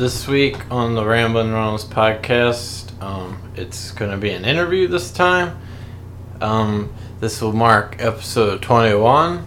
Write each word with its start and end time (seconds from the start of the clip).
this 0.00 0.26
week 0.26 0.56
on 0.70 0.94
the 0.94 1.04
Ramblin' 1.04 1.52
Reynolds 1.52 1.84
podcast, 1.84 2.90
um, 3.02 3.38
it's 3.54 3.90
going 3.90 4.10
to 4.10 4.16
be 4.16 4.30
an 4.30 4.46
interview 4.46 4.88
this 4.88 5.12
time. 5.12 5.60
Um, 6.40 6.90
this 7.20 7.42
will 7.42 7.52
mark 7.52 7.96
episode 7.98 8.62
21. 8.62 9.46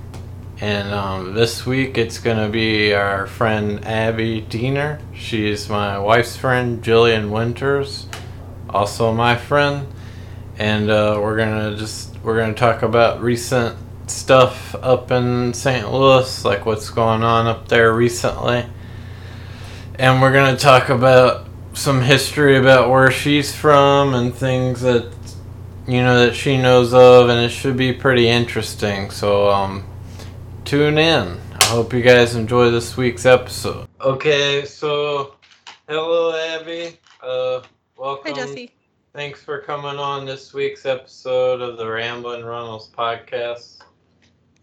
And 0.62 0.94
um, 0.94 1.34
this 1.34 1.66
week 1.66 1.98
it's 1.98 2.20
going 2.20 2.38
to 2.38 2.50
be 2.50 2.94
our 2.94 3.25
friend 3.25 3.84
Abby 3.84 4.42
Diener. 4.42 5.00
She's 5.16 5.70
my 5.70 5.97
wife's 5.97 6.38
friend, 6.38 6.83
Jillian 6.83 7.32
Winters, 7.32 8.06
also 8.70 9.11
my 9.11 9.36
friend. 9.36 9.88
And 10.60 10.92
uh, 10.92 11.18
we're 11.20 11.36
going 11.36 11.72
to 11.72 11.80
just, 11.80 12.16
we're 12.22 12.38
going 12.38 12.54
to 12.54 12.60
talk 12.60 12.83
about 12.83 13.24
recent 13.24 13.75
stuff 14.06 14.75
up 14.75 15.10
in 15.10 15.56
St. 15.56 15.92
Louis, 15.92 16.46
like 16.46 16.68
what's 16.68 16.92
going 16.92 17.24
on 17.24 17.47
up 17.47 17.70
there 17.70 17.92
recently. 17.92 18.68
And 19.96 20.21
we're 20.21 20.33
going 20.33 20.56
to 20.56 20.61
talk 20.61 20.89
about 20.89 21.47
some 21.74 22.02
history 22.02 22.57
about 22.57 22.89
where 22.89 23.11
she's 23.11 23.56
from 23.56 24.14
and 24.14 24.33
things 24.33 24.82
that 24.82 25.11
you 25.88 26.02
know 26.02 26.25
that 26.25 26.36
she 26.36 26.57
knows 26.57 26.93
of 26.93 27.29
and 27.29 27.39
it 27.39 27.50
should 27.50 27.75
be 27.75 27.92
pretty 27.92 28.28
interesting. 28.28 29.10
So 29.10 29.50
um 29.50 29.83
tune 30.66 30.97
in. 30.97 31.39
I 31.60 31.66
hope 31.66 31.93
you 31.93 32.02
guys 32.02 32.36
enjoy 32.36 32.69
this 32.69 32.95
week's 32.95 33.25
episode. 33.25 33.88
Okay, 34.00 34.66
so 34.66 35.36
hello 35.88 36.36
Abby. 36.36 36.97
Uh 37.21 37.61
welcome. 37.97 38.33
Hi, 38.33 38.45
Jesse. 38.45 38.71
Thanks 39.14 39.44
for 39.44 39.59
coming 39.59 39.99
on 39.99 40.25
this 40.25 40.53
week's 40.53 40.88
episode 40.88 41.61
of 41.61 41.77
the 41.77 41.88
Ramblin' 41.88 42.44
Reynolds 42.44 42.89
podcast. 42.89 43.81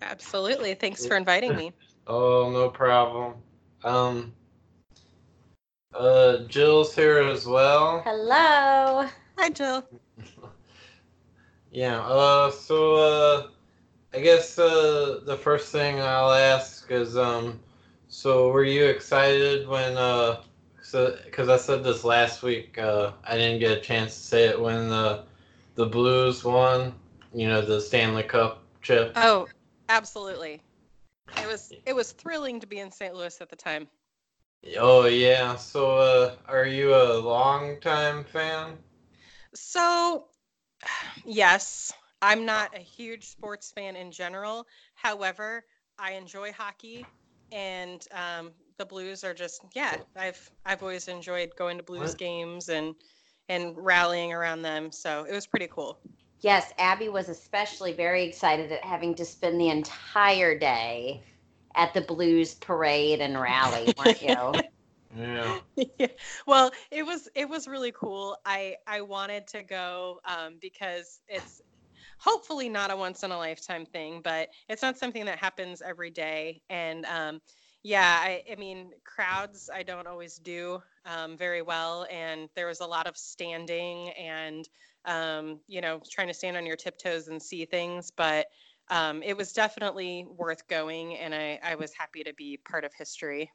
Absolutely. 0.03 0.75
Thanks 0.75 1.07
for 1.07 1.17
inviting 1.17 1.55
me. 1.55 1.73
Oh, 2.09 2.51
no 2.51 2.69
problem. 2.69 3.35
Um, 3.85 4.33
uh, 6.01 6.39
Jill's 6.49 6.95
here 6.95 7.19
as 7.19 7.47
well. 7.47 8.01
Hello. 8.05 9.07
Hi, 9.39 9.49
Jill. 9.51 9.85
Yeah. 11.71 12.01
Uh, 12.01 12.51
so 12.51 12.95
uh, 12.97 13.47
I 14.15 14.21
guess 14.21 14.59
uh, 14.59 15.21
the 15.25 15.37
first 15.37 15.71
thing 15.71 16.01
I'll 16.01 16.33
ask 16.33 16.91
is 16.91 17.17
um, 17.17 17.61
so 18.09 18.51
were 18.51 18.65
you 18.65 18.87
excited 18.87 19.69
when 19.69 19.97
uh, 19.97 20.43
so 20.83 21.17
because 21.25 21.49
I 21.49 21.57
said 21.57 21.85
this 21.85 22.03
last 22.03 22.43
week, 22.43 22.79
uh, 22.79 23.13
I 23.25 23.37
didn't 23.37 23.61
get 23.61 23.79
a 23.79 23.81
chance 23.81 24.15
to 24.15 24.21
say 24.21 24.45
it 24.47 24.61
when 24.61 24.89
the 24.89 25.25
the 25.77 25.87
Blues 25.87 26.43
won, 26.45 26.93
you 27.33 27.47
know, 27.47 27.63
the 27.63 27.81
Stanley 27.81 28.25
Cup 28.25 28.63
chip. 28.83 29.13
Oh, 29.17 29.49
absolutely. 29.89 30.61
It 31.41 31.47
was 31.47 31.73
it 31.87 31.95
was 31.95 32.13
thrilling 32.13 32.59
to 32.61 32.67
be 32.67 32.81
in 32.81 32.91
St. 32.91 33.15
Louis 33.15 33.41
at 33.41 33.49
the 33.49 33.57
time. 33.57 33.87
Oh 34.79 35.05
yeah. 35.07 35.57
So 35.57 35.99
uh, 35.99 36.37
are 36.47 36.65
you 36.67 36.95
a 36.95 37.19
longtime 37.21 38.25
fan? 38.25 38.79
So, 39.55 40.27
yes, 41.25 41.93
I'm 42.23 42.45
not 42.47 42.75
a 42.77 42.81
huge 42.81 43.27
sports 43.27 43.73
fan 43.73 43.97
in 43.97 44.11
general. 44.13 44.67
However, 44.95 45.65
I 45.99 46.13
enjoy 46.13 46.53
hockey, 46.53 47.09
and 47.53 48.05
um, 48.13 48.53
the 48.79 48.87
Blues 48.87 49.25
are 49.25 49.35
just 49.35 49.63
yeah. 49.75 49.97
I've 50.17 50.51
I've 50.65 50.83
always 50.83 51.09
enjoyed 51.09 51.55
going 51.57 51.79
to 51.79 51.83
Blues 51.85 52.15
What? 52.15 52.17
games 52.17 52.69
and 52.69 52.95
and 53.49 53.75
rallying 53.77 54.33
around 54.33 54.63
them. 54.63 54.93
So 54.93 55.25
it 55.29 55.33
was 55.35 55.47
pretty 55.47 55.69
cool. 55.69 55.99
Yes, 56.41 56.73
Abby 56.79 57.09
was 57.09 57.29
especially 57.29 57.93
very 57.93 58.25
excited 58.25 58.73
at 58.73 58.85
having 58.85 59.15
to 59.17 59.25
spend 59.25 59.61
the 59.61 59.69
entire 59.69 60.59
day 60.59 61.23
at 61.75 61.95
the 61.95 62.01
Blues 62.03 62.55
parade 62.55 63.21
and 63.21 63.41
rally, 63.41 63.93
weren't 63.97 64.23
you? 64.23 64.63
Yeah. 65.15 65.61
yeah. 65.99 66.07
Well, 66.47 66.71
it 66.91 67.05
was 67.05 67.29
it 67.35 67.49
was 67.49 67.67
really 67.69 67.93
cool. 67.93 68.37
I 68.45 68.77
I 68.87 69.03
wanted 69.03 69.47
to 69.49 69.63
go 69.63 70.21
um, 70.25 70.59
because 70.61 71.21
it's 71.29 71.61
hopefully 72.19 72.69
not 72.69 72.91
a 72.91 72.97
once 72.97 73.23
in 73.23 73.31
a 73.31 73.37
lifetime 73.39 73.87
thing, 73.87 74.21
but 74.23 74.49
it's 74.69 74.83
not 74.83 74.99
something 74.99 75.27
that 75.27 75.39
happens 75.39 75.83
every 75.83 76.11
day. 76.11 76.63
And 76.71 77.05
um, 77.07 77.41
yeah, 77.83 78.19
I, 78.21 78.43
I 78.51 78.57
mean 78.57 78.91
crowds 79.05 79.71
I 79.73 79.83
don't 79.83 80.07
always 80.07 80.37
do 80.37 80.81
um, 81.07 81.37
very 81.37 81.63
well, 81.63 82.07
and 82.11 82.49
there 82.57 82.67
was 82.67 82.81
a 82.81 82.87
lot 82.87 83.07
of 83.07 83.17
standing 83.17 84.11
and 84.11 84.69
um, 85.05 85.61
you 85.67 85.81
know 85.81 86.01
trying 86.11 86.29
to 86.29 86.35
stand 86.35 86.57
on 86.57 86.67
your 86.67 86.77
tiptoes 86.77 87.29
and 87.29 87.43
see 87.43 87.65
things, 87.65 88.11
but. 88.17 88.47
Um, 88.91 89.23
it 89.23 89.37
was 89.37 89.53
definitely 89.53 90.27
worth 90.37 90.67
going, 90.69 91.17
and 91.17 91.35
I, 91.35 91.61
I 91.63 91.77
was 91.77 91.93
happy 91.93 92.25
to 92.25 92.35
be 92.35 92.57
part 92.57 92.85
of 92.85 92.93
history. 92.93 93.51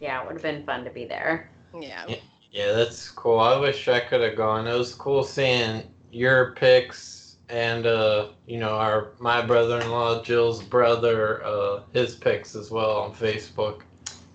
yeah, 0.00 0.20
it 0.20 0.26
would 0.26 0.34
have 0.34 0.42
been 0.42 0.64
fun 0.66 0.84
to 0.84 0.90
be 0.90 1.04
there. 1.04 1.50
Yeah. 1.80 2.04
Yeah. 2.08 2.16
Yeah, 2.50 2.72
that's 2.72 3.10
cool. 3.10 3.40
I 3.40 3.58
wish 3.58 3.88
I 3.88 3.98
could 3.98 4.20
have 4.20 4.36
gone. 4.36 4.68
It 4.68 4.74
was 4.74 4.94
cool 4.94 5.24
seeing 5.24 5.82
your 6.12 6.52
pics 6.54 7.36
and 7.48 7.84
uh, 7.84 8.28
you 8.46 8.58
know, 8.58 8.76
our 8.76 9.12
my 9.18 9.42
brother-in-law 9.44 10.22
Jill's 10.22 10.62
brother, 10.62 11.44
uh, 11.44 11.80
his 11.92 12.14
pics 12.14 12.54
as 12.54 12.70
well 12.70 12.98
on 12.98 13.12
Facebook. 13.12 13.82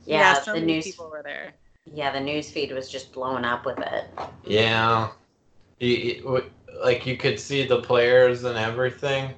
Yeah, 0.06 0.34
so 0.34 0.54
the 0.54 0.60
many 0.60 0.74
news. 0.74 0.84
people 0.84 1.10
were 1.10 1.24
there. 1.24 1.54
Yeah, 1.86 2.12
the 2.12 2.20
news 2.20 2.52
feed 2.52 2.72
was 2.72 2.90
just 2.90 3.14
blowing 3.14 3.46
up 3.46 3.66
with 3.66 3.80
it. 3.80 4.06
Yeah. 4.46 5.10
You, 5.80 5.90
you- 5.90 6.52
like 6.84 7.06
you 7.06 7.18
could 7.18 7.40
see 7.40 7.66
the 7.66 7.82
players 7.82 8.44
and 8.46 8.58
everything. 8.58 9.34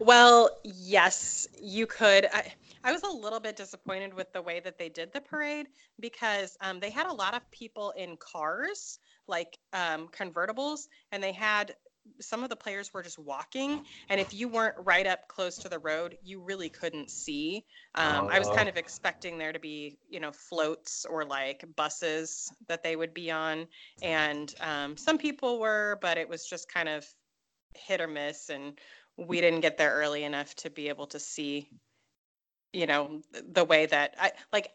Well, 0.00 0.50
yes, 0.64 1.46
you 1.60 1.86
could. 1.86 2.26
I, 2.32 2.52
I 2.84 2.92
was 2.92 3.02
a 3.02 3.10
little 3.10 3.40
bit 3.40 3.56
disappointed 3.56 4.14
with 4.14 4.32
the 4.32 4.42
way 4.42 4.60
that 4.60 4.78
they 4.78 4.88
did 4.88 5.12
the 5.12 5.20
parade 5.20 5.66
because 6.00 6.56
um, 6.60 6.80
they 6.80 6.90
had 6.90 7.06
a 7.06 7.12
lot 7.12 7.34
of 7.34 7.48
people 7.50 7.92
in 7.96 8.16
cars, 8.16 8.98
like 9.26 9.58
um, 9.72 10.08
convertibles, 10.08 10.88
and 11.12 11.22
they 11.22 11.32
had 11.32 11.74
some 12.20 12.42
of 12.42 12.48
the 12.48 12.56
players 12.56 12.92
were 12.94 13.02
just 13.02 13.18
walking. 13.18 13.80
And 14.08 14.20
if 14.20 14.32
you 14.32 14.48
weren't 14.48 14.76
right 14.84 15.06
up 15.06 15.28
close 15.28 15.58
to 15.58 15.68
the 15.68 15.78
road, 15.78 16.16
you 16.22 16.40
really 16.40 16.68
couldn't 16.70 17.10
see. 17.10 17.64
Um, 17.94 18.28
I 18.30 18.38
was 18.38 18.48
Oh. 18.48 18.50
kind 18.50 18.68
of 18.68 18.76
expecting 18.76 19.38
there 19.38 19.52
to 19.52 19.58
be, 19.58 19.98
you 20.08 20.20
know, 20.20 20.32
floats 20.32 21.04
or 21.04 21.24
like 21.24 21.64
buses 21.76 22.52
that 22.68 22.82
they 22.82 22.96
would 22.96 23.12
be 23.14 23.30
on. 23.30 23.66
And 24.02 24.52
um, 24.60 24.96
some 24.96 25.18
people 25.18 25.58
were, 25.60 25.98
but 26.00 26.16
it 26.18 26.28
was 26.28 26.46
just 26.46 26.72
kind 26.72 26.88
of 26.88 27.06
hit 27.74 28.00
or 28.00 28.08
miss. 28.08 28.48
And 28.48 28.78
we 29.18 29.40
didn't 29.40 29.60
get 29.60 29.76
there 29.76 29.92
early 29.92 30.24
enough 30.24 30.54
to 30.54 30.70
be 30.70 30.88
able 30.88 31.06
to 31.06 31.18
see 31.18 31.68
you 32.72 32.86
know 32.86 33.20
the 33.52 33.64
way 33.64 33.86
that 33.86 34.14
i 34.20 34.30
like 34.52 34.70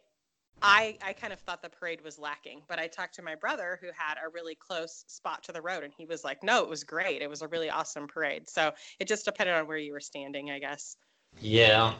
i 0.61 0.97
i 1.03 1.13
kind 1.13 1.31
of 1.31 1.39
thought 1.39 1.61
the 1.61 1.69
parade 1.69 2.01
was 2.03 2.19
lacking 2.19 2.61
but 2.67 2.79
i 2.79 2.87
talked 2.87 3.15
to 3.15 3.21
my 3.21 3.35
brother 3.35 3.79
who 3.81 3.87
had 3.95 4.15
a 4.23 4.29
really 4.29 4.55
close 4.55 5.05
spot 5.07 5.43
to 5.43 5.51
the 5.51 5.61
road 5.61 5.83
and 5.83 5.93
he 5.97 6.05
was 6.05 6.23
like 6.23 6.43
no 6.43 6.63
it 6.63 6.69
was 6.69 6.83
great. 6.83 7.21
It 7.21 7.29
was 7.29 7.41
a 7.41 7.47
really 7.47 7.69
awesome 7.69 8.07
parade. 8.07 8.49
So 8.49 8.71
it 8.99 9.07
just 9.07 9.25
depended 9.25 9.55
on 9.55 9.67
where 9.67 9.77
you 9.77 9.93
were 9.93 9.99
standing 9.99 10.51
i 10.51 10.59
guess. 10.59 10.97
Yeah. 11.41 11.93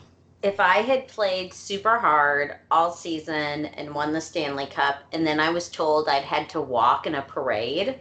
If 0.44 0.60
I 0.60 0.80
had 0.80 1.08
played 1.08 1.54
super 1.54 1.98
hard 1.98 2.58
all 2.70 2.92
season 2.92 3.66
and 3.66 3.96
won 3.96 4.12
the 4.12 4.20
Stanley 4.20 4.66
Cup, 4.66 4.98
and 5.14 5.26
then 5.26 5.40
I 5.40 5.50
was 5.50 5.70
told 5.70 6.10
I'd 6.10 6.24
had 6.24 6.50
to 6.50 6.60
walk 6.60 7.08
in 7.08 7.16
a 7.16 7.22
parade, 7.22 8.00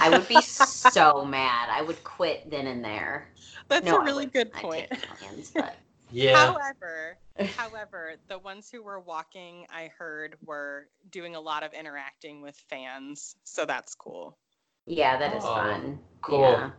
I 0.00 0.10
would 0.10 0.28
be 0.28 0.40
so 0.40 1.24
mad. 1.24 1.68
I 1.70 1.82
would 1.82 2.02
quit 2.04 2.50
then 2.50 2.66
and 2.66 2.84
there. 2.84 3.28
that's 3.68 3.92
No, 3.92 3.96
a 3.96 4.00
I 4.00 4.04
really 4.04 4.26
good 4.26 4.52
point 4.52 4.88
take 4.90 4.98
millions, 5.20 5.52
but 5.56 5.76
Yeah. 6.10 6.52
however 6.52 7.18
however 7.46 8.14
the 8.28 8.38
ones 8.38 8.68
who 8.70 8.82
were 8.82 9.00
walking 9.00 9.66
i 9.70 9.90
heard 9.98 10.36
were 10.44 10.88
doing 11.10 11.34
a 11.34 11.40
lot 11.40 11.62
of 11.62 11.72
interacting 11.72 12.42
with 12.42 12.56
fans 12.68 13.36
so 13.44 13.64
that's 13.64 13.94
cool 13.94 14.38
yeah, 14.86 15.16
that 15.18 15.34
is 15.34 15.44
Oh, 15.44 15.52
fun. 15.54 15.98
cool. 16.22 16.40
Yeah. 16.40 16.70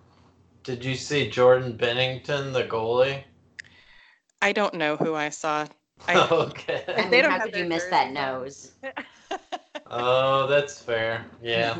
Did 0.64 0.84
you 0.86 0.96
see 0.96 1.30
Jordan 1.30 1.78
Binnington, 1.78 2.54
the 2.54 2.64
goalie? 2.64 3.24
i 4.42 4.52
don't 4.52 4.74
know 4.74 4.96
who 4.98 5.16
i 5.16 5.30
saw 5.30 5.66
I, 6.08 6.28
okay. 6.32 6.84
I 6.98 7.10
They 7.10 7.22
don't 7.22 7.32
how 7.32 7.40
have 7.40 7.46
could 7.46 7.56
you 7.56 7.66
miss 7.66 7.86
that 7.88 8.12
nose? 8.12 8.72
Oh, 9.90 10.48
that's 10.48 10.82
fair. 10.82 11.26
Yeah. 11.42 11.78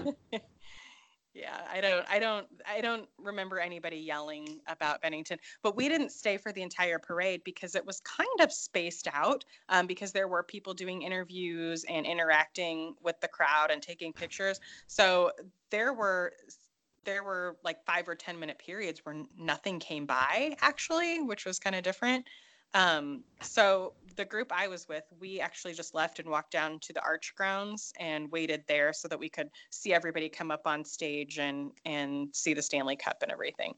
Yeah, 1.40 1.62
I 1.72 1.80
don't, 1.80 2.06
I 2.10 2.20
don't, 2.20 2.48
I 2.68 2.82
don't 2.82 3.08
remember 3.18 3.60
anybody 3.60 3.96
yelling 3.96 4.60
about 4.68 5.02
Binnington. 5.02 5.38
But 5.64 5.78
we 5.78 5.88
didn't 5.88 6.12
stay 6.12 6.36
for 6.36 6.52
the 6.52 6.62
entire 6.62 7.00
parade 7.00 7.44
because 7.46 7.76
it 7.76 7.86
was 7.86 8.02
kind 8.02 8.28
of 8.42 8.52
spaced 8.52 9.08
out. 9.14 9.46
Um, 9.70 9.88
because 9.88 10.12
there 10.12 10.28
were 10.28 10.44
people 10.44 10.74
doing 10.74 11.02
interviews 11.02 11.86
and 11.88 12.06
interacting 12.06 12.94
with 13.02 13.22
the 13.22 13.30
crowd 13.30 13.72
and 13.72 13.82
taking 13.82 14.12
pictures. 14.12 14.60
So 14.88 15.32
there 15.70 15.94
were, 15.94 16.34
there 17.06 17.24
were 17.24 17.56
like 17.64 17.86
five 17.86 18.10
or 18.10 18.16
ten 18.16 18.38
minute 18.38 18.60
periods 18.60 19.06
where 19.06 19.16
nothing 19.38 19.80
came 19.80 20.06
by 20.06 20.58
actually, 20.62 21.22
which 21.22 21.46
was 21.46 21.58
kind 21.58 21.76
of 21.76 21.84
different. 21.84 22.28
Um, 22.74 23.24
so 23.42 23.94
the 24.16 24.26
group 24.26 24.52
I 24.52 24.68
was 24.68 24.88
with, 24.88 25.04
we 25.20 25.40
actually 25.40 25.74
just 25.74 25.96
left 25.96 26.20
and 26.20 26.30
walked 26.30 26.52
down 26.52 26.80
to 26.82 26.94
the 26.94 27.02
arch 27.02 27.34
grounds 27.36 27.92
and 28.00 28.32
waited 28.32 28.64
there 28.68 28.94
so 28.94 29.08
that 29.08 29.20
we 29.20 29.30
could 29.30 29.50
see 29.72 29.94
everybody 29.94 30.30
come 30.30 30.52
up 30.52 30.62
on 30.66 30.84
stage 30.86 31.40
and 31.40 31.72
and 31.86 32.30
see 32.34 32.54
the 32.54 32.62
Stanley 32.62 32.96
Cup 32.96 33.18
and 33.22 33.32
everything. 33.32 33.74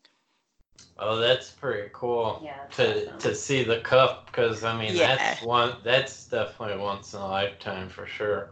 Oh, 0.98 1.18
that's 1.18 1.52
pretty 1.52 1.90
cool. 1.94 2.42
Yeah, 2.44 2.66
To 2.72 3.08
awesome. 3.08 3.20
to 3.20 3.36
see 3.36 3.64
the 3.64 3.80
cup, 3.80 4.26
because 4.26 4.64
I 4.64 4.78
mean 4.78 4.96
Yeah. 4.96 5.16
that's 5.16 5.42
one 5.42 5.78
that's 5.84 6.28
definitely 6.28 6.82
once 6.82 7.14
in 7.14 7.22
a 7.22 7.28
lifetime 7.28 7.88
for 7.90 8.06
sure. 8.06 8.50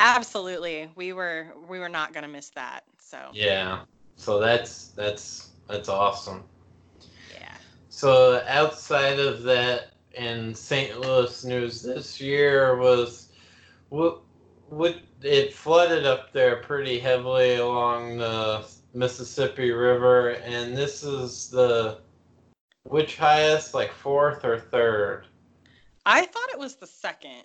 Absolutely, 0.00 0.90
we 0.96 1.12
were 1.12 1.54
we 1.68 1.78
were 1.78 1.88
not 1.88 2.12
going 2.12 2.22
to 2.22 2.28
miss 2.28 2.50
that. 2.50 2.84
So 2.98 3.18
Yeah. 3.32 3.82
So 4.16 4.40
that's 4.40 4.88
that's 4.88 5.50
that's 5.68 5.88
awesome. 5.88 6.44
So 7.92 8.42
outside 8.48 9.18
of 9.18 9.42
that, 9.42 9.92
in 10.14 10.54
St. 10.54 10.98
Louis 10.98 11.44
news 11.44 11.82
this 11.82 12.18
year 12.20 12.76
was 12.76 13.28
what 13.90 14.22
what 14.70 14.96
it 15.20 15.52
flooded 15.52 16.06
up 16.06 16.32
there 16.32 16.56
pretty 16.56 16.98
heavily 16.98 17.56
along 17.56 18.16
the 18.16 18.66
Mississippi 18.94 19.72
River, 19.72 20.30
and 20.30 20.74
this 20.74 21.02
is 21.02 21.50
the 21.50 21.98
which 22.84 23.18
highest, 23.18 23.74
like 23.74 23.92
fourth 23.92 24.42
or 24.42 24.58
third? 24.58 25.26
I 26.06 26.24
thought 26.24 26.48
it 26.50 26.58
was 26.58 26.76
the 26.76 26.86
second. 26.86 27.44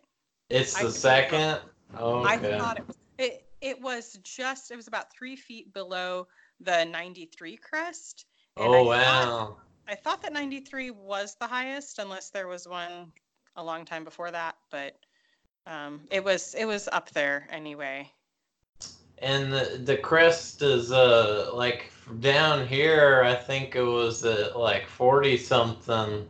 It's 0.50 0.80
the 0.80 0.86
be 0.86 0.92
second. 0.92 1.60
Okay. 2.00 2.30
I 2.30 2.38
thought 2.38 2.78
it 2.78 2.88
was 2.88 2.98
it, 3.18 3.46
it 3.60 3.82
was 3.82 4.18
just 4.24 4.72
it 4.72 4.78
was 4.78 4.88
about 4.88 5.12
three 5.12 5.36
feet 5.36 5.74
below 5.74 6.26
the 6.62 6.86
93 6.86 7.58
crest. 7.58 8.26
oh 8.56 8.90
I 8.90 8.98
wow. 8.98 9.58
I 9.88 9.96
thought 9.96 10.22
that 10.22 10.34
93 10.34 10.92
was 10.92 11.36
the 11.40 11.48
highest, 11.48 12.00
unless 12.00 12.30
there 12.30 12.48
was 12.48 12.68
one 12.68 13.12
a 13.56 13.64
long 13.64 13.86
time 13.86 14.04
before 14.04 14.32
that. 14.32 14.56
But 14.70 14.98
um, 15.66 16.02
it 16.12 16.24
was 16.24 16.54
it 16.56 16.66
was 16.66 16.90
up 16.92 17.10
there 17.12 17.48
anyway. 17.50 18.12
And 19.20 19.52
the, 19.52 19.82
the 19.84 19.98
crest 19.98 20.62
is 20.62 20.92
uh 20.92 21.52
like 21.54 21.92
down 22.20 22.68
here. 22.68 23.24
I 23.26 23.34
think 23.34 23.76
it 23.76 23.84
was 23.84 24.26
at 24.26 24.58
like 24.58 24.88
forty 24.88 25.38
something. 25.38 26.28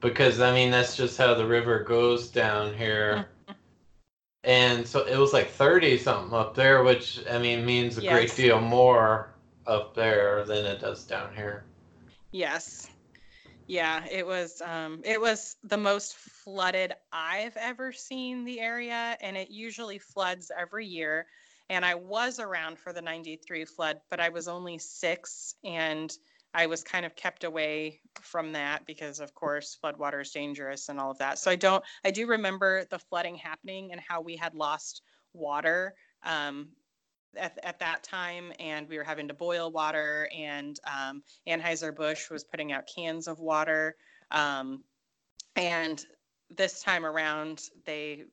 Because 0.00 0.40
I 0.40 0.52
mean 0.52 0.70
that's 0.70 0.96
just 0.96 1.18
how 1.18 1.34
the 1.34 1.46
river 1.46 1.82
goes 1.84 2.28
down 2.28 2.74
here. 2.74 3.26
And 4.44 4.86
so 4.86 5.04
it 5.04 5.18
was 5.18 5.32
like 5.32 5.50
thirty 5.50 5.98
something 5.98 6.32
up 6.32 6.54
there, 6.54 6.82
which 6.82 7.20
I 7.30 7.38
mean 7.38 7.66
means 7.66 7.98
a 7.98 8.00
great 8.00 8.34
deal 8.34 8.60
more 8.60 9.30
up 9.66 9.94
there 9.94 10.44
than 10.44 10.64
it 10.64 10.80
does 10.80 11.04
down 11.04 11.34
here. 11.34 11.64
Yes. 12.32 12.86
Yeah, 13.68 14.04
it 14.10 14.26
was 14.26 14.60
um 14.62 15.02
it 15.04 15.20
was 15.20 15.56
the 15.64 15.78
most 15.78 16.16
flooded 16.16 16.94
I've 17.12 17.56
ever 17.56 17.92
seen 17.92 18.44
the 18.44 18.60
area 18.60 19.16
and 19.20 19.36
it 19.36 19.50
usually 19.50 19.98
floods 19.98 20.50
every 20.56 20.86
year 20.86 21.26
and 21.70 21.84
I 21.84 21.94
was 21.96 22.40
around 22.40 22.78
for 22.78 22.92
the 22.92 23.02
93 23.02 23.64
flood 23.66 24.00
but 24.10 24.20
I 24.20 24.30
was 24.30 24.48
only 24.48 24.78
6 24.78 25.54
and 25.64 26.12
I 26.54 26.66
was 26.66 26.84
kind 26.84 27.06
of 27.06 27.16
kept 27.16 27.44
away 27.44 28.00
from 28.22 28.52
that 28.52 28.86
because 28.86 29.20
of 29.20 29.34
course 29.34 29.78
floodwater 29.82 30.22
is 30.22 30.30
dangerous 30.32 30.88
and 30.88 31.00
all 31.00 31.10
of 31.12 31.18
that. 31.18 31.38
So 31.38 31.50
I 31.50 31.56
don't 31.56 31.84
I 32.04 32.10
do 32.10 32.26
remember 32.26 32.84
the 32.86 32.98
flooding 32.98 33.36
happening 33.36 33.92
and 33.92 34.00
how 34.00 34.22
we 34.22 34.36
had 34.36 34.54
lost 34.54 35.02
water 35.34 35.94
um 36.24 36.70
at, 37.36 37.58
at 37.62 37.78
that 37.78 38.02
time 38.02 38.52
and 38.58 38.88
we 38.88 38.96
were 38.96 39.04
having 39.04 39.28
to 39.28 39.34
boil 39.34 39.70
water 39.70 40.28
and 40.36 40.78
um, 40.86 41.22
anheuser-busch 41.46 42.30
was 42.30 42.44
putting 42.44 42.72
out 42.72 42.88
cans 42.94 43.28
of 43.28 43.38
water 43.38 43.96
um, 44.30 44.82
and 45.56 46.04
this 46.56 46.82
time 46.82 47.04
around 47.04 47.62
they 47.84 48.24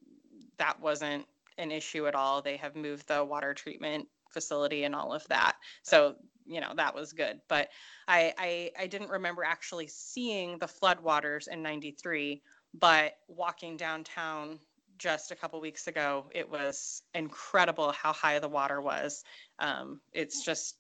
that 0.57 0.79
wasn't 0.79 1.25
an 1.57 1.71
issue 1.71 2.07
at 2.07 2.15
all. 2.15 2.41
They 2.41 2.57
have 2.57 2.75
moved 2.75 3.07
the 3.07 3.23
water 3.23 3.53
treatment 3.53 4.07
facility 4.29 4.83
and 4.83 4.95
all 4.95 5.13
of 5.13 5.27
that. 5.27 5.55
So 5.83 6.15
you 6.45 6.61
know 6.61 6.73
that 6.75 6.93
was 6.93 7.13
good. 7.13 7.39
But 7.47 7.69
i 8.07 8.33
i, 8.37 8.71
I 8.79 8.87
didn't 8.87 9.09
remember 9.09 9.43
actually 9.43 9.87
seeing 9.87 10.57
the 10.59 10.67
floodwaters 10.67 11.47
in 11.47 11.61
93 11.61 12.41
but 12.77 13.13
walking 13.29 13.77
downtown 13.77 14.59
just 14.97 15.31
a 15.31 15.35
couple 15.35 15.59
weeks 15.59 15.87
ago, 15.87 16.25
it 16.33 16.49
was 16.49 17.01
incredible 17.13 17.91
how 17.91 18.13
high 18.13 18.39
the 18.39 18.47
water 18.47 18.81
was. 18.81 19.23
Um, 19.59 19.99
it's 20.13 20.43
just 20.43 20.77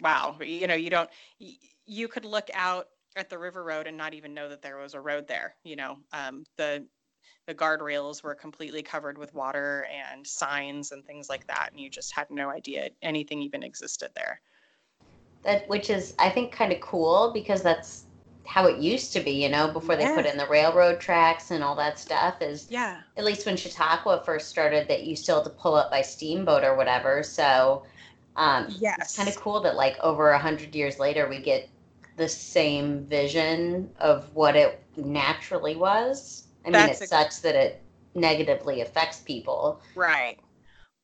wow. 0.00 0.36
You 0.40 0.66
know, 0.66 0.74
you 0.74 0.90
don't 0.90 1.10
you 1.86 2.08
could 2.08 2.24
look 2.24 2.48
out 2.54 2.88
at 3.16 3.30
the 3.30 3.38
river 3.38 3.64
road 3.64 3.86
and 3.86 3.96
not 3.96 4.14
even 4.14 4.34
know 4.34 4.48
that 4.48 4.62
there 4.62 4.76
was 4.76 4.94
a 4.94 5.00
road 5.00 5.26
there. 5.26 5.54
You 5.64 5.76
know, 5.76 5.96
um, 6.12 6.44
the 6.56 6.86
the 7.46 7.54
guardrails 7.54 8.22
were 8.22 8.34
completely 8.34 8.82
covered 8.82 9.16
with 9.16 9.32
water 9.32 9.86
and 9.92 10.26
signs 10.26 10.90
and 10.90 11.04
things 11.04 11.28
like 11.28 11.46
that, 11.46 11.68
and 11.70 11.80
you 11.80 11.88
just 11.88 12.14
had 12.14 12.28
no 12.30 12.50
idea 12.50 12.90
anything 13.02 13.40
even 13.40 13.62
existed 13.62 14.10
there. 14.14 14.40
That 15.44 15.68
which 15.68 15.90
is 15.90 16.14
I 16.18 16.28
think 16.28 16.52
kind 16.52 16.72
of 16.72 16.80
cool 16.80 17.30
because 17.32 17.62
that's 17.62 18.05
how 18.46 18.66
it 18.66 18.78
used 18.78 19.12
to 19.12 19.20
be, 19.20 19.30
you 19.32 19.48
know, 19.48 19.68
before 19.68 19.96
they 19.96 20.06
put 20.14 20.26
in 20.26 20.36
the 20.36 20.46
railroad 20.46 21.00
tracks 21.00 21.50
and 21.50 21.62
all 21.64 21.74
that 21.76 21.98
stuff 21.98 22.40
is 22.40 22.66
Yeah. 22.70 23.00
at 23.16 23.24
least 23.24 23.44
when 23.46 23.56
Chautauqua 23.56 24.22
first 24.24 24.48
started 24.48 24.88
that 24.88 25.04
you 25.04 25.16
still 25.16 25.36
had 25.42 25.44
to 25.44 25.50
pull 25.50 25.74
up 25.74 25.90
by 25.90 26.02
steamboat 26.02 26.62
or 26.64 26.76
whatever. 26.76 27.22
So 27.22 27.84
um 28.36 28.66
Yes. 28.78 28.98
it's 29.00 29.16
kind 29.16 29.28
of 29.28 29.36
cool 29.36 29.60
that 29.62 29.76
like 29.76 29.98
over 30.00 30.30
a 30.30 30.38
hundred 30.38 30.74
years 30.74 30.98
later 30.98 31.28
we 31.28 31.38
get 31.38 31.68
the 32.16 32.28
same 32.28 33.04
vision 33.06 33.90
of 33.98 34.34
what 34.34 34.56
it 34.56 34.82
naturally 34.96 35.76
was. 35.76 36.44
I 36.64 36.68
mean 36.68 36.72
That's 36.74 37.00
it 37.00 37.04
ex- 37.04 37.10
sucks 37.10 37.38
that 37.40 37.54
it 37.54 37.82
negatively 38.14 38.80
affects 38.80 39.20
people. 39.20 39.80
Right. 39.94 40.38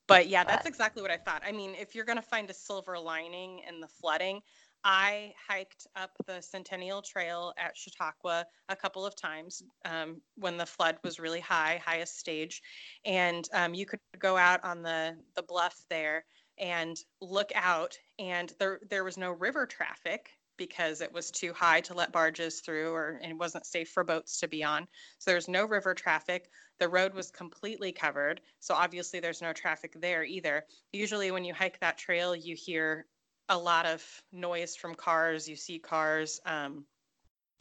But 0.07 0.29
yeah, 0.29 0.45
that's 0.45 0.63
But- 0.65 0.69
exactly 0.69 1.03
what 1.03 1.11
I 1.11 1.17
thought. 1.17 1.43
I 1.47 1.53
mean, 1.53 1.75
if 1.75 1.95
you're 1.95 2.05
going 2.05 2.17
to 2.17 2.23
find 2.23 2.51
a 2.51 2.55
silver 2.55 2.99
lining 2.99 3.61
in 3.69 3.81
the 3.81 3.87
flooding, 3.89 4.43
I 4.85 5.35
hiked 5.49 5.87
up 5.95 6.11
the 6.27 6.41
Centennial 6.41 7.03
Trail 7.03 7.53
at 7.57 7.77
Chautauqua 7.77 8.47
a 8.69 8.77
couple 8.77 9.07
of 9.07 9.15
times 9.15 9.63
um, 9.85 10.21
when 10.37 10.57
the 10.57 10.67
flood 10.67 10.99
was 11.05 11.21
really 11.21 11.41
high, 11.41 11.81
highest 11.85 12.19
stage, 12.19 12.63
and 13.05 13.49
um, 13.53 13.75
you 13.75 13.87
could 13.87 14.01
go 14.19 14.37
out 14.37 14.63
on 14.65 14.83
the 14.83 15.17
the 15.37 15.43
bluff 15.43 15.85
there 15.89 16.25
and 16.59 16.97
look 17.21 17.53
out, 17.55 17.97
and 18.19 18.53
there 18.59 18.81
there 18.91 19.05
was 19.05 19.17
no 19.17 19.31
river 19.31 19.67
traffic 19.67 20.31
because 20.59 21.01
it 21.01 21.13
was 21.13 21.31
too 21.31 21.53
high 21.53 21.81
to 21.81 21.95
let 21.95 22.13
barges 22.13 22.61
through, 22.61 22.93
or 22.93 23.21
it 23.23 23.37
wasn't 23.39 23.67
safe 23.67 23.91
for 23.91 24.05
boats 24.05 24.39
to 24.41 24.49
be 24.49 24.63
on. 24.63 24.87
So 25.19 25.31
there's 25.31 25.49
no 25.49 25.65
river 25.65 25.95
traffic. 25.95 26.51
The 26.79 26.89
road 26.89 27.15
was 27.15 27.31
completely 27.31 27.93
covered, 27.93 28.41
so 28.59 28.75
obviously 28.75 29.21
there's 29.21 29.43
no 29.43 29.53
traffic 29.53 29.95
there 30.01 30.25
either. 30.25 30.65
Usually, 30.93 31.31
when 31.31 31.45
you 31.45 31.55
hike 31.55 31.79
that 31.81 31.99
trail, 31.99 32.35
you 32.35 32.57
hear 32.57 33.07
a 33.53 33.59
lot 33.59 33.85
of 33.85 34.03
noise 34.33 34.75
from 34.75 34.95
cars, 34.95 35.47
you 35.47 35.57
see 35.57 35.79
cars. 35.79 36.41
Um, 36.47 36.87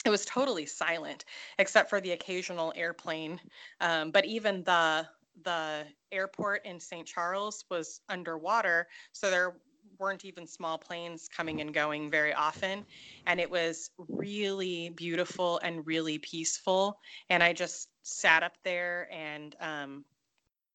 it 0.05 0.09
was 0.09 0.25
totally 0.25 0.65
silent, 0.65 1.25
except 1.59 1.89
for 1.89 2.01
the 2.01 2.11
occasional 2.11 2.73
airplane. 2.75 3.39
Um, 3.81 4.09
but 4.11 4.25
even 4.25 4.63
the 4.63 5.05
the 5.43 5.85
airport 6.11 6.65
in 6.65 6.79
St. 6.79 7.05
Charles 7.05 7.65
was 7.69 8.01
underwater, 8.09 8.87
so 9.11 9.29
there 9.29 9.55
weren't 9.99 10.25
even 10.25 10.47
small 10.47 10.77
planes 10.77 11.27
coming 11.27 11.61
and 11.61 11.73
going 11.73 12.09
very 12.09 12.33
often. 12.33 12.85
And 13.27 13.39
it 13.39 13.49
was 13.49 13.91
really 14.07 14.89
beautiful 14.89 15.59
and 15.63 15.85
really 15.85 16.17
peaceful. 16.19 16.99
And 17.29 17.43
I 17.43 17.53
just 17.53 17.89
sat 18.03 18.43
up 18.43 18.53
there 18.63 19.09
and 19.11 19.55
um, 19.59 20.05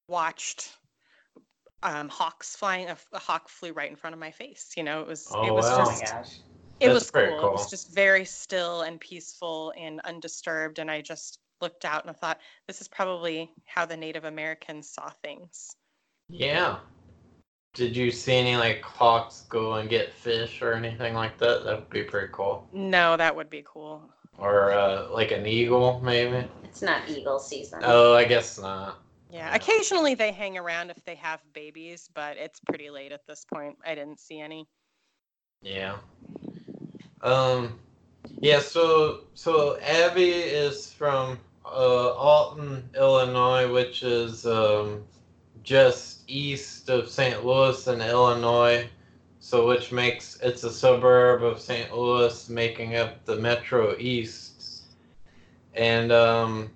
watched 0.09 0.73
um, 1.83 2.09
hawks 2.09 2.57
flying. 2.57 2.89
A, 2.89 2.97
a 3.13 3.19
hawk 3.19 3.49
flew 3.49 3.73
right 3.73 3.91
in 3.91 3.97
front 3.97 4.15
of 4.15 4.21
my 4.21 4.31
face. 4.31 4.73
You 4.77 4.83
know, 4.83 5.01
it 5.01 5.07
was 5.07 5.29
Oh, 5.33 5.47
it 5.47 5.53
was 5.53 5.65
wow. 5.67 5.79
Oh 5.83 5.85
my 5.87 6.01
just 6.01 6.13
gosh. 6.13 6.39
it 6.81 6.89
That's 6.89 6.95
was 6.95 7.11
very 7.11 7.31
cool. 7.41 7.51
It 7.51 7.53
was 7.53 7.71
just 7.71 7.95
very 7.95 8.25
still 8.25 8.83
and 8.83 9.01
peaceful 9.01 9.73
and 9.77 10.01
undisturbed. 10.01 10.79
And 10.79 10.91
I 10.91 11.01
just 11.01 11.39
looked 11.61 11.85
out 11.85 12.03
and 12.03 12.11
I 12.11 12.15
thought, 12.15 12.41
this 12.67 12.81
is 12.81 12.89
probably 12.89 13.51
how 13.65 13.87
the 13.87 13.97
Native 13.97 14.25
Americans 14.25 14.89
saw 14.89 15.11
things. 15.23 15.75
Yeah. 16.29 16.79
Did 17.75 17.97
you 17.97 18.11
see 18.11 18.35
any 18.35 18.57
like 18.57 18.83
hawks 18.83 19.45
go 19.49 19.75
and 19.75 19.89
get 19.89 20.13
fish 20.13 20.63
or 20.63 20.73
anything 20.73 21.15
like 21.15 21.39
that? 21.39 21.65
That 21.65 21.81
would 21.81 21.91
be 21.91 22.05
pretty 22.05 22.29
cool. 22.33 22.67
No, 22.73 23.17
that 23.17 23.37
would 23.37 23.51
be 23.51 23.63
cool. 23.67 24.03
Or 24.39 24.73
uh, 24.73 25.09
like 25.11 25.31
an 25.31 25.47
eagle, 25.47 26.01
maybe. 26.03 26.47
It's 26.65 26.83
not 26.83 27.09
eagle 27.09 27.39
season. 27.39 27.81
Oh, 27.85 28.15
I 28.15 28.25
guess 28.25 28.59
not. 28.59 28.99
Yeah, 29.31 29.55
occasionally 29.55 30.15
they 30.15 30.33
hang 30.33 30.57
around 30.57 30.91
if 30.91 31.05
they 31.05 31.17
have 31.17 31.41
babies, 31.53 32.09
but 32.15 32.37
it's 32.37 32.61
pretty 32.61 32.91
late 32.91 33.13
at 33.13 33.27
this 33.27 33.45
point. 33.45 33.77
I 33.85 33.95
didn't 33.95 34.21
see 34.21 34.41
any. 34.41 34.69
Yeah. 35.63 35.97
Um. 37.23 37.79
Yeah. 38.39 38.61
So 38.61 39.25
so 39.35 39.79
Abby 39.81 40.31
is 40.31 40.93
from 40.93 41.39
uh, 41.65 42.11
Alton, 42.13 42.89
Illinois, 42.97 43.71
which 43.73 44.03
is 44.03 44.47
um, 44.47 45.03
just 45.63 46.23
east 46.29 46.89
of 46.89 47.09
St. 47.09 47.45
Louis 47.45 47.87
in 47.89 48.01
Illinois. 48.01 48.89
So 49.41 49.67
which 49.67 49.93
makes 49.93 50.39
it's 50.43 50.65
a 50.65 50.71
suburb 50.71 51.43
of 51.43 51.61
St. 51.61 51.97
Louis, 51.97 52.49
making 52.49 52.97
up 52.97 53.25
the 53.25 53.37
Metro 53.37 53.97
East. 53.99 54.85
And 55.75 56.11
um, 56.11 56.71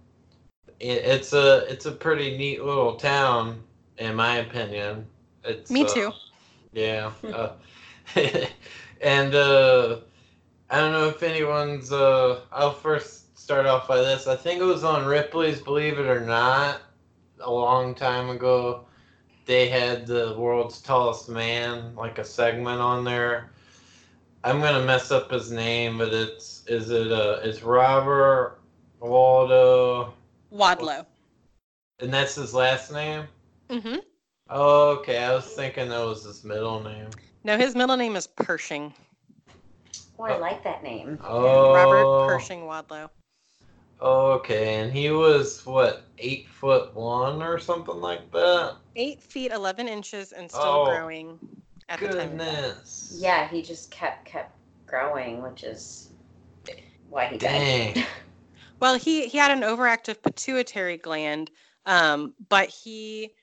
it, 0.81 1.05
it's 1.05 1.33
a 1.33 1.67
it's 1.71 1.87
a 1.87 1.93
pretty 1.93 2.37
neat 2.37 2.65
little 2.65 2.97
town, 2.97 3.63
in 3.99 4.15
my 4.15 4.39
opinion. 4.39 5.07
It's 5.45 5.71
Me 5.71 5.85
uh, 5.85 5.89
too. 5.89 6.13
yeah. 6.73 7.13
Uh, 7.25 7.53
and 9.01 9.35
uh, 9.35 9.99
I 10.69 10.79
don't 10.79 10.93
know 10.93 11.09
if 11.09 11.23
anyone's. 11.23 11.93
Uh, 11.93 12.41
I'll 12.51 12.73
first 12.73 13.39
start 13.39 13.67
off 13.67 13.87
by 13.87 13.99
this. 13.99 14.27
I 14.27 14.35
think 14.37 14.61
it 14.61 14.65
was 14.65 14.83
on 14.83 15.07
Ripley's 15.07 15.61
Believe 15.61 15.99
It 15.99 16.07
or 16.07 16.21
Not 16.21 16.81
a 17.41 17.51
long 17.51 17.95
time 17.95 18.31
ago. 18.31 18.85
they 19.47 19.69
had 19.69 20.07
the 20.07 20.35
world's 20.37 20.81
tallest 20.81 21.29
man, 21.29 21.95
like 21.95 22.19
a 22.19 22.25
segment 22.25 22.81
on 22.81 23.05
there. 23.05 23.51
I'm 24.43 24.61
gonna 24.61 24.85
mess 24.85 25.11
up 25.11 25.31
his 25.31 25.53
name, 25.53 25.99
but 25.99 26.13
it's 26.13 26.65
is 26.67 26.91
it 26.91 27.13
uh 27.13 27.41
it's 27.43 27.63
Robert 27.63 28.59
Waldo 29.01 30.15
Wadlow. 30.52 31.07
and 32.00 32.12
that's 32.12 32.35
his 32.35 32.54
last 32.54 32.92
name? 32.92 33.25
Mm-hmm. 33.69 33.97
Okay, 34.50 35.19
I 35.19 35.33
was 35.35 35.47
thinking 35.47 35.88
that 35.88 36.04
was 36.04 36.25
his 36.25 36.42
middle 36.45 36.83
name. 36.83 37.09
No, 37.45 37.57
his 37.57 37.75
middle 37.76 37.97
name 37.97 38.16
is 38.16 38.26
Pershing. 38.26 38.92
Oh, 40.19 40.25
I 40.25 40.37
like 40.38 40.62
that 40.64 40.83
name. 40.83 41.19
Oh 41.25 41.73
Robert 41.73 42.26
Pershing 42.26 42.62
Wadlow. 42.62 43.09
Okay, 44.02 44.76
and 44.76 44.92
he 44.92 45.11
was 45.11 45.64
what, 45.66 46.04
eight 46.19 46.49
foot 46.49 46.95
one 46.95 47.42
or 47.42 47.59
something 47.59 47.97
like 47.97 48.30
that? 48.33 48.76
Eight 48.97 49.23
feet 49.23 49.52
eleven 49.52 49.88
inches 49.88 50.33
and 50.33 50.50
still 50.50 50.62
Oh, 50.62 50.85
growing 50.87 51.38
at 51.88 52.00
the 52.00 52.09
time. 52.09 52.30
Goodness. 52.30 53.19
Yeah, 53.21 53.47
he 53.49 53.62
just 53.62 53.90
kept 53.90 54.25
kept 54.25 54.52
growing, 54.87 55.42
which 55.42 55.64
is 55.64 56.11
why 57.09 57.26
he 57.26 57.38
died. 57.38 58.04
Well, 58.81 58.99
he 58.99 59.29
he 59.29 59.39
had 59.39 59.51
an 59.51 59.61
overactive 59.63 60.23
pituitary 60.23 60.97
gland, 60.97 61.51
um, 61.87 62.35
but 62.49 62.69
he 62.69 63.35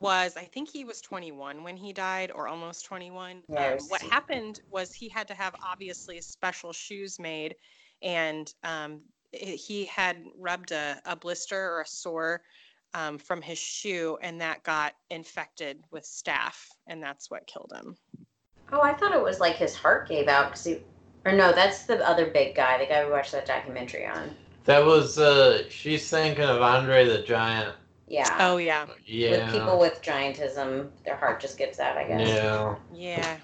was 0.00 0.36
I 0.36 0.44
think 0.44 0.70
he 0.70 0.84
was 0.84 1.00
21 1.02 1.62
when 1.62 1.76
he 1.76 1.92
died, 1.92 2.32
or 2.34 2.48
almost 2.48 2.86
21. 2.86 3.42
Yeah, 3.48 3.60
I 3.60 3.72
Um, 3.72 3.78
what 3.88 4.00
happened 4.02 4.60
was 4.70 4.92
he 4.94 5.08
had 5.08 5.28
to 5.28 5.34
have 5.34 5.54
obviously 5.62 6.20
special 6.22 6.72
shoes 6.72 7.18
made, 7.18 7.56
and 8.02 8.52
um, 8.64 9.02
i- 9.34 9.38
he 9.38 9.84
had 9.84 10.24
rubbed 10.38 10.72
a, 10.72 11.00
a 11.04 11.14
blister 11.16 11.72
or 11.74 11.82
a 11.82 11.86
sore 11.86 12.42
um, 12.94 13.18
from 13.18 13.42
his 13.42 13.58
shoe, 13.58 14.18
and 14.22 14.40
that 14.40 14.62
got 14.64 14.94
infected 15.10 15.84
with 15.90 16.04
staph, 16.04 16.68
and 16.86 17.02
that's 17.02 17.30
what 17.30 17.46
killed 17.46 17.72
him. 17.74 17.96
Oh, 18.72 18.80
I 18.82 18.94
thought 18.94 19.14
it 19.14 19.22
was 19.22 19.40
like 19.40 19.56
his 19.56 19.76
heart 19.76 20.08
gave 20.08 20.28
out 20.28 20.46
because 20.46 20.64
he. 20.64 20.78
Or 21.26 21.32
no, 21.32 21.52
that's 21.52 21.84
the 21.84 22.06
other 22.08 22.26
big 22.26 22.54
guy, 22.54 22.78
the 22.78 22.86
guy 22.86 23.04
we 23.04 23.10
watched 23.12 23.32
that 23.32 23.44
documentary 23.44 24.06
on. 24.06 24.34
That 24.64 24.84
was 24.84 25.18
uh 25.18 25.68
she's 25.70 26.08
thinking 26.08 26.44
of 26.44 26.60
Andre 26.62 27.06
the 27.06 27.22
Giant. 27.22 27.74
Yeah. 28.06 28.36
Oh 28.40 28.56
yeah, 28.56 28.86
Yeah. 29.06 29.30
With 29.46 29.52
people 29.52 29.78
with 29.78 30.02
giantism, 30.02 30.90
their 31.04 31.16
heart 31.16 31.40
just 31.40 31.56
gives 31.56 31.78
out, 31.78 31.96
I 31.96 32.04
guess. 32.04 32.28
Yeah. 32.28 32.76
yeah. 32.92 33.36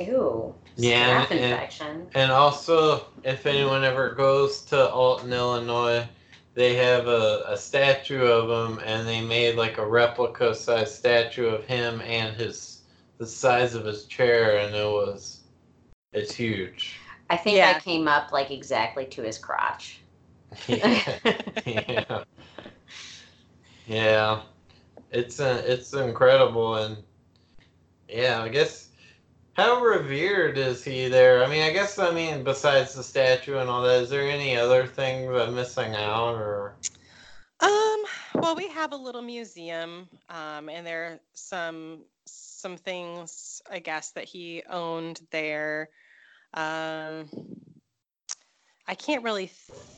Ew. 0.00 0.54
Yeah, 0.76 1.24
Staph 1.24 1.30
and- 1.30 1.40
and- 1.40 1.52
infection. 1.52 2.06
And 2.14 2.32
also, 2.32 3.06
if 3.24 3.46
anyone 3.46 3.84
ever 3.84 4.10
goes 4.14 4.62
to 4.66 4.90
Alton, 4.90 5.32
Illinois, 5.32 6.06
they 6.54 6.74
have 6.74 7.06
a, 7.06 7.44
a 7.48 7.56
statue 7.56 8.24
of 8.26 8.70
him, 8.70 8.80
and 8.84 9.06
they 9.06 9.20
made 9.20 9.56
like 9.56 9.78
a 9.78 9.86
replica 9.86 10.54
size 10.54 10.94
statue 10.94 11.46
of 11.46 11.64
him 11.66 12.00
and 12.02 12.34
his 12.36 12.82
the 13.18 13.26
size 13.26 13.74
of 13.74 13.84
his 13.86 14.04
chair, 14.04 14.58
and 14.58 14.74
it 14.74 14.84
was 14.84 15.40
it's 16.12 16.34
huge. 16.34 16.98
I 17.30 17.36
think 17.36 17.56
Yeah. 17.56 17.74
I 17.76 17.80
came 17.80 18.08
up 18.08 18.32
like 18.32 18.50
exactly 18.50 19.06
to 19.06 19.22
his 19.22 19.38
crotch. 19.38 20.00
yeah. 20.68 21.00
yeah. 21.66 22.24
Yeah. 23.86 24.40
It's 25.10 25.40
uh, 25.40 25.62
it's 25.66 25.92
incredible 25.94 26.76
and 26.76 26.96
yeah, 28.08 28.42
I 28.42 28.48
guess 28.48 28.90
how 29.54 29.80
revered 29.80 30.58
is 30.58 30.84
he 30.84 31.08
there? 31.08 31.42
I 31.44 31.48
mean, 31.48 31.62
I 31.62 31.72
guess 31.72 31.98
I 31.98 32.10
mean 32.10 32.44
besides 32.44 32.94
the 32.94 33.02
statue 33.02 33.58
and 33.58 33.68
all 33.68 33.82
that, 33.82 34.02
is 34.02 34.10
there 34.10 34.22
any 34.28 34.56
other 34.56 34.86
things 34.86 35.30
I'm 35.34 35.54
missing 35.54 35.94
out 35.94 36.34
or 36.34 36.74
Um, 37.60 38.04
well, 38.34 38.54
we 38.56 38.68
have 38.68 38.92
a 38.92 38.96
little 38.96 39.22
museum, 39.22 40.08
um, 40.28 40.68
and 40.68 40.86
there 40.86 41.04
are 41.04 41.20
some 41.34 42.04
some 42.26 42.76
things 42.76 43.62
I 43.70 43.78
guess 43.78 44.12
that 44.12 44.24
he 44.24 44.62
owned 44.68 45.20
there. 45.30 45.90
Um, 46.54 47.28
I 48.86 48.94
can't 48.94 49.24
really 49.24 49.50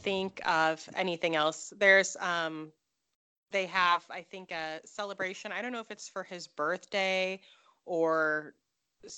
think 0.02 0.40
of 0.46 0.86
anything 0.94 1.36
else. 1.36 1.72
There's 1.76 2.16
um, 2.16 2.72
they 3.50 3.66
have 3.66 4.04
I 4.10 4.22
think 4.22 4.50
a 4.50 4.80
celebration. 4.84 5.52
I 5.52 5.62
don't 5.62 5.72
know 5.72 5.80
if 5.80 5.90
it's 5.90 6.08
for 6.08 6.22
his 6.22 6.48
birthday 6.48 7.40
or 7.84 8.54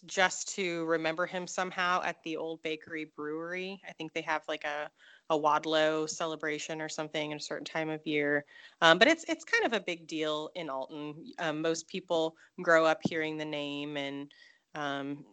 just 0.06 0.54
to 0.54 0.84
remember 0.84 1.26
him 1.26 1.46
somehow 1.46 2.02
at 2.04 2.22
the 2.22 2.36
old 2.36 2.62
bakery 2.62 3.10
brewery. 3.16 3.80
I 3.88 3.92
think 3.92 4.12
they 4.12 4.20
have 4.22 4.42
like 4.48 4.64
a 4.64 4.90
a 5.30 5.38
Wadlow 5.38 6.10
celebration 6.10 6.82
or 6.82 6.88
something 6.88 7.32
at 7.32 7.40
a 7.40 7.42
certain 7.42 7.64
time 7.64 7.88
of 7.88 8.04
year. 8.04 8.44
Um, 8.82 8.98
but 8.98 9.08
it's 9.08 9.24
it's 9.28 9.44
kind 9.44 9.64
of 9.64 9.72
a 9.72 9.80
big 9.80 10.06
deal 10.06 10.50
in 10.54 10.68
Alton. 10.68 11.32
Um, 11.38 11.62
most 11.62 11.88
people 11.88 12.34
grow 12.62 12.84
up 12.84 12.98
hearing 13.08 13.36
the 13.36 13.44
name 13.44 13.96
and 13.96 14.30
um, 14.74 15.24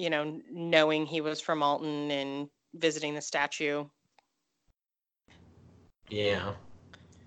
you 0.00 0.08
know 0.10 0.40
knowing 0.50 1.06
he 1.06 1.20
was 1.20 1.40
from 1.40 1.62
Alton 1.62 2.10
and 2.10 2.48
visiting 2.74 3.14
the 3.14 3.20
statue. 3.20 3.84
yeah. 6.08 6.52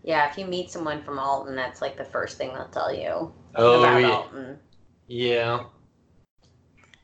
Yeah, 0.03 0.30
if 0.30 0.38
you 0.38 0.46
meet 0.46 0.70
someone 0.70 1.01
from 1.03 1.18
Alton, 1.18 1.56
that's 1.56 1.82
like 1.82 1.96
the 1.98 2.03
first 2.03 2.38
thing 2.38 2.50
they'll 2.53 2.68
tell 2.68 2.94
you 2.94 3.32
Oh 3.56 3.80
about 3.80 4.01
yeah. 4.01 4.10
Alton. 4.10 4.60
Yeah. 5.08 5.63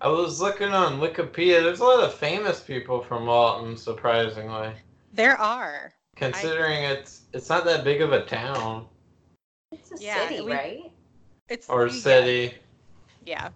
I 0.01 0.07
was 0.09 0.41
looking 0.41 0.69
on 0.69 0.99
Wikipedia. 0.99 1.61
There's 1.61 1.79
a 1.79 1.83
lot 1.83 2.03
of 2.03 2.13
famous 2.13 2.59
people 2.61 3.01
from 3.01 3.29
Alton, 3.29 3.77
surprisingly. 3.77 4.71
There 5.13 5.37
are. 5.37 5.93
Considering 6.15 6.83
it's 6.83 7.21
it's 7.33 7.49
not 7.49 7.63
that 7.65 7.83
big 7.83 8.01
of 8.01 8.11
a 8.11 8.25
town 8.25 8.87
It's 9.71 9.91
a 9.91 10.03
Yeah, 10.03 10.27
city, 10.27 10.41
we- 10.41 10.51
right? 10.51 10.91
It's 11.47 11.69
or 11.69 11.87
yeah, 11.87 11.93
city. 11.93 12.53
Yeah, 13.25 13.49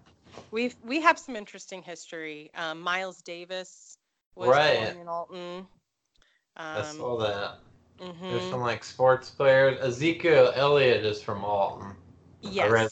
we've 0.54 0.76
we 0.84 1.00
have 1.00 1.18
some 1.18 1.36
interesting 1.36 1.82
history. 1.82 2.50
Um, 2.54 2.80
Miles 2.80 3.20
Davis 3.20 3.98
was 4.36 4.48
Right. 4.48 4.84
born 4.84 4.98
in 4.98 5.08
Alton. 5.08 5.66
I 6.56 6.78
Um, 6.78 6.96
saw 6.96 7.18
that. 7.18 7.58
There's 7.98 8.42
mhm. 8.42 8.50
some 8.50 8.60
like 8.60 8.84
sports 8.84 9.30
players. 9.30 9.80
Ezekiel 9.80 10.52
Elliott 10.54 11.04
is 11.04 11.20
from 11.20 11.44
Alton. 11.44 11.96
Yes. 12.40 12.70
read- 12.70 12.90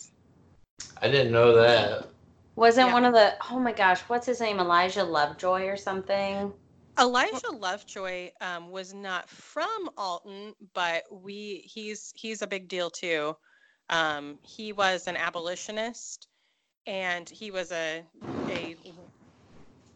I 1.00 1.09
didn't 1.09 1.33
know 1.33 1.54
that. 1.54 2.09
Wasn't 2.57 2.88
Yeah. 2.88 2.92
one 2.92 3.04
of 3.04 3.14
the 3.14 3.37
oh 3.50 3.59
my 3.59 3.73
gosh, 3.73 4.00
what's 4.02 4.26
his 4.26 4.40
name? 4.40 4.59
Elijah 4.59 5.04
Lovejoy 5.04 5.66
or 5.66 5.76
something? 5.76 6.52
Elijah 6.99 7.50
Lovejoy 7.50 8.31
um, 8.40 8.71
was 8.71 8.92
not 8.92 9.28
from 9.28 9.88
Alton, 9.97 10.54
but 10.75 11.04
we 11.11 11.62
he's 11.64 12.12
he's 12.16 12.42
a 12.42 12.47
big 12.47 12.69
deal 12.69 12.90
too. 12.90 13.37
Um, 13.88 14.38
he 14.42 14.73
was 14.73 15.07
an 15.07 15.16
abolitionist, 15.16 16.28
and 16.87 17.29
he 17.29 17.51
was 17.51 17.73
a 17.73 18.05
a 18.49 18.77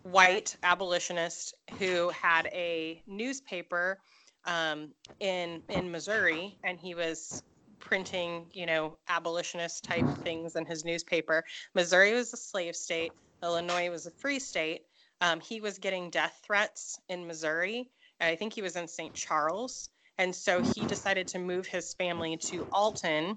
white 0.03 0.57
abolitionist 0.63 1.55
who 1.79 2.09
had 2.11 2.47
a 2.53 3.03
newspaper 3.07 3.99
um, 4.45 4.93
in 5.21 5.63
in 5.69 5.91
Missouri, 5.91 6.59
and 6.63 6.79
he 6.79 6.95
was 6.95 7.43
printing, 7.81 8.47
you 8.53 8.67
know, 8.67 8.97
abolitionist 9.09 9.85
type 9.85 10.07
things 10.25 10.57
in 10.57 10.65
his 10.67 10.85
newspaper. 10.85 11.45
Missouri 11.75 12.15
was 12.15 12.33
a 12.33 12.37
slave 12.37 12.77
state. 12.77 13.13
Illinois 13.43 13.91
was 13.91 14.07
a 14.07 14.11
free 14.13 14.39
state. 14.39 14.83
Um, 15.21 15.41
he 15.41 15.61
was 15.61 15.79
getting 15.79 16.11
death 16.11 16.41
threats 16.45 16.99
in 17.09 17.27
Missouri. 17.27 17.91
I 18.21 18.37
think 18.37 18.53
he 18.55 18.63
was 18.63 18.77
in 18.77 18.89
St. 18.89 19.15
Charles. 19.15 19.89
And 20.19 20.35
so 20.35 20.63
he 20.63 20.87
decided 20.87 21.29
to 21.29 21.39
move 21.39 21.67
his 21.67 21.95
family 21.95 22.39
to 22.39 22.67
Alton. 22.73 23.37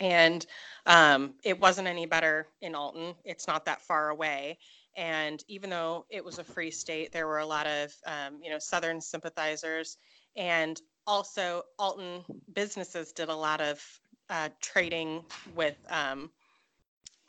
And 0.00 0.44
um, 0.86 1.34
it 1.44 1.60
wasn't 1.60 1.88
any 1.88 2.06
better 2.06 2.46
in 2.60 2.74
Alton. 2.74 3.14
It's 3.24 3.46
not 3.46 3.64
that 3.66 3.82
far 3.82 4.08
away. 4.10 4.58
And 4.96 5.42
even 5.48 5.70
though 5.70 6.04
it 6.10 6.24
was 6.24 6.38
a 6.38 6.44
free 6.44 6.70
state, 6.70 7.12
there 7.12 7.26
were 7.26 7.38
a 7.38 7.46
lot 7.46 7.66
of, 7.66 7.94
um, 8.06 8.40
you 8.42 8.50
know, 8.50 8.58
Southern 8.58 9.00
sympathizers. 9.00 9.96
And 10.36 10.80
also, 11.06 11.62
Alton 11.78 12.24
businesses 12.52 13.12
did 13.12 13.28
a 13.28 13.34
lot 13.34 13.60
of 13.60 13.82
uh, 14.28 14.48
trading 14.60 15.24
with 15.54 15.76
um, 15.88 16.30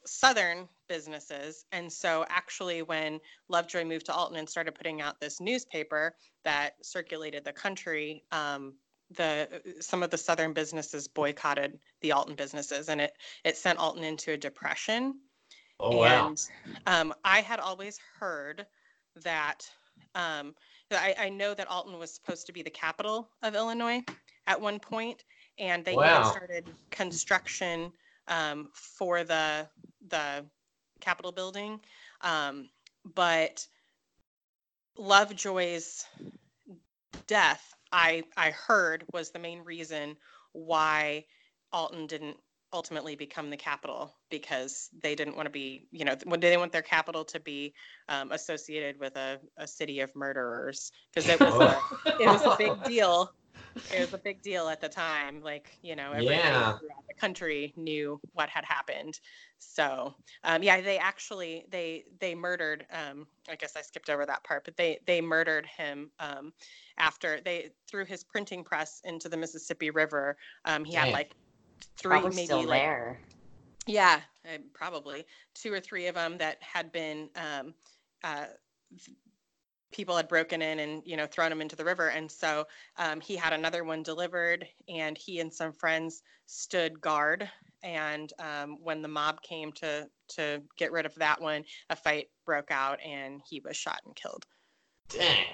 Southern 0.05 0.67
businesses. 0.87 1.65
And 1.71 1.91
so, 1.91 2.25
actually, 2.29 2.81
when 2.81 3.19
Lovejoy 3.47 3.85
moved 3.85 4.07
to 4.07 4.13
Alton 4.13 4.37
and 4.37 4.49
started 4.49 4.75
putting 4.75 5.01
out 5.01 5.19
this 5.19 5.39
newspaper 5.39 6.15
that 6.43 6.73
circulated 6.81 7.45
the 7.45 7.53
country, 7.53 8.23
um, 8.31 8.73
the 9.15 9.61
some 9.79 10.03
of 10.03 10.09
the 10.09 10.17
Southern 10.17 10.53
businesses 10.53 11.07
boycotted 11.07 11.79
the 12.01 12.11
Alton 12.13 12.35
businesses, 12.35 12.89
and 12.89 13.01
it 13.01 13.13
it 13.43 13.57
sent 13.57 13.79
Alton 13.79 14.03
into 14.03 14.31
a 14.31 14.37
depression. 14.37 15.15
Oh 15.79 15.97
wow. 15.97 16.31
And 16.31 16.37
um, 16.85 17.13
I 17.23 17.41
had 17.41 17.59
always 17.59 17.99
heard 18.19 18.65
that 19.23 19.69
um, 20.15 20.55
I, 20.91 21.15
I 21.17 21.29
know 21.29 21.53
that 21.53 21.67
Alton 21.69 21.97
was 21.99 22.13
supposed 22.13 22.47
to 22.47 22.53
be 22.53 22.61
the 22.61 22.69
capital 22.69 23.29
of 23.41 23.55
Illinois 23.55 24.01
at 24.47 24.61
one 24.61 24.79
point, 24.79 25.23
and 25.59 25.83
they 25.85 25.95
Wow. 25.95 26.19
even 26.19 26.23
started 26.31 26.65
construction 26.91 27.91
um, 28.27 28.69
for 28.73 29.23
the 29.23 29.67
the 30.09 30.45
Capitol 31.01 31.31
building. 31.31 31.79
Um, 32.21 32.69
but 33.15 33.65
Lovejoy's 34.97 36.05
death, 37.27 37.73
I 37.93 38.23
I 38.35 38.49
heard, 38.51 39.05
was 39.13 39.29
the 39.31 39.39
main 39.39 39.59
reason 39.59 40.17
why 40.51 41.25
Alton 41.71 42.07
didn't 42.07 42.37
ultimately 42.73 43.15
become 43.15 43.51
the 43.51 43.57
capital 43.57 44.15
because 44.31 44.89
they 45.03 45.13
didn't 45.13 45.35
want 45.35 45.45
to 45.45 45.51
be, 45.51 45.87
you 45.91 46.03
know, 46.03 46.15
when 46.25 46.39
they 46.39 46.57
want 46.57 46.71
their 46.71 46.81
capital 46.81 47.23
to 47.23 47.39
be 47.39 47.73
um, 48.09 48.31
associated 48.31 48.99
with 48.99 49.15
a, 49.15 49.39
a 49.57 49.67
city 49.67 49.99
of 49.99 50.13
murderers 50.15 50.91
because 51.13 51.29
it 51.29 51.39
was 51.39 51.53
a, 51.53 51.79
it 52.19 52.25
was 52.25 52.41
a 52.41 52.55
big 52.57 52.83
deal. 52.85 53.31
It 53.91 53.99
was 53.99 54.13
a 54.13 54.17
big 54.17 54.41
deal 54.41 54.67
at 54.69 54.81
the 54.81 54.89
time. 54.89 55.41
Like, 55.41 55.77
you 55.81 55.95
know, 55.95 56.11
everybody 56.13 56.65
Yeah. 56.65 56.73
throughout 56.79 57.03
the 57.07 57.13
country 57.19 57.73
knew 57.75 58.19
what 58.33 58.49
had 58.49 58.65
happened. 58.65 59.19
So, 59.59 60.13
um, 60.43 60.63
yeah, 60.63 60.81
they 60.81 60.97
actually 60.97 61.65
they 61.69 62.05
they 62.19 62.35
murdered. 62.35 62.85
Um, 62.91 63.27
I 63.49 63.55
guess 63.55 63.75
I 63.75 63.81
skipped 63.81 64.09
over 64.09 64.25
that 64.25 64.43
part, 64.43 64.65
but 64.65 64.77
they 64.77 64.99
they 65.05 65.21
murdered 65.21 65.65
him 65.65 66.11
um, 66.19 66.53
after 66.97 67.39
they 67.43 67.71
threw 67.89 68.05
his 68.05 68.23
printing 68.23 68.63
press 68.63 69.01
into 69.03 69.29
the 69.29 69.37
Mississippi 69.37 69.89
River. 69.89 70.37
Um, 70.65 70.83
he 70.85 70.93
had 70.93 71.05
Dang. 71.05 71.13
like 71.13 71.35
three, 71.97 72.09
Probably 72.09 72.31
maybe 72.31 72.45
still 72.45 72.63
like 72.65 72.83
there. 72.83 73.19
yeah, 73.87 74.21
uh, 74.45 74.57
probably 74.73 75.25
two 75.53 75.71
or 75.73 75.79
three 75.79 76.07
of 76.07 76.15
them 76.15 76.37
that 76.37 76.57
had 76.61 76.91
been 76.91 77.29
um, 77.35 77.73
uh, 78.23 78.45
th- 79.03 79.17
people 79.93 80.17
had 80.17 80.27
broken 80.27 80.61
in 80.61 80.79
and 80.79 81.01
you 81.05 81.15
know 81.15 81.25
thrown 81.25 81.51
him 81.51 81.61
into 81.61 81.75
the 81.75 81.85
river, 81.85 82.09
and 82.09 82.29
so 82.29 82.65
um, 82.97 83.21
he 83.21 83.35
had 83.35 83.53
another 83.53 83.83
one 83.83 84.03
delivered, 84.03 84.65
and 84.89 85.17
he 85.17 85.39
and 85.39 85.53
some 85.53 85.71
friends 85.71 86.21
stood 86.45 86.99
guard. 86.99 87.49
And 87.83 88.31
um, 88.39 88.77
when 88.81 89.01
the 89.01 89.07
mob 89.07 89.41
came 89.41 89.71
to 89.73 90.07
to 90.35 90.61
get 90.77 90.91
rid 90.91 91.05
of 91.05 91.15
that 91.15 91.41
one, 91.41 91.63
a 91.89 91.95
fight 91.95 92.27
broke 92.45 92.71
out, 92.71 92.99
and 93.01 93.41
he 93.47 93.59
was 93.59 93.77
shot 93.77 94.01
and 94.05 94.15
killed. 94.15 94.45
Dang. 95.09 95.45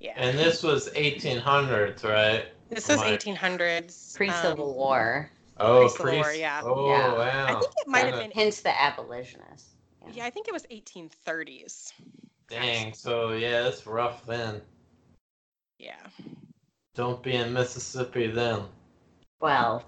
Yeah, 0.00 0.12
And 0.16 0.38
this 0.38 0.62
was 0.62 0.88
1800s, 0.90 2.04
right? 2.04 2.46
this 2.70 2.88
was 2.88 2.98
my- 2.98 3.16
1800s. 3.16 4.14
Pre 4.14 4.30
Civil 4.30 4.70
um, 4.70 4.76
War. 4.76 5.30
Oh, 5.60 5.80
Pre-Civil 5.80 6.04
pre. 6.06 6.16
War, 6.18 6.32
yeah. 6.32 6.60
Oh, 6.64 6.86
Yeah. 6.88 7.14
wow. 7.14 7.46
I 7.48 7.54
think 7.54 7.72
it 7.78 7.88
might 7.88 8.06
have 8.06 8.14
been. 8.20 8.30
Hence 8.30 8.60
the 8.60 8.80
abolitionists. 8.80 9.74
Yeah, 10.12 10.24
I 10.24 10.30
think 10.30 10.48
it 10.48 10.54
was 10.54 10.64
1830s. 10.70 11.92
Dang. 12.48 12.92
So 12.94 13.32
yeah, 13.32 13.68
it's 13.68 13.86
rough 13.86 14.24
then. 14.26 14.60
Yeah. 15.78 15.94
Don't 16.94 17.22
be 17.22 17.34
in 17.34 17.52
Mississippi 17.52 18.26
then. 18.26 18.62
Well, 19.40 19.84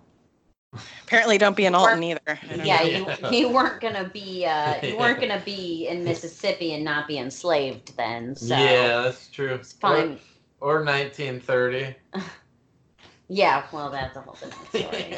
Apparently, 1.02 1.38
don't 1.38 1.56
be 1.56 1.66
in 1.66 1.72
You 1.72 1.78
Alton 1.78 2.02
either. 2.04 2.38
Yeah, 2.62 2.82
know. 2.84 3.16
you 3.22 3.30
you 3.38 3.48
weren't 3.48 3.80
gonna 3.80 4.08
be 4.08 4.46
uh, 4.46 4.74
you 4.86 4.96
weren't 4.96 5.20
gonna 5.20 5.42
be 5.44 5.88
in 5.88 6.04
Mississippi 6.04 6.74
and 6.74 6.84
not 6.84 7.08
be 7.08 7.18
enslaved 7.18 7.96
then. 7.96 8.36
So 8.36 8.54
yeah, 8.54 9.02
that's 9.02 9.26
true. 9.28 9.54
it's 9.54 9.72
fine. 9.72 10.18
Or, 10.60 10.78
or 10.80 10.84
1930. 10.84 11.96
Yeah, 13.32 13.64
well, 13.72 13.90
that's 13.90 14.16
a 14.16 14.22
whole 14.22 14.36
different 14.42 14.68
story. 14.70 15.16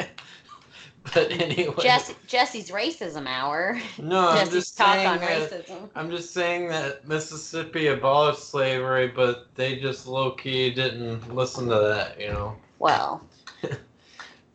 but 1.15 1.31
anyway. 1.33 1.75
Jesse, 1.83 2.15
Jesse's 2.27 2.71
racism 2.71 3.27
hour. 3.27 3.81
no, 3.99 4.29
I'm 4.29 4.51
just 4.51 4.77
talk 4.77 4.95
saying 4.95 5.09
on 5.09 5.19
that. 5.19 5.51
racism. 5.51 5.89
I'm 5.95 6.11
just 6.11 6.33
saying 6.33 6.69
that 6.69 7.07
Mississippi 7.09 7.89
abolished 7.89 8.49
slavery, 8.49 9.09
but 9.09 9.49
they 9.55 9.77
just 9.77 10.07
low 10.07 10.31
key 10.33 10.73
didn't 10.73 11.35
listen 11.35 11.69
to 11.69 11.75
that, 11.79 12.21
you 12.21 12.29
know. 12.29 12.57
Well, 12.79 13.27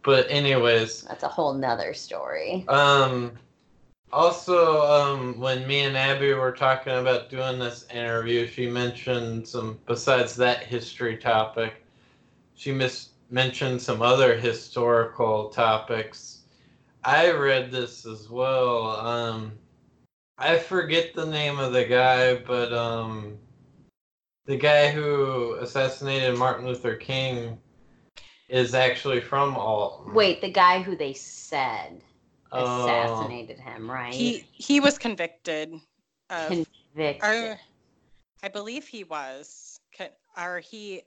But 0.07 0.31
anyways, 0.31 1.01
that's 1.01 1.23
a 1.23 1.27
whole 1.27 1.53
nother 1.53 1.93
story. 1.93 2.63
um, 2.69 3.33
also, 4.13 4.81
um, 4.83 5.37
when 5.37 5.67
me 5.67 5.81
and 5.81 5.97
Abby 5.97 6.33
were 6.33 6.53
talking 6.53 6.93
about 6.93 7.29
doing 7.29 7.59
this 7.59 7.85
interview, 7.93 8.47
she 8.47 8.69
mentioned 8.69 9.45
some 9.45 9.77
besides 9.85 10.33
that 10.37 10.63
history 10.63 11.17
topic. 11.17 11.83
She 12.55 12.71
mis- 12.71 13.09
mentioned 13.29 13.81
some 13.81 14.01
other 14.01 14.37
historical 14.37 15.49
topics. 15.49 16.36
I 17.07 17.31
read 17.31 17.71
this 17.71 18.05
as 18.05 18.29
well. 18.29 18.89
Um, 18.89 19.53
I 20.37 20.57
forget 20.57 21.13
the 21.13 21.25
name 21.25 21.57
of 21.57 21.71
the 21.71 21.85
guy, 21.85 22.35
but 22.35 22.73
um, 22.73 23.37
the 24.45 24.57
guy 24.57 24.91
who 24.91 25.53
assassinated 25.61 26.37
Martin 26.37 26.67
Luther 26.67 26.97
King 26.97 27.57
is 28.49 28.73
actually 28.73 29.21
from 29.21 29.55
Alton. 29.55 30.13
Wait, 30.13 30.41
the 30.41 30.51
guy 30.51 30.81
who 30.81 30.97
they 30.97 31.13
said 31.13 32.01
Oh. 32.51 32.83
assassinated 32.83 33.57
him, 33.57 33.89
right? 33.89 34.13
He 34.13 34.45
he 34.51 34.81
was 34.81 34.97
convicted 34.97 35.79
of. 36.29 36.67
convicted. 36.93 37.23
Or, 37.23 37.57
I 38.43 38.49
believe 38.49 38.85
he 38.85 39.05
was. 39.05 39.79
Or 40.37 40.59
he, 40.59 41.03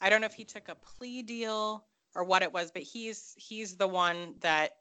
I 0.00 0.10
don't 0.10 0.20
know 0.20 0.26
if 0.26 0.34
he 0.34 0.44
took 0.44 0.68
a 0.68 0.74
plea 0.74 1.22
deal 1.22 1.84
or 2.16 2.24
what 2.24 2.42
it 2.42 2.52
was, 2.52 2.72
but 2.72 2.82
he's 2.82 3.34
he's 3.36 3.76
the 3.76 3.86
one 3.88 4.34
that, 4.40 4.72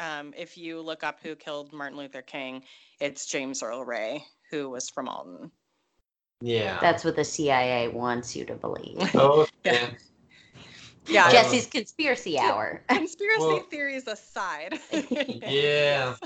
um, 0.00 0.32
if 0.36 0.56
you 0.58 0.80
look 0.80 1.04
up 1.04 1.18
who 1.22 1.36
killed 1.36 1.72
Martin 1.72 1.98
Luther 1.98 2.22
King, 2.22 2.64
it's 3.00 3.26
James 3.26 3.62
Earl 3.62 3.84
Ray, 3.84 4.24
who 4.50 4.68
was 4.70 4.88
from 4.88 5.08
Alton. 5.08 5.50
Yeah. 6.40 6.78
That's 6.80 7.04
what 7.04 7.16
the 7.16 7.24
CIA 7.24 7.88
wants 7.88 8.34
you 8.34 8.44
to 8.46 8.54
believe. 8.54 8.96
Oh, 9.14 9.46
Yeah. 9.64 9.72
yeah. 9.72 9.88
Yeah. 11.06 11.30
Jesse's 11.30 11.66
conspiracy 11.66 12.38
hour. 12.38 12.82
Conspiracy 12.88 13.40
Well- 13.40 13.60
theories 13.70 14.06
aside. 14.06 14.78
Yeah. 15.42 16.16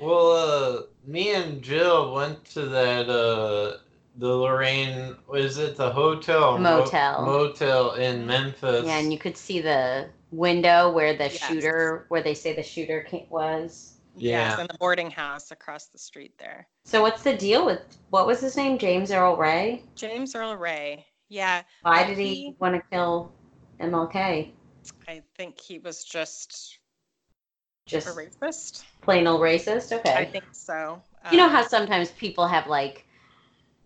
Well, 0.00 0.32
uh, 0.32 0.82
me 1.06 1.34
and 1.34 1.60
Jill 1.62 2.14
went 2.14 2.42
to 2.46 2.62
that, 2.62 3.08
uh, 3.10 3.78
the 4.16 4.28
Lorraine, 4.28 5.14
was 5.28 5.58
it 5.58 5.76
the 5.76 5.90
hotel? 5.90 6.54
or 6.54 6.58
mo- 6.58 6.78
Motel. 6.84 7.26
motel 7.26 7.92
in 7.92 8.26
Memphis. 8.26 8.86
Yeah, 8.86 8.98
and 8.98 9.12
you 9.12 9.18
could 9.18 9.36
see 9.36 9.60
the 9.60 10.08
window 10.30 10.90
where 10.90 11.14
the 11.16 11.24
Yes. 11.24 11.38
shooter, 11.38 12.04
where 12.08 12.22
they 12.22 12.34
say 12.34 12.54
the 12.54 12.62
shooter 12.62 13.06
ca- 13.10 13.26
was. 13.30 13.96
Yes, 14.16 14.54
Yeah. 14.56 14.60
in 14.62 14.66
the 14.66 14.76
boarding 14.78 15.10
house 15.10 15.50
across 15.50 15.86
the 15.86 15.98
street 15.98 16.36
there. 16.38 16.66
So 16.84 17.00
what's 17.02 17.22
the 17.22 17.36
deal 17.36 17.64
with 17.64 17.80
what 18.10 18.26
was 18.26 18.40
his 18.40 18.56
name? 18.56 18.76
James 18.78 19.10
Earl 19.12 19.36
Ray. 19.36 19.84
James 19.94 20.34
Earl 20.34 20.56
Ray. 20.56 21.06
Yeah, 21.28 21.62
Why 21.82 22.04
did 22.04 22.18
he 22.18 22.34
he- 22.34 22.56
want 22.58 22.74
to 22.74 22.82
kill 22.90 23.32
MLK? 23.78 24.52
I 25.06 25.22
think 25.36 25.60
he 25.60 25.78
was 25.78 26.04
just 26.04 26.78
Just 27.86 28.08
a 28.08 28.10
racist. 28.10 28.84
plain 29.00 29.26
old 29.26 29.40
racist. 29.40 29.92
Okay. 29.96 30.14
I 30.14 30.24
think 30.24 30.44
so. 30.52 31.02
you 31.30 31.36
know 31.38 31.46
Um, 31.46 31.50
how 31.52 31.66
sometimes 31.66 32.10
people 32.12 32.46
have 32.46 32.66
like 32.66 33.06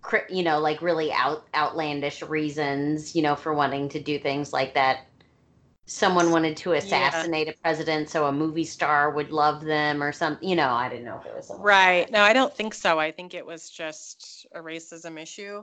cri- 0.02 0.24
you 0.30 0.42
know 0.42 0.58
like 0.60 0.80
really 0.82 1.12
out 1.12 1.46
outlandish 1.54 2.22
reasons 2.22 3.14
you 3.16 3.22
know 3.22 3.34
for 3.34 3.52
wanting 3.54 3.88
to 3.90 4.00
do 4.00 4.18
things 4.18 4.52
like 4.52 4.74
that 4.74 5.06
someone 5.86 6.30
wanted 6.30 6.56
to 6.56 6.72
assassinate 6.72 7.48
a 7.48 7.54
president 7.62 8.08
so 8.08 8.26
a 8.26 8.32
movie 8.32 8.64
star 8.64 9.10
would 9.10 9.30
love 9.30 9.62
them 9.64 10.02
or 10.02 10.12
something 10.12 10.48
you 10.48 10.56
know 10.56 10.70
i 10.70 10.88
didn't 10.88 11.04
know 11.04 11.18
if 11.20 11.26
it 11.26 11.34
was 11.36 11.50
like 11.50 11.60
Right. 11.60 12.06
that. 12.06 12.12
No, 12.12 12.22
I 12.22 12.32
don't 12.32 12.54
think 12.54 12.74
so. 12.74 12.98
I 12.98 13.10
think 13.12 13.34
it 13.34 13.44
was 13.44 13.70
just 13.70 14.46
a 14.54 14.60
racism 14.60 15.20
issue. 15.20 15.62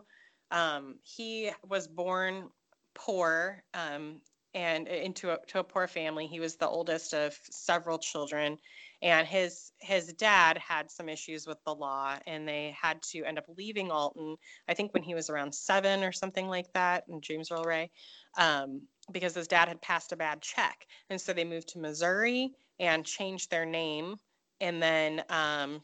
Um, 0.51 0.99
he 1.03 1.51
was 1.67 1.88
born 1.88 2.49
poor 2.93 3.63
um, 3.73 4.21
and 4.53 4.88
into 4.88 5.31
a, 5.31 5.38
to 5.47 5.60
a 5.60 5.63
poor 5.63 5.88
family. 5.88 6.27
He 6.27 6.39
was 6.39 6.55
the 6.57 6.67
oldest 6.67 7.13
of 7.13 7.38
several 7.49 7.97
children, 7.97 8.57
and 9.01 9.27
his 9.27 9.71
his 9.79 10.13
dad 10.13 10.57
had 10.57 10.91
some 10.91 11.10
issues 11.10 11.47
with 11.47 11.57
the 11.65 11.73
law, 11.73 12.17
and 12.27 12.47
they 12.47 12.75
had 12.79 13.01
to 13.12 13.23
end 13.23 13.38
up 13.38 13.45
leaving 13.57 13.91
Alton. 13.91 14.36
I 14.67 14.73
think 14.73 14.93
when 14.93 15.03
he 15.03 15.15
was 15.15 15.29
around 15.29 15.55
seven 15.55 16.03
or 16.03 16.12
something 16.12 16.47
like 16.47 16.71
that, 16.73 17.07
and 17.07 17.23
James 17.23 17.51
Earl 17.51 17.63
Ray, 17.63 17.91
um, 18.38 18.81
because 19.12 19.36
his 19.36 19.47
dad 19.47 19.67
had 19.67 19.82
passed 19.82 20.12
a 20.12 20.17
bad 20.17 20.41
check, 20.41 20.86
and 21.10 21.19
so 21.19 21.34
they 21.34 21.43
moved 21.43 21.69
to 21.69 21.80
Missouri 21.80 22.52
and 22.80 23.06
changed 23.06 23.52
their 23.52 23.65
name 23.65 24.17
and 24.62 24.82
then 24.82 25.24
um, 25.30 25.82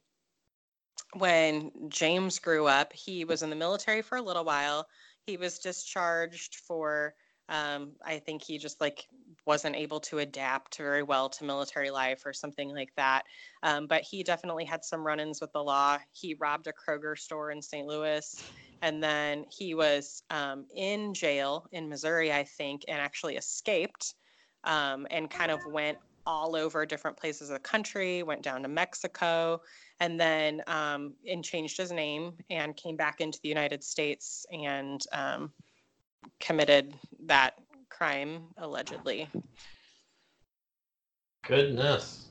when 1.15 1.71
James 1.89 2.39
grew 2.39 2.67
up, 2.67 2.93
he 2.93 3.25
was 3.25 3.41
in 3.41 3.49
the 3.49 3.55
military 3.55 4.03
for 4.03 4.17
a 4.17 4.21
little 4.21 4.45
while. 4.45 4.87
He 5.25 5.35
was 5.35 5.57
discharged 5.57 6.55
for, 6.55 7.15
um, 7.49 7.93
I 8.05 8.19
think 8.19 8.43
he 8.43 8.59
just 8.59 8.79
like 8.79 9.07
wasn't 9.45 9.75
able 9.75 9.99
to 10.01 10.19
adapt 10.19 10.77
very 10.77 11.01
well 11.01 11.27
to 11.29 11.43
military 11.43 11.89
life 11.89 12.23
or 12.25 12.33
something 12.33 12.69
like 12.69 12.93
that. 12.97 13.23
Um, 13.63 13.87
but 13.87 14.03
he 14.03 14.23
definitely 14.23 14.65
had 14.65 14.85
some 14.85 15.05
run 15.05 15.19
ins 15.19 15.41
with 15.41 15.51
the 15.53 15.63
law. 15.63 15.97
He 16.11 16.35
robbed 16.35 16.67
a 16.67 16.73
Kroger 16.73 17.17
store 17.17 17.49
in 17.49 17.61
St. 17.63 17.87
Louis. 17.87 18.43
And 18.81 19.01
then 19.01 19.45
he 19.49 19.73
was 19.73 20.21
um, 20.29 20.65
in 20.75 21.13
jail 21.13 21.67
in 21.71 21.89
Missouri, 21.89 22.31
I 22.31 22.43
think, 22.43 22.83
and 22.87 22.99
actually 22.99 23.35
escaped 23.35 24.13
um, 24.63 25.07
and 25.09 25.29
kind 25.29 25.51
of 25.51 25.59
went 25.71 25.97
all 26.25 26.55
over 26.55 26.85
different 26.85 27.17
places 27.17 27.49
of 27.49 27.53
the 27.55 27.59
country, 27.59 28.21
went 28.21 28.43
down 28.43 28.61
to 28.61 28.67
Mexico, 28.67 29.61
and 29.99 30.19
then 30.19 30.61
um, 30.67 31.13
and 31.27 31.43
changed 31.43 31.77
his 31.77 31.91
name 31.91 32.33
and 32.49 32.75
came 32.75 32.97
back 32.97 33.21
into 33.21 33.39
the 33.41 33.49
United 33.49 33.83
States 33.83 34.45
and 34.51 35.01
um, 35.13 35.51
committed 36.39 36.93
that 37.25 37.53
crime 37.89 38.43
allegedly. 38.57 39.29
Goodness. 41.45 42.25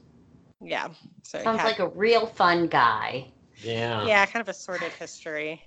Yeah. 0.61 0.89
So 1.23 1.43
sounds 1.43 1.61
had- 1.61 1.67
like 1.67 1.79
a 1.79 1.89
real 1.89 2.27
fun 2.27 2.67
guy 2.67 3.27
Yeah. 3.63 4.07
yeah, 4.07 4.27
kind 4.27 4.43
of 4.43 4.49
a 4.49 4.55
sordid 4.55 4.93
history. 4.93 5.63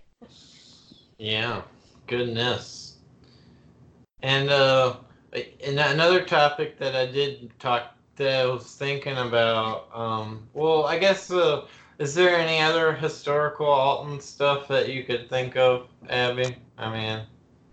Yeah. 1.19 1.61
Goodness. 2.07 2.95
And 4.21 4.49
uh 4.49 4.95
and 5.33 5.79
another 5.79 6.23
topic 6.25 6.79
that 6.79 6.95
I 6.95 7.05
did 7.05 7.51
talk 7.59 7.93
that 8.15 8.41
I 8.41 8.45
was 8.47 8.75
thinking 8.75 9.17
about. 9.17 9.87
Um, 9.93 10.47
well, 10.53 10.85
I 10.85 10.97
guess. 10.97 11.29
Uh, 11.29 11.67
is 11.99 12.15
there 12.15 12.35
any 12.37 12.59
other 12.61 12.93
historical 12.93 13.65
Alton 13.67 14.19
stuff 14.21 14.67
that 14.69 14.89
you 14.89 15.03
could 15.03 15.29
think 15.29 15.55
of, 15.57 15.89
Abby? 16.09 16.55
I 16.77 16.89
mean, 16.91 17.21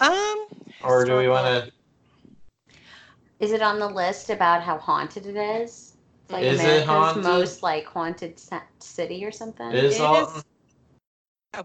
Um, 0.01 0.47
or 0.85 1.05
do 1.05 1.17
we 1.17 1.29
want 1.29 1.47
to? 1.47 1.73
Is 3.39 3.53
it 3.53 3.63
on 3.63 3.79
the 3.79 3.89
list 3.89 4.31
about 4.31 4.63
how 4.63 4.79
haunted 4.79 5.27
it 5.27 5.37
is? 5.37 5.95
It's 6.25 6.33
like 6.33 6.43
Is 6.43 6.59
it 6.61 6.65
America's 6.65 6.87
haunted? 6.87 7.23
most 7.23 7.63
like 7.63 7.87
haunted 7.87 8.41
city 8.81 9.25
or 9.25 9.31
something. 9.31 9.71
Is 9.73 9.95
It 9.95 10.01
Alton? 10.03 10.37
is- 10.37 10.39
Uh, 10.39 10.43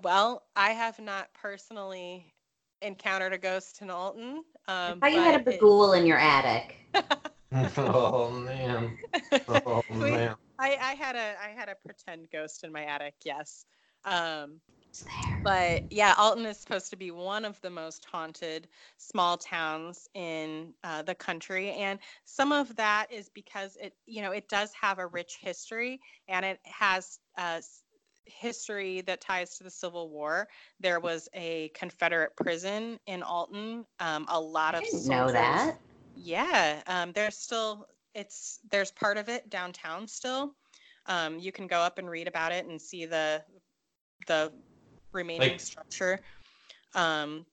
Well, 0.03 0.43
I 0.55 0.71
have 0.71 0.99
not 0.99 1.33
personally 1.33 2.33
encountered 2.81 3.33
a 3.33 3.37
ghost 3.37 3.81
in 3.81 3.89
Alton. 3.89 4.43
I 4.87 4.91
Um, 4.91 4.99
thought 4.99 5.13
you 5.13 5.21
had 5.21 5.35
a 5.35 5.39
but 5.43 5.53
it- 5.53 5.61
in 5.93 6.05
your 6.05 6.17
attic. 6.17 6.75
oh 7.77 8.29
man! 8.31 8.97
Oh 9.47 9.83
man! 9.89 10.35
I, 10.59 10.75
I 10.79 10.93
had 10.95 11.15
a 11.15 11.35
I 11.41 11.49
had 11.55 11.69
a 11.69 11.75
pretend 11.75 12.29
ghost 12.31 12.63
in 12.63 12.71
my 12.71 12.85
attic. 12.85 13.15
Yes. 13.25 13.65
Um, 14.05 14.61
there. 15.05 15.41
but 15.43 15.83
yeah, 15.89 16.13
Alton 16.17 16.45
is 16.45 16.59
supposed 16.59 16.89
to 16.91 16.97
be 16.97 17.11
one 17.11 17.45
of 17.45 17.59
the 17.61 17.69
most 17.69 18.05
haunted 18.11 18.67
small 18.97 19.37
towns 19.37 20.07
in 20.13 20.73
uh, 20.83 21.03
the 21.03 21.15
country, 21.15 21.71
and 21.71 21.99
some 22.25 22.51
of 22.51 22.75
that 22.77 23.07
is 23.11 23.29
because 23.29 23.77
it, 23.81 23.93
you 24.05 24.21
know, 24.21 24.31
it 24.31 24.47
does 24.49 24.71
have 24.79 24.99
a 24.99 25.07
rich 25.07 25.37
history, 25.41 25.99
and 26.27 26.45
it 26.45 26.59
has 26.65 27.19
uh, 27.37 27.55
s- 27.57 27.83
history 28.39 29.01
that 29.01 29.21
ties 29.21 29.57
to 29.57 29.63
the 29.63 29.69
Civil 29.69 30.09
War. 30.09 30.47
There 30.79 30.99
was 30.99 31.27
a 31.33 31.69
Confederate 31.75 32.35
prison 32.35 32.99
in 33.07 33.23
Alton. 33.23 33.85
Um, 33.99 34.25
a 34.29 34.39
lot 34.39 34.75
I 34.75 34.79
of 34.79 34.83
didn't 34.85 35.07
know 35.07 35.31
that. 35.31 35.77
yeah, 36.15 36.81
um, 36.87 37.11
there's 37.13 37.37
still 37.37 37.87
it's 38.13 38.59
there's 38.69 38.91
part 38.91 39.17
of 39.17 39.29
it 39.29 39.49
downtown 39.49 40.07
still. 40.07 40.55
Um, 41.07 41.39
you 41.39 41.51
can 41.51 41.67
go 41.67 41.79
up 41.79 41.97
and 41.97 42.09
read 42.09 42.27
about 42.27 42.51
it 42.51 42.65
and 42.65 42.81
see 42.81 43.05
the 43.05 43.43
the 44.27 44.51
remaining 45.11 45.51
Like- 45.51 45.59
structure. 45.59 46.19
Um, 46.93 47.45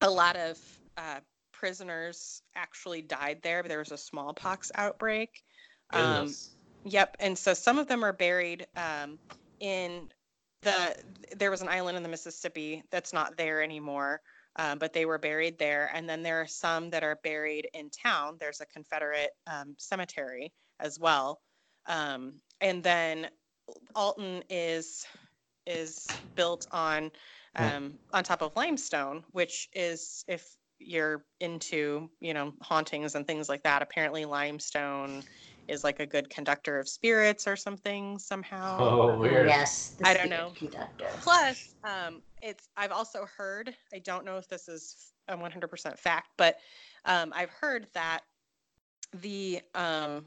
a 0.00 0.10
lot 0.10 0.36
of 0.36 0.58
uh, 0.96 1.20
prisoners 1.52 2.42
actually 2.54 3.02
died 3.02 3.40
there. 3.42 3.62
There 3.62 3.78
was 3.78 3.92
a 3.92 3.98
smallpox 3.98 4.70
outbreak. 4.74 5.42
Um, 5.90 6.32
Yep, 6.84 7.16
and 7.18 7.36
so 7.36 7.54
some 7.54 7.78
of 7.78 7.88
them 7.88 8.04
are 8.04 8.12
buried 8.12 8.66
um, 8.76 9.18
in 9.60 10.08
the. 10.62 10.96
There 11.36 11.50
was 11.50 11.62
an 11.62 11.68
island 11.68 11.96
in 11.96 12.02
the 12.02 12.08
Mississippi 12.08 12.82
that's 12.90 13.12
not 13.12 13.36
there 13.36 13.62
anymore, 13.62 14.20
uh, 14.56 14.76
but 14.76 14.92
they 14.92 15.06
were 15.06 15.18
buried 15.18 15.58
there. 15.58 15.90
And 15.94 16.08
then 16.08 16.22
there 16.22 16.40
are 16.40 16.46
some 16.46 16.90
that 16.90 17.04
are 17.04 17.18
buried 17.22 17.68
in 17.74 17.90
town. 17.90 18.36
There's 18.40 18.60
a 18.60 18.66
Confederate 18.66 19.30
um, 19.46 19.74
cemetery 19.78 20.52
as 20.80 20.98
well, 20.98 21.40
um, 21.86 22.34
and 22.60 22.82
then 22.82 23.28
Alton 23.94 24.42
is 24.50 25.06
is 25.66 26.20
built 26.36 26.66
on 26.72 27.10
Hmm. 27.56 27.64
um, 27.64 27.98
on 28.12 28.24
top 28.24 28.42
of 28.42 28.56
limestone, 28.56 29.24
which 29.32 29.68
is 29.74 30.24
if 30.28 30.44
you're 30.78 31.24
into 31.40 32.08
you 32.20 32.34
know 32.34 32.52
hauntings 32.62 33.14
and 33.14 33.26
things 33.26 33.48
like 33.48 33.62
that. 33.64 33.82
Apparently, 33.82 34.24
limestone 34.24 35.22
is 35.68 35.84
like 35.84 36.00
a 36.00 36.06
good 36.06 36.30
conductor 36.30 36.78
of 36.78 36.88
spirits 36.88 37.46
or 37.46 37.56
something 37.56 38.18
somehow. 38.18 38.78
Oh, 38.80 39.10
Um, 39.10 39.18
weird. 39.20 39.48
Yes. 39.48 39.90
the 39.98 40.08
I 40.08 40.14
don't 40.14 40.30
know. 40.30 40.52
Conductor. 40.56 41.06
Plus, 41.20 41.74
um, 41.84 42.22
it's 42.42 42.68
I've 42.76 42.92
also 42.92 43.26
heard. 43.36 43.74
I 43.92 43.98
don't 43.98 44.24
know 44.24 44.38
if 44.38 44.48
this 44.48 44.68
is 44.68 45.12
a 45.28 45.36
100% 45.36 45.98
fact, 45.98 46.28
but 46.36 46.56
um, 47.04 47.32
I've 47.34 47.50
heard 47.50 47.86
that 47.94 48.20
the 49.20 49.60
um, 49.74 50.26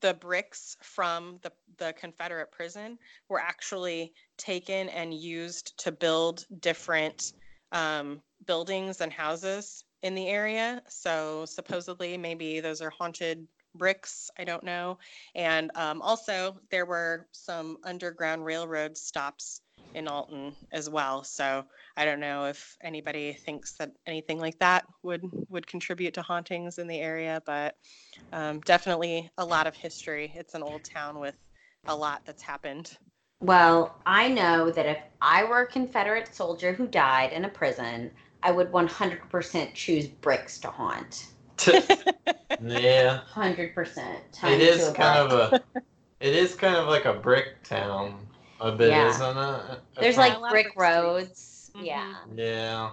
the 0.00 0.14
bricks 0.14 0.76
from 0.82 1.38
the 1.42 1.52
the 1.78 1.94
Confederate 1.98 2.52
prison 2.52 2.98
were 3.28 3.40
actually 3.40 4.12
taken 4.36 4.88
and 4.90 5.14
used 5.14 5.78
to 5.78 5.92
build 5.92 6.44
different 6.60 7.32
um, 7.72 8.20
buildings 8.46 9.00
and 9.00 9.12
houses 9.12 9.84
in 10.02 10.14
the 10.14 10.28
area. 10.28 10.82
So 10.88 11.44
supposedly, 11.46 12.16
maybe 12.16 12.60
those 12.60 12.80
are 12.80 12.90
haunted 12.90 13.46
bricks. 13.78 14.30
I 14.38 14.44
don't 14.44 14.64
know. 14.64 14.98
And 15.34 15.70
um, 15.74 16.02
also, 16.02 16.58
there 16.70 16.86
were 16.86 17.26
some 17.32 17.78
underground 17.84 18.44
railroad 18.44 18.96
stops 18.96 19.62
in 19.94 20.08
Alton 20.08 20.54
as 20.72 20.90
well. 20.90 21.24
So 21.24 21.64
I 21.96 22.04
don't 22.04 22.20
know 22.20 22.44
if 22.44 22.76
anybody 22.82 23.32
thinks 23.32 23.74
that 23.74 23.92
anything 24.06 24.38
like 24.38 24.58
that 24.58 24.84
would 25.02 25.22
would 25.48 25.66
contribute 25.66 26.14
to 26.14 26.22
hauntings 26.22 26.78
in 26.78 26.86
the 26.86 26.98
area, 26.98 27.42
but 27.46 27.76
um, 28.32 28.60
definitely 28.60 29.30
a 29.38 29.44
lot 29.44 29.66
of 29.66 29.74
history. 29.74 30.32
It's 30.36 30.54
an 30.54 30.62
old 30.62 30.84
town 30.84 31.18
with 31.18 31.36
a 31.86 31.96
lot 31.96 32.22
that's 32.26 32.42
happened. 32.42 32.96
Well, 33.40 33.96
I 34.04 34.28
know 34.28 34.70
that 34.70 34.86
if 34.86 34.98
I 35.20 35.44
were 35.44 35.62
a 35.62 35.66
Confederate 35.66 36.34
soldier 36.34 36.72
who 36.72 36.86
died 36.86 37.32
in 37.32 37.44
a 37.44 37.48
prison, 37.48 38.10
I 38.42 38.50
would 38.50 38.70
100% 38.72 39.74
choose 39.74 40.08
bricks 40.08 40.58
to 40.60 40.68
haunt. 40.68 41.28
yeah, 42.62 43.20
100%. 43.34 44.04
it 44.44 44.60
is 44.60 44.90
kind 44.90 45.18
of 45.18 45.32
a. 45.52 45.62
It 46.20 46.34
is 46.34 46.56
kind 46.56 46.74
of 46.74 46.88
like 46.88 47.04
a 47.04 47.12
brick 47.12 47.62
town, 47.62 48.26
a 48.60 48.72
bit, 48.72 48.88
Yeah. 48.90 49.08
isn't 49.08 49.36
it? 49.38 49.80
There's 50.00 50.16
Yeah, 50.16 50.20
like 50.20 50.34
a 50.34 50.38
lot 50.40 50.46
of 50.46 50.50
brick 50.50 50.64
brick 50.64 50.72
streets. 50.72 50.76
roads. 50.76 51.70
Mhm. 51.76 51.86
Yeah. 51.86 52.14
Yeah. 52.34 52.90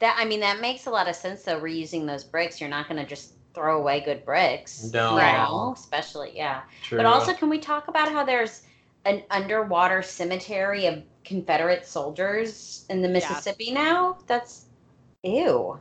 That 0.00 0.16
I 0.18 0.26
mean 0.26 0.40
that 0.40 0.60
makes 0.60 0.84
a 0.86 0.90
lot 0.90 1.08
of 1.08 1.16
sense 1.16 1.44
though 1.44 1.58
reusing 1.58 2.06
those 2.06 2.24
bricks. 2.24 2.60
You're 2.60 2.68
not 2.68 2.88
going 2.90 3.00
to 3.02 3.08
just 3.08 3.32
throw 3.54 3.78
away 3.78 4.00
good 4.00 4.22
bricks. 4.26 4.90
No. 4.92 5.12
you 5.16 5.22
know, 5.22 5.72
especially 5.74 6.32
yeah. 6.36 6.60
True. 6.82 6.98
But 6.98 7.06
also 7.06 7.32
can 7.32 7.48
we 7.48 7.58
talk 7.58 7.88
about 7.88 8.12
how 8.12 8.22
there's 8.22 8.64
an 9.06 9.22
underwater 9.30 10.02
cemetery 10.02 10.84
of 10.84 11.02
Confederate 11.24 11.86
soldiers 11.86 12.84
in 12.90 13.00
the 13.00 13.08
Mississippi 13.08 13.70
now? 13.72 14.18
That's 14.26 14.66
ew. 15.22 15.80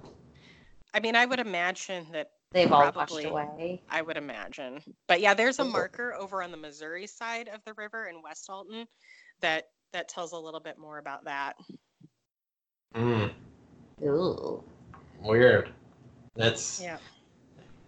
I 0.96 1.02
mean, 1.02 1.16
I 1.16 1.26
would 1.26 1.40
imagine 1.40 2.08
that 2.14 2.30
They've 2.54 2.72
all 2.72 2.90
Probably. 2.90 3.26
washed 3.26 3.26
away. 3.26 3.82
I 3.90 4.02
would 4.02 4.16
imagine. 4.16 4.80
But 5.10 5.20
yeah, 5.20 5.34
there's 5.34 5.60
a 5.60 5.66
marker 5.66 6.14
over 6.14 6.42
on 6.42 6.52
the 6.52 6.58
Missouri 6.58 7.06
side 7.06 7.50
of 7.50 7.62
the 7.66 7.74
river 7.74 8.08
in 8.08 8.22
West 8.24 8.50
Alton 8.50 8.86
that 9.42 9.66
that 9.92 10.08
tells 10.08 10.32
a 10.32 10.38
little 10.38 10.62
bit 10.62 10.78
more 10.78 10.98
about 10.98 11.26
that. 11.26 11.58
Mm, 12.96 13.30
Ooh. 14.04 14.64
weird. 15.22 15.74
That's. 16.38 16.80
Yeah. 16.82 16.98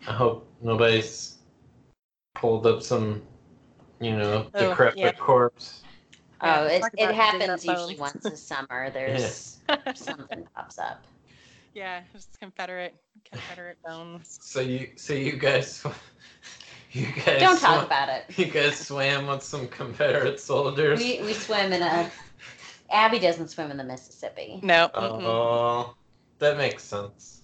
I 0.06 0.12
hope 0.12 0.46
nobody's 0.62 1.38
pulled 2.36 2.68
up 2.68 2.84
some, 2.84 3.22
you 4.02 4.18
know, 4.18 4.48
Oh, 4.54 4.70
decrepit 4.70 4.98
yeah. 4.98 5.12
corpse. 5.14 5.84
Oh, 6.42 6.48
Yeah, 6.48 6.64
it, 6.66 6.84
it 6.98 7.16
happens 7.16 7.66
usually 7.66 7.96
once 7.96 8.26
a 8.26 8.36
summer. 8.36 8.90
There's 8.94 9.60
something 9.96 10.46
pops 10.54 10.78
up. 10.78 11.06
Yeah, 11.78 12.02
just 12.12 12.40
Confederate 12.40 12.96
Confederate 13.32 13.78
bones. 13.86 14.40
So 14.42 14.62
you, 14.62 14.90
so 14.96 15.14
you 15.14 15.34
guys, 15.34 15.86
you 16.92 17.06
guys. 17.24 17.40
Don't 17.40 17.60
talk 17.60 17.84
swa- 17.84 17.86
about 17.86 18.10
it. 18.10 18.26
You 18.36 18.46
guys 18.46 18.80
swam 18.80 19.28
with 19.28 19.44
some 19.44 19.68
Confederate 19.68 20.40
soldiers. 20.40 21.00
We 21.00 21.22
we 21.22 21.34
swim 21.34 21.72
in 21.72 21.84
a. 21.84 22.10
Abby 22.90 23.20
doesn't 23.20 23.50
swim 23.50 23.70
in 23.70 23.78
the 23.78 23.84
Mississippi. 23.84 24.60
No. 24.64 24.90
Oh, 24.96 25.96
that 26.40 26.58
makes 26.58 26.84
sense. 26.84 27.44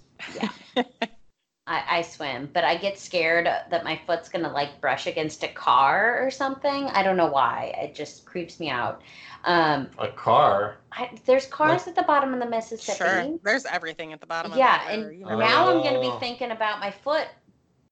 I, 1.65 1.99
I 1.99 2.01
swim, 2.01 2.49
but 2.53 2.65
I 2.65 2.75
get 2.75 2.99
scared 2.99 3.45
that 3.45 3.83
my 3.85 3.99
foot's 4.05 4.27
gonna 4.27 4.51
like 4.51 4.81
brush 4.81 5.07
against 5.07 5.43
a 5.43 5.47
car 5.47 6.21
or 6.21 6.29
something. 6.29 6.85
I 6.87 7.03
don't 7.03 7.15
know 7.15 7.27
why. 7.31 7.73
It 7.77 7.95
just 7.95 8.25
creeps 8.25 8.59
me 8.59 8.69
out. 8.69 9.01
Um, 9.45 9.89
A 9.97 10.09
car. 10.09 10.77
I, 10.91 11.09
there's 11.25 11.45
cars 11.47 11.87
at 11.87 11.95
the 11.95 12.03
bottom 12.03 12.33
of 12.33 12.39
the 12.39 12.45
Mississippi. 12.49 12.97
Sure. 12.97 13.39
There's 13.43 13.65
everything 13.65 14.11
at 14.13 14.19
the 14.19 14.27
bottom 14.27 14.51
of 14.51 14.57
Yeah, 14.57 14.77
that 14.77 14.97
river, 14.97 15.09
and 15.09 15.19
you 15.19 15.25
know. 15.25 15.37
now 15.37 15.69
I'm 15.69 15.81
gonna 15.83 15.99
be 15.99 16.07
Oh. 16.07 16.19
thinking 16.19 16.51
about 16.51 16.79
my 16.79 16.91
foot 16.91 17.27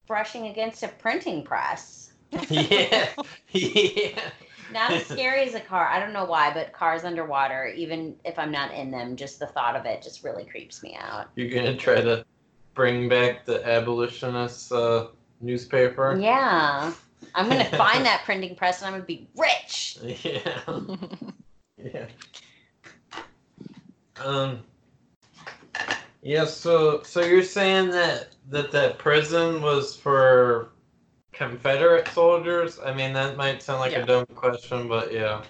brushing 0.08 0.48
against 0.48 0.84
a 0.84 0.90
printing 0.90 1.44
press. 1.44 2.12
yeah, 2.50 3.10
yeah. 3.52 4.32
Not 4.70 4.94
as 4.94 5.06
scary 5.06 5.44
as 5.44 5.54
a 5.54 5.60
car. 5.60 5.88
I 5.88 6.00
don't 6.00 6.14
know 6.14 6.26
why, 6.26 6.54
but 6.54 6.72
cars 6.74 7.04
underwater, 7.04 7.68
even 7.68 8.16
if 8.24 8.40
I'm 8.40 8.52
not 8.52 8.74
in 8.74 8.92
them, 8.92 9.16
just 9.18 9.40
the 9.40 9.48
thought 9.48 9.76
of 9.76 9.86
it 9.86 10.02
just 10.02 10.24
really 10.24 10.46
creeps 10.46 10.82
me 10.82 10.96
out. 11.00 11.28
You're 11.36 11.50
gonna 11.50 11.76
try 11.76 12.02
to 12.02 12.26
bring 12.74 13.10
back 13.10 13.46
the 13.46 13.66
abolitionist 13.68 14.72
uh, 14.72 15.08
newspaper. 15.40 16.18
Yeah. 16.20 16.94
I'm 17.36 17.50
gonna 17.50 17.66
find 17.78 18.06
that 18.06 18.24
printing 18.26 18.56
press 18.56 18.82
and 18.82 18.88
I'm 18.88 18.94
gonna 18.94 19.06
be 19.06 19.28
rich. 19.36 19.98
Yeah. 20.24 20.62
Yeah. 21.84 22.06
Um. 24.24 24.60
Yeah. 26.22 26.46
So, 26.46 27.02
so 27.02 27.22
you're 27.22 27.42
saying 27.42 27.90
that 27.90 28.36
that 28.50 28.72
that 28.72 29.00
prison 29.00 29.64
was 29.64 29.96
for 29.96 30.70
Confederate 31.34 32.08
soldiers? 32.10 32.80
I 32.86 32.94
mean, 32.94 33.14
that 33.14 33.36
might 33.36 33.64
sound 33.64 33.80
like 33.80 33.94
Yeah. 33.94 34.04
a 34.04 34.06
dumb 34.06 34.26
question, 34.36 34.88
but 34.88 35.12
yeah. 35.12 35.42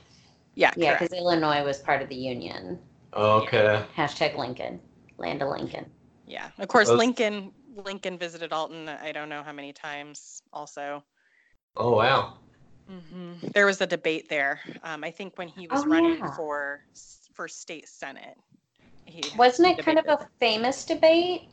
yeah, 0.56 0.72
Yeah, 0.78 0.94
because 0.98 1.12
Illinois 1.12 1.66
was 1.66 1.80
part 1.80 2.02
of 2.02 2.08
the 2.08 2.16
Union. 2.16 2.80
Okay. 3.14 3.84
Hashtag 3.98 4.38
Lincoln. 4.38 4.80
Land 5.18 5.42
of 5.42 5.50
Lincoln. 5.50 5.90
Yeah. 6.32 6.50
Of 6.60 6.70
course, 6.70 6.88
Those- 6.88 6.98
Lincoln 6.98 7.52
Lincoln 7.76 8.18
visited 8.18 8.54
Alton. 8.54 8.88
I 8.90 9.12
don't 9.12 9.30
know 9.30 9.44
how 9.44 9.52
many 9.52 9.74
times. 9.74 10.42
Also, 10.54 11.04
Oh 11.76 11.92
wow. 11.98 12.38
hmm 12.88 13.34
There 13.54 13.66
was 13.66 13.82
a 13.82 13.88
debate 13.88 14.30
there. 14.30 14.62
Um, 14.84 15.04
I 15.04 15.12
think 15.12 15.38
when 15.38 15.48
he 15.50 15.68
was 15.68 15.84
Oh, 15.86 15.90
running 15.90 16.20
yeah. 16.20 16.36
for 16.36 16.84
for 17.34 17.48
state 17.48 17.88
senate. 17.88 18.38
He 19.06 19.24
Wasn't 19.38 19.68
it 19.68 19.84
kind 19.84 20.00
of 20.00 20.06
a 20.08 20.28
famous 20.40 20.86
debate? 20.86 21.50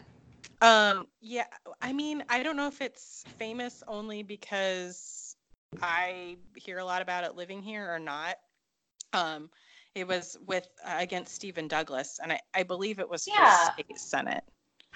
Um, 0.60 1.06
yeah, 1.20 1.46
I 1.80 1.92
mean, 1.92 2.24
I 2.28 2.42
don't 2.42 2.56
know 2.56 2.66
if 2.68 2.80
it's 2.80 3.24
famous 3.38 3.82
only 3.88 4.22
because 4.22 5.36
I 5.82 6.36
hear 6.56 6.78
a 6.78 6.84
lot 6.84 7.00
about 7.02 7.24
it 7.24 7.34
living 7.36 7.62
here 7.62 7.92
or 7.92 7.98
not. 7.98 8.36
Um, 9.12 9.50
it 9.94 10.06
was 10.06 10.36
with 10.46 10.68
uh, 10.84 10.96
against 10.98 11.34
Stephen 11.34 11.68
Douglas, 11.68 12.20
and 12.22 12.32
I, 12.32 12.40
I 12.54 12.62
believe 12.64 12.98
it 12.98 13.08
was 13.08 13.26
Yeah. 13.26 13.56
for 13.56 13.72
state 13.72 13.98
senate. 13.98 14.44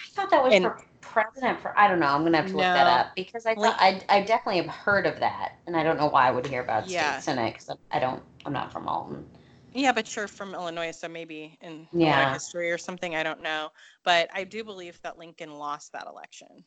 I 0.03 0.07
thought 0.15 0.31
that 0.31 0.43
was 0.43 0.55
And- 0.55 0.65
for 0.65 0.85
president. 1.01 1.61
For 1.61 1.77
I 1.79 1.89
don't 1.89 2.01
know. 2.01 2.07
I'm 2.07 2.23
gonna 2.25 2.39
have 2.39 2.47
to 2.47 2.53
look 2.57 2.63
that 2.63 2.87
up 2.87 3.15
because 3.15 3.47
I 3.47 3.55
thought 3.55 3.77
I, 3.79 4.03
I 4.09 4.23
definitely 4.23 4.61
have 4.63 4.71
heard 4.71 5.07
of 5.07 5.21
that, 5.21 5.55
and 5.67 5.77
I 5.77 5.83
don't 5.83 5.97
know 5.99 6.07
why 6.09 6.29
I 6.29 6.31
would 6.31 6.47
hear 6.47 6.63
about 6.63 6.89
Yeah. 6.89 7.19
state 7.21 7.25
senate 7.35 7.53
because 7.55 7.71
I 7.91 7.99
don't. 7.99 8.23
I'm 8.47 8.53
not 8.53 8.73
from 8.73 8.89
Alton. 8.89 9.29
Yeah, 9.75 9.93
but 9.93 10.15
you're 10.15 10.29
from 10.29 10.55
Illinois, 10.55 10.91
so 10.91 11.09
maybe 11.09 11.57
in 11.63 11.73
a 11.73 11.77
lot 11.77 11.85
of 11.85 11.99
Yeah. 12.01 12.33
history 12.35 12.71
or 12.71 12.79
something. 12.79 13.17
I 13.17 13.23
don't 13.23 13.43
know, 13.43 13.71
but 14.05 14.29
I 14.35 14.45
do 14.45 14.65
believe 14.65 15.01
that 15.03 15.19
Lincoln 15.19 15.59
lost 15.59 15.93
that 15.93 16.07
election. 16.07 16.65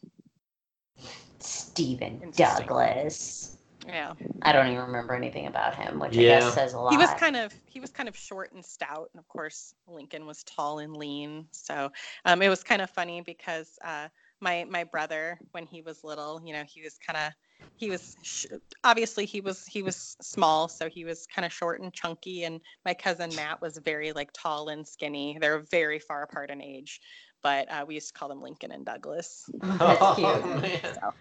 Stephen 1.40 2.32
Douglas. 2.36 3.58
Yeah, 3.88 4.14
I 4.42 4.52
don't 4.52 4.68
even 4.68 4.86
remember 4.86 5.14
anything 5.14 5.48
about 5.48 5.76
him, 5.76 6.00
which 6.00 6.18
I 6.18 6.22
guess 6.22 6.54
says 6.54 6.74
a 6.74 6.80
lot. 6.80 6.92
he 6.92 6.98
was 6.98 7.10
kind 7.12 7.36
of 7.36 7.54
he 7.66 7.80
was 7.80 7.92
kind 7.92 8.10
of 8.10 8.16
short 8.16 8.52
and 8.54 8.66
stout, 8.66 9.10
and 9.14 9.20
of 9.20 9.28
course 9.28 9.74
Lincoln 9.88 10.26
was 10.26 10.44
tall 10.44 10.80
and 10.80 10.96
lean. 10.96 11.48
So 11.52 11.92
um, 12.26 12.42
it 12.42 12.50
was 12.50 12.64
kind 12.64 12.82
of 12.82 12.90
funny 12.90 13.22
because 13.22 13.78
uh, 13.84 14.08
my 14.42 14.66
my 14.70 14.84
brother, 14.84 15.40
when 15.52 15.66
he 15.66 15.82
was 15.82 16.04
little, 16.04 16.42
you 16.44 16.54
know, 16.54 16.64
he 16.68 16.82
was 16.82 16.98
kind 16.98 17.18
of 17.18 17.34
he 17.78 17.90
was 17.90 18.16
sh- 18.24 18.46
obviously 18.84 19.26
he 19.26 19.42
was 19.42 19.66
he 19.66 19.84
was 19.84 20.16
small, 20.22 20.68
so 20.68 20.90
he 20.90 21.06
was 21.06 21.28
kind 21.28 21.46
of 21.46 21.54
short 21.54 21.82
and 21.82 21.94
chunky, 21.94 22.44
and 22.44 22.62
my 22.86 22.94
cousin 22.94 23.34
Matt 23.36 23.62
was 23.62 23.78
very 23.78 24.12
like 24.14 24.32
tall 24.34 24.70
and 24.70 24.88
skinny. 24.88 25.38
They're 25.40 25.64
very 25.72 26.00
far 26.00 26.24
apart 26.24 26.50
in 26.50 26.62
age, 26.62 27.02
but 27.46 27.72
uh, 27.72 27.86
we 27.88 27.94
used 27.94 28.08
to 28.08 28.14
call 28.16 28.28
them 28.28 28.42
Lincoln 28.42 28.72
and 28.72 28.84
Douglas. 28.84 29.48
That's 29.62 30.02
oh, 30.02 30.16
cute. 30.16 30.62
man. 30.64 31.12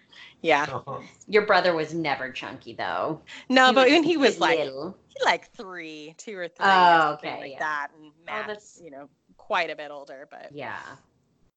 Yeah, 0.41 0.65
Oh. 0.87 1.03
Your 1.27 1.45
brother 1.45 1.75
was 1.75 1.93
never 1.93 2.31
chunky 2.31 2.73
though. 2.73 3.21
no, 3.47 3.71
but 3.71 3.87
when 3.89 4.01
he 4.03 4.17
was 4.17 4.39
like 4.39 4.57
little. 4.57 4.97
he 5.07 5.23
like 5.23 5.51
three, 5.51 6.15
two 6.17 6.35
or 6.35 6.47
three, 6.47 6.65
Oh, 6.65 7.09
or 7.11 7.13
okay, 7.13 7.39
like 7.41 7.51
yeah. 7.51 7.59
that, 7.59 7.87
and 7.95 8.11
Matt's 8.25 8.47
that's- 8.47 8.81
you 8.83 8.89
know 8.89 9.07
quite 9.37 9.69
a 9.69 9.75
bit 9.75 9.91
older, 9.91 10.27
but 10.31 10.49
Yeah, 10.51 10.79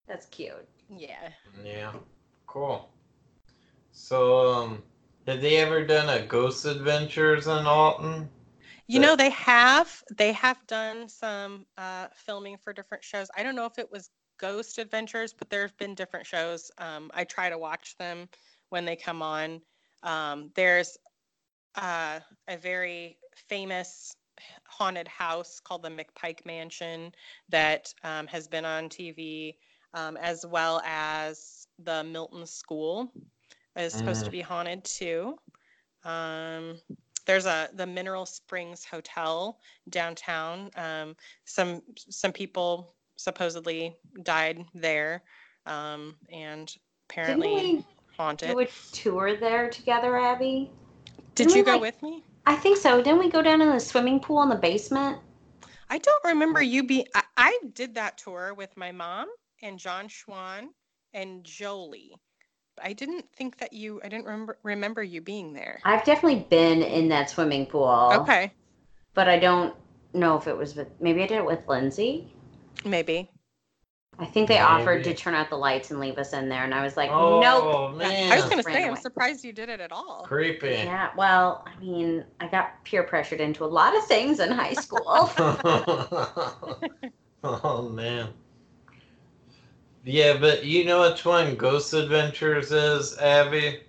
that's 0.07 0.27
cute. 0.27 0.69
yeah. 0.95 1.31
Yeah. 1.65 1.93
Cool. 2.47 2.91
So 3.93 4.53
um 4.53 4.83
have 5.27 5.41
they 5.41 5.57
ever 5.57 5.83
done 5.87 6.11
a 6.11 6.27
Ghost 6.27 6.67
Adventures 6.67 7.47
in 7.47 7.65
Alton? 7.67 8.29
You 8.87 9.01
know 9.01 9.17
they 9.17 9.31
have 9.31 10.03
they 10.15 10.33
have 10.33 10.59
done 10.67 11.09
some 11.09 11.65
uh, 11.79 12.09
filming 12.15 12.59
for 12.59 12.75
different 12.75 13.03
shows. 13.05 13.29
I 13.35 13.43
don't 13.43 13.55
know 13.55 13.65
if 13.67 13.79
it 13.79 13.91
was 13.91 14.11
Ghost 14.39 14.79
Adventures, 14.79 15.35
but 15.35 15.51
there 15.51 15.63
have 15.63 15.77
been 15.79 15.95
different 15.95 16.27
shows. 16.27 16.71
Um, 16.79 17.11
I 17.15 17.25
try 17.25 17.51
to 17.51 17.59
watch 17.59 17.97
them 17.99 18.29
when 18.71 18.85
they 18.85 18.97
come 18.97 19.23
on. 19.23 19.61
Um, 20.03 20.51
there's 20.55 20.97
uh, 21.77 22.21
a 22.49 22.57
very 22.57 23.19
famous 23.49 24.17
haunted 24.67 25.09
house 25.09 25.61
called 25.61 25.83
the 25.83 25.91
McPike 25.91 26.45
Mansion 26.47 27.13
that 27.51 27.93
um, 28.05 28.27
has 28.29 28.49
been 28.49 28.65
on 28.65 28.89
TV, 28.89 29.57
um, 29.95 30.17
as 30.17 30.45
well 30.47 30.81
as 30.85 31.67
the 31.79 32.05
Milton 32.05 32.47
School 32.47 33.13
is 33.77 33.95
supposed 33.95 34.25
to 34.27 34.31
Mm. 34.31 34.33
be 34.33 34.41
haunted 34.41 34.85
too. 34.85 35.37
Um, 36.05 36.79
there's 37.27 37.47
a 37.47 37.69
the 37.75 37.87
Mineral 37.87 38.27
Springs 38.27 38.85
Hotel 38.85 39.59
downtown. 39.89 40.71
Um, 40.77 41.17
some 41.45 41.83
some 42.09 42.33
people 42.33 42.95
supposedly 43.19 43.95
died 44.23 44.65
there, 44.75 45.23
um, 45.67 46.17
and 46.33 46.75
apparently 47.11 47.49
we 47.49 47.85
haunted. 48.17 48.57
a 48.57 48.67
tour 48.93 49.37
there 49.37 49.69
together, 49.69 50.17
Abby? 50.17 50.71
Did 51.35 51.49
didn't 51.49 51.51
you 51.51 51.63
we, 51.63 51.67
go 51.67 51.73
like- 51.73 51.81
with 51.83 52.03
me? 52.03 52.25
I 52.47 52.57
think 52.57 52.79
so. 52.79 53.03
Didn't 53.03 53.19
we 53.19 53.29
go 53.29 53.43
down 53.43 53.61
in 53.61 53.69
the 53.69 53.79
swimming 53.79 54.21
pool 54.21 54.43
in 54.43 54.49
the 54.49 54.55
basement? 54.55 55.19
I 55.91 55.99
don't 55.99 56.25
remember 56.25 56.63
you 56.63 56.83
being. 56.83 57.05
I, 57.15 57.23
I 57.37 57.59
did 57.75 57.95
that 57.97 58.17
tour 58.17 58.55
with 58.55 58.75
my 58.75 58.91
mom 58.91 59.29
and 59.63 59.79
John 59.79 60.09
Schwan 60.09 60.69
and 61.13 61.45
Jolie. 61.45 62.15
I 62.83 62.95
didn't 62.95 63.27
think 63.35 63.59
that 63.59 63.75
you. 63.75 64.01
I 64.03 64.09
didn't 64.09 64.25
remember 64.25 64.59
remember 64.63 65.03
you 65.03 65.21
being 65.21 65.53
there. 65.53 65.81
I've 65.85 66.05
definitely 66.05 66.47
been 66.49 66.83
in 66.83 67.09
that 67.09 67.29
swimming 67.29 67.67
pool. 67.67 68.11
Okay, 68.15 68.53
But 69.13 69.29
I 69.29 69.39
don't 69.39 69.75
know 70.15 70.39
if 70.39 70.47
it 70.47 70.57
was 70.57 70.75
with. 70.75 70.89
Maybe 71.01 71.23
I 71.23 71.27
did 71.27 71.39
it 71.39 71.45
with 71.45 71.67
Lindsay. 71.69 72.33
Maybe. 72.91 73.31
I 74.21 74.27
think 74.27 74.49
they 74.49 74.59
offered 74.59 75.05
to 75.05 75.15
turn 75.15 75.35
out 75.35 75.49
the 75.49 75.57
lights 75.57 75.93
and 75.93 76.01
leave 76.01 76.19
us 76.19 76.33
in 76.33 76.49
there, 76.49 76.65
and 76.65 76.75
I 76.75 76.83
was 76.83 76.97
like, 76.97 77.09
oh 77.11 77.41
nope. 77.41 77.97
man. 77.97 78.33
I 78.33 78.37
was 78.37 78.47
gonna 78.47 78.65
say, 78.65 78.83
Ran 78.83 78.91
I'm 78.91 78.97
surprised 78.97 79.45
you 79.45 79.53
did 79.53 79.69
it 79.69 79.81
at 79.81 79.93
all. 79.93 80.25
creepy. 80.27 80.71
Yeah, 80.71 81.11
well, 81.17 81.65
I 81.67 81.79
mean, 81.81 82.25
I 82.41 82.49
got 82.49 82.83
peer 82.85 83.05
pressured 83.05 83.41
into 83.41 83.65
a 83.65 83.67
lot 83.67 83.97
of 83.97 84.05
things 84.07 84.41
in 84.41 84.51
high 84.51 84.75
school. 84.75 85.07
oh 87.45 87.89
man. 87.91 88.31
Yeah, 90.05 90.37
but 90.39 90.65
you 90.65 90.85
know 90.85 91.09
which 91.09 91.25
one 91.25 91.55
Ghost 91.55 91.95
Adventures 91.95 92.73
is, 92.73 93.17
Abby? 93.19 93.81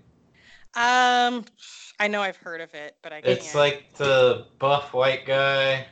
Um, 0.76 1.44
I 2.00 2.08
know 2.08 2.22
I've 2.22 2.38
heard 2.38 2.62
of 2.62 2.76
it, 2.76 2.98
but 3.02 3.14
I 3.14 3.22
can't. 3.22 3.38
It's 3.38 3.56
like 3.56 3.94
the 3.96 4.46
buff 4.60 4.94
white 4.94 5.26
guy. 5.26 5.88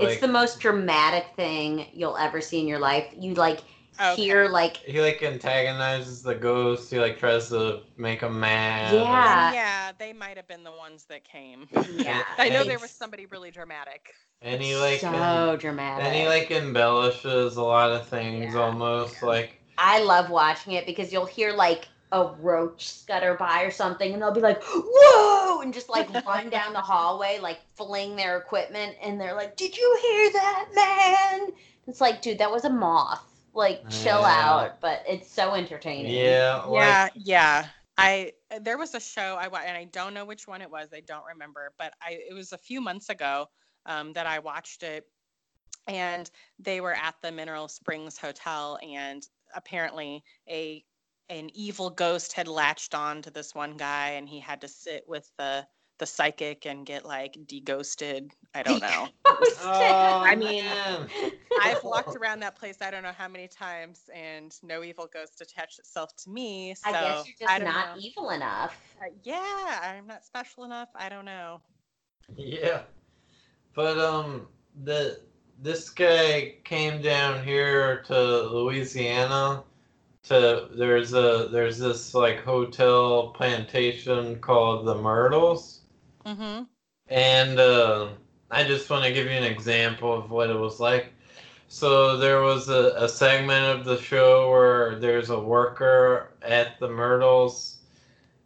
It's 0.00 0.18
the 0.18 0.28
most 0.28 0.60
dramatic 0.60 1.26
thing 1.36 1.86
you'll 1.92 2.16
ever 2.16 2.40
see 2.40 2.60
in 2.60 2.68
your 2.68 2.78
life. 2.78 3.12
You 3.18 3.34
like 3.34 3.60
Okay. 4.00 4.16
hear 4.16 4.48
like 4.48 4.76
he 4.78 5.00
like 5.00 5.22
antagonizes 5.22 6.22
the 6.22 6.34
ghost. 6.34 6.90
He 6.90 6.98
like 6.98 7.18
tries 7.18 7.48
to 7.50 7.82
make 7.96 8.20
him 8.20 8.40
mad. 8.40 9.10
Yeah. 9.10 9.52
yeah, 9.52 9.92
they 9.98 10.12
might 10.12 10.36
have 10.36 10.48
been 10.48 10.64
the 10.64 10.72
ones 10.72 11.06
that 11.06 11.24
came. 11.24 11.68
yeah, 11.86 12.22
I 12.38 12.50
know 12.50 12.64
there 12.64 12.78
was 12.80 12.90
somebody 12.90 13.26
really 13.26 13.50
dramatic. 13.50 14.14
And 14.42 14.62
he 14.62 14.76
like 14.76 15.10
so 15.10 15.56
dramatic. 15.58 16.04
and 16.04 16.14
he 16.14 16.26
like 16.26 16.50
embellishes 16.50 17.56
a 17.56 17.62
lot 17.62 17.90
of 17.92 18.06
things 18.08 18.54
Yeah, 18.54 18.56
almost 18.56 19.22
yeah. 19.22 19.22
like 19.22 19.60
I 19.78 20.02
love 20.02 20.30
watching 20.30 20.72
it 20.74 20.86
because 20.86 21.12
you'll 21.12 21.26
hear 21.26 21.52
like 21.52 21.88
a 22.12 22.34
roach 22.40 22.88
scutter 22.88 23.34
by 23.34 23.62
or 23.62 23.70
something, 23.70 24.12
and 24.12 24.20
they'll 24.22 24.32
be 24.32 24.40
like, 24.40 24.62
"Whoa!" 24.64 25.60
and 25.60 25.72
just 25.72 25.88
like 25.88 26.08
run 26.26 26.50
down 26.50 26.72
the 26.72 26.80
hallway, 26.80 27.38
like 27.40 27.60
fling 27.76 28.16
their 28.16 28.38
equipment, 28.38 28.96
and 29.02 29.20
they're 29.20 29.34
like, 29.34 29.56
"Did 29.56 29.76
you 29.76 29.98
hear 30.02 30.32
that, 30.32 30.68
man?" 30.74 31.48
It's 31.86 32.00
like, 32.00 32.22
dude, 32.22 32.38
that 32.38 32.50
was 32.50 32.64
a 32.64 32.70
moth. 32.70 33.26
Like, 33.54 33.88
chill 33.88 34.24
Yeah. 34.24 34.26
out. 34.26 34.80
But 34.80 35.02
it's 35.08 35.30
so 35.30 35.54
entertaining. 35.54 36.14
yeah, 36.14 36.64
like 36.66 36.70
yeah, 36.74 37.08
yeah. 37.14 37.68
I 37.98 38.32
there 38.60 38.78
was 38.78 38.94
a 38.94 39.00
show 39.00 39.36
I 39.38 39.48
wa- 39.48 39.62
and 39.64 39.76
I 39.76 39.84
don't 39.84 40.14
know 40.14 40.24
which 40.24 40.46
one 40.48 40.62
it 40.62 40.70
was. 40.70 40.88
I 40.94 41.00
don't 41.00 41.24
remember, 41.26 41.72
but 41.78 41.92
I 42.02 42.18
it 42.30 42.34
was 42.34 42.52
a 42.52 42.58
few 42.58 42.80
months 42.80 43.08
ago 43.10 43.46
um, 43.86 44.12
that 44.14 44.26
I 44.26 44.38
watched 44.40 44.82
it, 44.82 45.04
and 45.86 46.30
they 46.58 46.80
were 46.80 46.94
at 46.94 47.14
the 47.22 47.32
Mineral 47.32 47.68
Springs 47.68 48.18
Hotel, 48.18 48.78
and 48.82 49.26
apparently 49.54 50.24
a 50.48 50.84
an 51.30 51.48
evil 51.54 51.88
ghost 51.88 52.32
had 52.32 52.48
latched 52.48 52.94
on 52.94 53.22
to 53.22 53.30
this 53.30 53.54
one 53.54 53.76
guy, 53.76 54.10
and 54.10 54.28
he 54.28 54.40
had 54.40 54.60
to 54.60 54.68
sit 54.68 55.04
with 55.06 55.30
the 55.38 55.66
the 55.98 56.06
psychic 56.06 56.66
and 56.66 56.84
get 56.84 57.04
like 57.04 57.36
deghosted. 57.46 58.30
I 58.54 58.62
don't 58.62 58.80
know. 58.82 59.08
Oh, 59.62 60.22
I 60.26 60.36
mean, 60.36 60.64
man. 60.64 61.08
I've 61.62 61.82
walked 61.82 62.16
around 62.16 62.40
that 62.40 62.56
place 62.56 62.78
I 62.80 62.90
don't 62.90 63.02
know 63.02 63.12
how 63.16 63.28
many 63.28 63.48
times, 63.48 64.08
and 64.14 64.54
no 64.62 64.82
evil 64.82 65.08
ghost 65.12 65.40
attached 65.40 65.78
itself 65.78 66.14
to 66.16 66.30
me. 66.30 66.74
So 66.74 66.90
I 66.90 66.92
guess 66.92 67.26
you're 67.26 67.48
I 67.48 67.58
just 67.58 67.64
don't 67.64 67.74
not 67.74 67.96
know. 67.96 68.02
evil 68.02 68.30
enough. 68.30 68.78
Uh, 69.00 69.10
yeah, 69.22 69.80
I'm 69.82 70.06
not 70.06 70.24
special 70.24 70.64
enough. 70.64 70.88
I 70.94 71.08
don't 71.08 71.24
know. 71.24 71.60
Yeah. 72.36 72.82
But 73.74 73.98
um 73.98 74.48
the 74.84 75.20
this 75.62 75.90
guy 75.90 76.56
came 76.64 77.02
down 77.02 77.44
here 77.44 78.02
to 78.06 78.42
Louisiana 78.42 79.62
to 80.24 80.68
there's 80.72 81.12
a 81.14 81.48
there's 81.50 81.78
this 81.78 82.14
like 82.14 82.40
hotel 82.44 83.28
plantation 83.28 84.38
called 84.40 84.86
the 84.86 84.94
Myrtles 84.94 85.80
Mm-hmm. 86.26 86.64
and 87.08 87.58
uh, 87.60 88.08
I 88.50 88.64
just 88.64 88.90
want 88.90 89.04
to 89.04 89.12
give 89.12 89.26
you 89.26 89.32
an 89.32 89.44
example 89.44 90.12
of 90.12 90.30
what 90.30 90.50
it 90.50 90.58
was 90.58 90.80
like. 90.80 91.12
So 91.68 92.16
there 92.18 92.42
was 92.42 92.68
a, 92.68 92.94
a 92.96 93.08
segment 93.08 93.78
of 93.80 93.84
the 93.86 93.98
show 93.98 94.50
where 94.50 94.96
there's 94.98 95.30
a 95.30 95.40
worker 95.40 96.32
at 96.42 96.78
the 96.80 96.88
Myrtles 96.88 97.79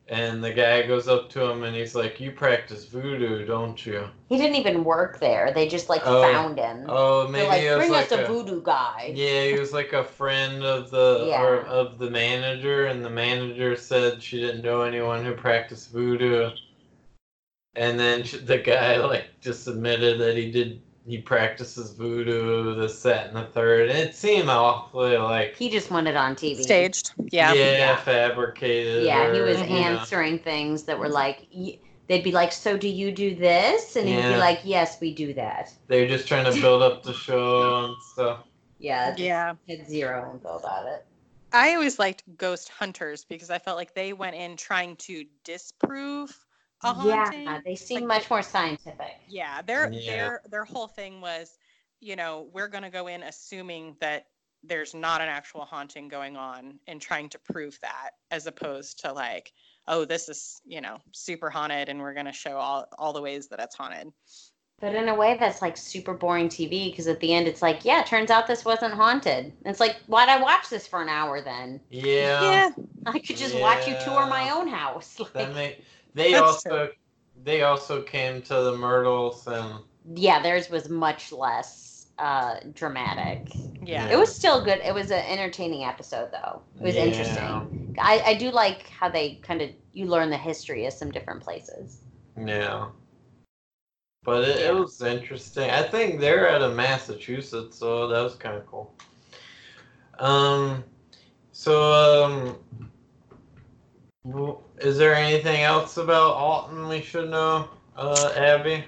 And 0.09 0.45
the 0.45 0.53
guy 0.53 0.83
goes 0.83 1.09
up 1.09 1.31
to 1.31 1.43
him 1.43 1.63
and 1.63 1.75
he's 1.75 1.95
like, 1.95 2.21
"You 2.21 2.31
practice 2.33 2.85
voodoo, 2.85 3.47
don't 3.47 3.85
you?" 3.87 4.11
He 4.29 4.37
didn't 4.37 4.57
even 4.57 4.85
work 4.85 5.19
there. 5.19 5.51
They 5.55 5.67
just 5.67 5.89
like 5.89 6.03
Oh. 6.05 6.23
found 6.23 6.59
him. 6.59 6.85
Oh, 6.89 7.27
maybe 7.27 7.47
like, 7.49 7.63
was 7.65 7.77
bring 7.77 7.91
like 7.91 8.07
us 8.07 8.13
a, 8.13 8.25
a 8.25 8.27
voodoo 8.27 8.63
guy. 8.63 9.13
Yeah, 9.15 9.45
he 9.47 9.59
was 9.59 9.73
like 9.73 9.93
a 9.95 10.05
friend 10.05 10.63
of 10.63 10.91
the 10.91 11.25
Yeah. 11.29 11.43
or 11.43 11.57
of 11.61 11.99
the 11.99 12.11
manager, 12.11 12.87
and 12.87 13.03
the 13.05 13.11
manager 13.11 13.77
said 13.77 14.23
she 14.23 14.41
didn't 14.41 14.63
know 14.63 14.83
anyone 14.83 15.25
who 15.25 15.35
practiced 15.35 15.91
voodoo. 15.91 16.51
And 17.77 17.99
then 17.99 18.25
the 18.45 18.59
guy 18.59 18.99
like 18.99 19.27
just 19.41 19.67
admitted 19.67 20.21
that 20.21 20.37
he 20.37 20.51
did 20.51 20.81
he 21.07 21.19
practices 21.19 21.93
voodoo, 21.93 22.75
this, 22.75 23.03
that, 23.03 23.29
and 23.29 23.37
the 23.37 23.45
third. 23.47 23.91
It 23.91 24.15
seemed 24.15 24.49
awfully 24.49 25.17
like 25.19 25.55
He 25.57 25.69
just 25.69 25.91
wanted 25.91 26.17
on 26.17 26.35
TV. 26.35 26.63
Staged. 26.63 27.13
Yeah. 27.31 27.53
yeah, 27.53 27.73
Yeah. 27.73 27.97
fabricated. 27.97 29.05
Yeah, 29.05 29.33
he 29.33 29.41
was 29.41 29.61
you 29.61 29.67
know. 29.69 29.75
answering 29.77 30.39
things 30.39 30.85
that 30.85 30.99
were 30.99 31.09
like, 31.09 31.47
they'd 32.09 32.25
be 32.25 32.33
like, 32.33 32.53
"So 32.53 32.77
do 32.77 32.89
you 32.89 33.13
do 33.13 33.35
this?" 33.35 33.97
And 33.97 34.09
he'd 34.09 34.17
be 34.17 34.37
like, 34.37 34.61
"Yes, 34.65 35.01
we 35.01 35.15
do 35.15 35.35
that." 35.35 35.73
They're 35.89 36.09
just 36.09 36.27
trying 36.27 36.51
to 36.53 36.61
build 36.61 36.83
up 36.83 37.03
the 37.03 37.13
show 37.13 37.85
and 37.87 37.95
stuff. 38.13 38.45
Yeah, 38.79 39.15
Yeah. 39.17 39.55
had 39.69 39.87
zero 39.89 40.31
info 40.33 40.59
about 40.59 40.87
it. 40.87 41.05
I 41.53 41.75
always 41.75 41.99
liked 42.01 42.25
ghost 42.37 42.69
hunters 42.69 43.25
because 43.25 43.49
I 43.49 43.59
felt 43.59 43.77
like 43.77 43.95
they 43.95 44.13
went 44.13 44.35
in 44.37 44.57
trying 44.57 44.97
to 44.97 45.25
disprove 45.45 46.37
a 46.85 46.93
haunting. 46.93 47.43
Yeah, 47.45 47.61
they 47.65 47.75
seem 47.75 48.01
Like- 48.03 48.21
much 48.23 48.31
more 48.31 48.43
scientific. 48.43 49.17
Yeah, 49.29 49.63
their 49.63 49.91
Yeah. 49.91 50.17
their 50.17 50.43
their 50.47 50.65
whole 50.65 50.89
thing 50.89 51.21
was, 51.21 51.59
you 52.01 52.17
know, 52.17 52.49
we're 52.53 52.69
gonna 52.69 52.91
go 52.91 53.07
in 53.07 53.23
assuming 53.23 53.97
that 54.01 54.27
there's 54.63 54.95
not 54.95 55.21
an 55.21 55.29
actual 55.29 55.65
haunting 55.65 56.09
going 56.09 56.37
on 56.37 56.79
and 56.87 57.01
trying 57.01 57.29
to 57.31 57.39
prove 57.39 57.79
that, 57.83 58.11
as 58.31 58.47
opposed 58.47 58.99
to 59.01 59.13
like, 59.13 59.53
oh, 59.89 60.05
this 60.05 60.29
is 60.29 60.61
you 60.65 60.81
know 60.81 60.99
super 61.13 61.51
haunted 61.51 61.89
and 61.89 62.01
we're 62.01 62.15
gonna 62.15 62.33
show 62.33 62.57
all 62.57 62.87
all 62.99 63.13
the 63.13 63.23
ways 63.23 63.49
that 63.49 63.61
it's 63.61 63.75
haunted. 63.75 64.13
But 64.81 64.95
in 64.97 65.09
a 65.09 65.15
way, 65.15 65.37
that's 65.39 65.63
like 65.63 65.77
super 65.77 66.15
boring 66.15 66.49
TV 66.49 66.91
because 66.91 67.07
at 67.07 67.21
the 67.21 67.33
end, 67.33 67.47
it's 67.47 67.63
like, 67.63 67.85
yeah, 67.85 68.03
turns 68.03 68.31
out 68.31 68.47
this 68.49 68.65
wasn't 68.65 68.93
haunted. 68.93 69.45
And 69.47 69.67
it's 69.67 69.79
like, 69.81 69.97
why'd 70.09 70.29
I 70.29 70.41
watch 70.43 70.69
this 70.69 70.87
for 70.87 71.01
an 71.01 71.09
hour 71.09 71.41
then? 71.41 71.81
Yeah. 71.91 72.43
Yeah 72.43 72.71
i 73.07 73.19
could 73.19 73.37
just 73.37 73.55
watch 73.59 73.87
you 73.87 73.95
tour 74.05 74.27
my 74.27 74.51
own 74.51 74.67
house. 74.67 75.17
That 75.33 75.35
Like, 75.35 75.55
may, 75.55 75.79
they 76.15 76.33
That's 76.33 76.43
also 76.43 76.91
they 77.45 77.63
also 77.63 78.03
came 78.03 78.41
to 78.43 78.55
the 78.55 78.77
Myrtles 78.77 79.47
and 79.47 79.81
yeah, 80.15 80.43
theirs 80.43 80.71
was 80.71 80.89
much 80.89 81.33
less 81.33 82.07
uh, 82.19 82.57
dramatic. 82.75 83.49
Yeah. 83.83 84.09
It 84.09 84.17
was 84.17 84.35
still 84.35 84.65
good. 84.65 84.81
It 84.85 84.95
was 84.95 85.11
an 85.11 85.25
entertaining 85.27 85.85
episode, 85.85 86.31
though. 86.31 86.63
It 86.79 86.83
was 86.83 86.95
Yeah. 86.95 87.05
interesting. 87.05 87.97
I, 87.99 88.23
I 88.27 88.35
do 88.35 88.51
like 88.51 88.89
how 88.89 89.09
they 89.09 89.37
kind 89.37 89.63
of 89.63 89.71
you 89.93 90.07
learn 90.07 90.31
the 90.31 90.37
history 90.37 90.87
of 90.87 90.93
some 90.93 91.11
different 91.11 91.43
places. 91.43 92.01
Yeah. 92.39 92.87
But 94.25 94.49
it, 94.49 94.61
Yeah. 94.61 94.69
it 94.69 94.75
was 94.75 95.01
interesting. 95.03 95.71
I 95.71 95.83
think 95.83 96.21
they're 96.21 96.49
out 96.51 96.63
of 96.63 96.75
Massachusetts, 96.75 97.79
so 97.79 98.09
that 98.09 98.21
was 98.21 98.35
kind 98.37 98.57
of 98.57 98.67
cool. 98.67 98.95
Um, 100.19 100.85
so 101.53 102.25
um, 102.25 102.59
w- 104.25 104.59
is 104.79 104.99
there 104.99 105.15
anything 105.15 105.63
else 105.63 105.97
about 105.97 106.35
Alton 106.35 106.89
we 106.89 107.01
should 107.03 107.31
know, 107.31 107.69
uh, 107.97 108.33
Abby? 108.37 108.85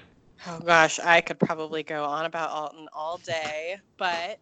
Oh 0.47 0.59
gosh, 0.59 0.99
I 0.99 1.21
could 1.21 1.39
probably 1.39 1.83
go 1.83 2.03
on 2.03 2.25
about 2.25 2.49
Alton 2.51 2.87
all 2.93 3.17
day, 3.17 3.77
but 3.97 4.39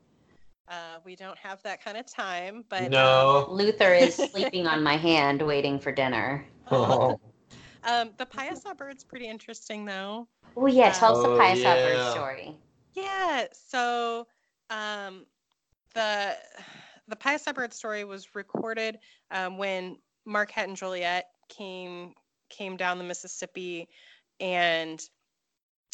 uh, 0.67 0.97
we 1.05 1.15
don't 1.15 1.37
have 1.37 1.61
that 1.63 1.83
kind 1.83 1.97
of 1.97 2.05
time. 2.11 2.63
But 2.69 2.93
um, 2.93 3.29
no. 3.31 3.47
Luther 3.49 3.93
is 3.93 4.15
sleeping 4.31 4.67
on 4.67 4.83
my 4.83 4.97
hand, 4.97 5.41
waiting 5.41 5.79
for 5.79 5.91
dinner. 5.91 6.45
Oh, 6.71 7.19
um, 7.83 8.11
the 8.17 8.25
Piasa 8.25 8.75
bird's 8.77 9.03
pretty 9.03 9.27
interesting 9.27 9.85
though. 9.85 10.27
Oh 10.57 10.67
yeah, 10.67 10.91
tell 10.91 11.13
us 11.13 11.21
the 11.21 11.29
Oh, 11.29 11.37
Piasa 11.39 11.81
bird 11.83 12.01
story. 12.11 12.55
Yeah. 12.95 13.45
So 13.53 14.27
um, 14.69 15.25
the 15.93 16.35
the 17.07 17.15
Piasa 17.15 17.53
bird 17.53 17.73
story 17.73 18.03
was 18.03 18.35
recorded 18.35 18.99
um, 19.31 19.57
when 19.57 19.97
Marquette 20.25 20.67
and 20.67 20.77
Joliet 20.77 21.27
came 21.49 22.13
came 22.49 22.77
down 22.77 22.97
the 22.97 23.03
Mississippi, 23.03 23.87
and 24.39 25.01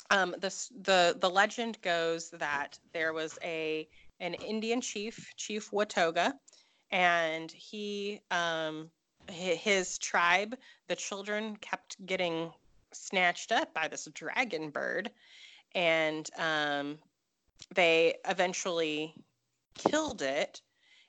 um, 0.10 0.36
the 0.40 0.54
the 0.82 1.18
the 1.20 1.30
legend 1.30 1.82
goes 1.82 2.30
that 2.32 2.78
there 2.94 3.14
was 3.14 3.38
a 3.44 3.88
an 4.20 4.34
Indian 4.36 4.82
chief, 4.82 5.34
Chief 5.36 5.72
Watoga, 5.72 6.34
and 6.92 7.52
he 7.52 8.22
um, 8.32 8.90
his 9.30 9.98
tribe, 9.98 10.58
the 10.88 10.96
children 10.96 11.56
kept 11.58 12.04
getting 12.06 12.52
snatched 12.92 13.52
up 13.52 13.74
by 13.74 13.88
this 13.88 14.08
dragon 14.14 14.70
bird, 14.70 15.12
and 15.74 16.30
um, 16.38 17.00
they 17.74 18.16
eventually 18.28 19.16
killed 19.76 20.22
it 20.22 20.62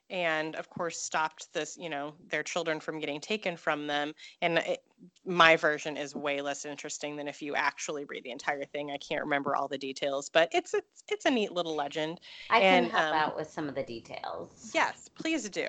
and 0.09 0.55
of 0.55 0.69
course 0.69 0.99
stopped 0.99 1.51
this 1.53 1.77
you 1.79 1.89
know 1.89 2.13
their 2.29 2.43
children 2.43 2.79
from 2.79 2.99
getting 2.99 3.19
taken 3.19 3.55
from 3.57 3.87
them 3.87 4.13
and 4.41 4.57
it, 4.59 4.83
my 5.25 5.55
version 5.55 5.97
is 5.97 6.15
way 6.15 6.41
less 6.41 6.65
interesting 6.65 7.15
than 7.15 7.27
if 7.27 7.41
you 7.41 7.55
actually 7.55 8.05
read 8.05 8.23
the 8.23 8.31
entire 8.31 8.65
thing 8.65 8.91
i 8.91 8.97
can't 8.97 9.23
remember 9.23 9.55
all 9.55 9.67
the 9.67 9.77
details 9.77 10.29
but 10.29 10.49
it's 10.51 10.73
a, 10.73 10.81
it's 11.09 11.25
a 11.25 11.31
neat 11.31 11.51
little 11.51 11.75
legend 11.75 12.19
I 12.49 12.59
can 12.59 12.89
help 12.89 13.13
um, 13.13 13.13
out 13.13 13.35
with 13.35 13.49
some 13.49 13.67
of 13.67 13.75
the 13.75 13.83
details. 13.83 14.71
yes 14.73 15.09
please 15.15 15.49
do 15.49 15.67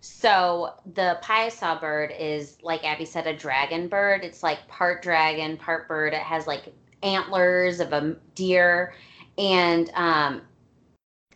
So 0.00 0.74
the 0.94 1.18
Piasa 1.22 1.80
bird 1.80 2.12
is, 2.18 2.58
like 2.62 2.84
Abby 2.84 3.04
said, 3.04 3.26
a 3.26 3.36
dragon 3.36 3.88
bird. 3.88 4.24
It's 4.24 4.42
like 4.42 4.66
part 4.68 5.02
dragon, 5.02 5.56
part 5.56 5.88
bird. 5.88 6.12
It 6.12 6.20
has 6.20 6.46
like 6.46 6.72
antlers 7.02 7.80
of 7.80 7.92
a 7.92 8.16
deer, 8.34 8.94
and 9.38 9.90
um, 9.94 10.42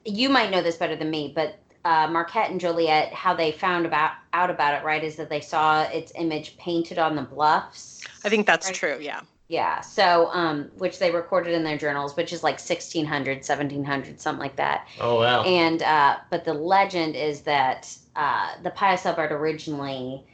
you 0.05 0.29
might 0.29 0.51
know 0.51 0.63
this 0.63 0.77
better 0.77 0.97
than 0.97 1.11
me, 1.11 1.33
but 1.35 1.59
uh, 1.87 2.09
Marquette 2.11 2.51
and 2.51 2.61
Joliet, 2.61 3.13
how 3.13 3.33
they 3.35 3.53
found 3.53 3.87
about 3.87 4.13
out 4.33 4.51
about 4.51 4.75
it, 4.75 4.85
right, 4.85 5.03
is 5.05 5.15
that 5.17 5.29
they 5.31 5.41
saw 5.41 5.83
its 5.85 6.13
image 6.17 6.57
painted 6.59 6.99
on 6.99 7.15
the 7.17 7.23
bluffs. 7.23 8.03
i 8.25 8.29
think 8.29 8.47
that's 8.47 8.67
Right. 8.67 8.75
true 8.83 8.99
yeah 9.01 9.21
Yeah. 9.49 9.81
So, 9.81 10.29
um, 10.33 10.57
which 10.83 10.99
they 10.99 11.11
recorded 11.13 11.53
in 11.55 11.63
their 11.63 11.79
journals, 11.79 12.17
which 12.17 12.33
is 12.33 12.43
like 12.43 12.59
1600, 12.59 13.45
1700, 13.45 14.21
something 14.21 14.41
like 14.43 14.57
that. 14.57 14.89
oh 15.01 15.21
wow. 15.21 15.45
And 15.45 15.81
uh, 15.83 16.17
but 16.33 16.45
the 16.45 16.55
legend 16.55 17.15
is 17.15 17.43
that 17.43 17.81
uh, 18.17 18.49
the 18.65 18.71
Piasa 18.71 19.15
bird 19.15 19.31
originally 19.31 20.25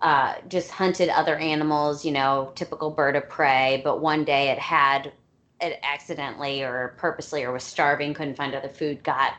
uh, 0.00 0.36
just 0.48 0.70
hunted 0.70 1.08
other 1.10 1.36
animals, 1.36 2.04
you 2.06 2.12
know, 2.18 2.50
typical 2.54 2.90
bird 2.90 3.14
of 3.16 3.28
prey. 3.28 3.82
But 3.84 4.00
one 4.00 4.24
day 4.24 4.44
it 4.54 4.58
had 4.58 5.12
it 5.60 5.78
accidentally 5.82 6.62
or 6.62 6.94
purposely 6.96 7.44
or 7.44 7.52
was 7.52 7.62
starving, 7.64 8.14
couldn't 8.14 8.36
find 8.36 8.54
other 8.54 8.70
food, 8.80 9.04
got 9.04 9.32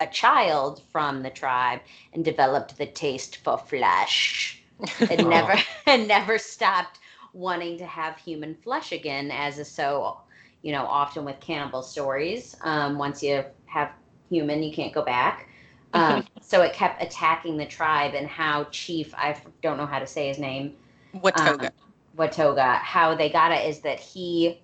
a 0.00 0.06
child 0.06 0.82
from 0.92 1.22
the 1.22 1.30
tribe 1.30 1.80
and 2.12 2.24
developed 2.24 2.76
the 2.78 2.86
taste 2.86 3.36
for 3.38 3.58
flesh. 3.58 4.62
It 5.10 5.20
Oh. 5.20 5.28
never 5.28 5.54
it 5.86 6.06
never 6.06 6.38
stopped 6.38 6.98
wanting 7.32 7.78
to 7.78 7.86
have 7.86 8.18
human 8.18 8.54
flesh 8.54 8.92
again, 8.92 9.30
as 9.30 9.58
is 9.58 9.70
so 9.70 10.18
you 10.62 10.72
know 10.72 10.84
often 10.86 11.24
with 11.24 11.40
cannibal 11.40 11.82
stories. 11.82 12.56
Um, 12.62 12.98
once 12.98 13.22
you 13.22 13.44
have 13.66 13.90
human, 14.30 14.62
you 14.62 14.72
can't 14.72 14.92
go 14.92 15.02
back. 15.02 15.48
Um, 15.94 16.24
so 16.40 16.62
it 16.62 16.72
kept 16.72 17.02
attacking 17.02 17.56
the 17.56 17.66
tribe, 17.66 18.14
and 18.14 18.26
how 18.26 18.64
Chief 18.64 19.14
I 19.14 19.36
don't 19.62 19.76
know 19.76 19.86
how 19.86 19.98
to 19.98 20.06
say 20.06 20.28
his 20.28 20.38
name 20.38 20.74
watoga 21.14 21.68
um, 21.68 21.70
Watoga, 22.16 22.76
how 22.78 23.14
they 23.14 23.28
got 23.30 23.52
it 23.52 23.68
is 23.68 23.80
that 23.80 24.00
he 24.00 24.60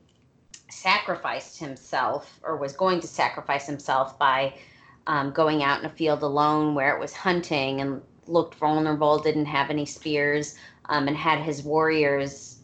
sacrificed 0.70 1.58
himself 1.58 2.40
or 2.42 2.56
was 2.56 2.72
going 2.72 3.00
to 3.00 3.06
sacrifice 3.06 3.66
himself 3.66 4.18
by 4.18 4.54
um, 5.06 5.32
going 5.32 5.62
out 5.62 5.80
in 5.80 5.86
a 5.86 5.90
field 5.90 6.22
alone 6.22 6.74
where 6.74 6.94
it 6.94 7.00
was 7.00 7.12
hunting 7.12 7.80
and 7.80 8.02
looked 8.26 8.54
vulnerable, 8.56 9.18
didn't 9.18 9.46
have 9.46 9.70
any 9.70 9.86
spears, 9.86 10.56
um, 10.86 11.08
and 11.08 11.16
had 11.16 11.38
his 11.40 11.62
warriors 11.62 12.58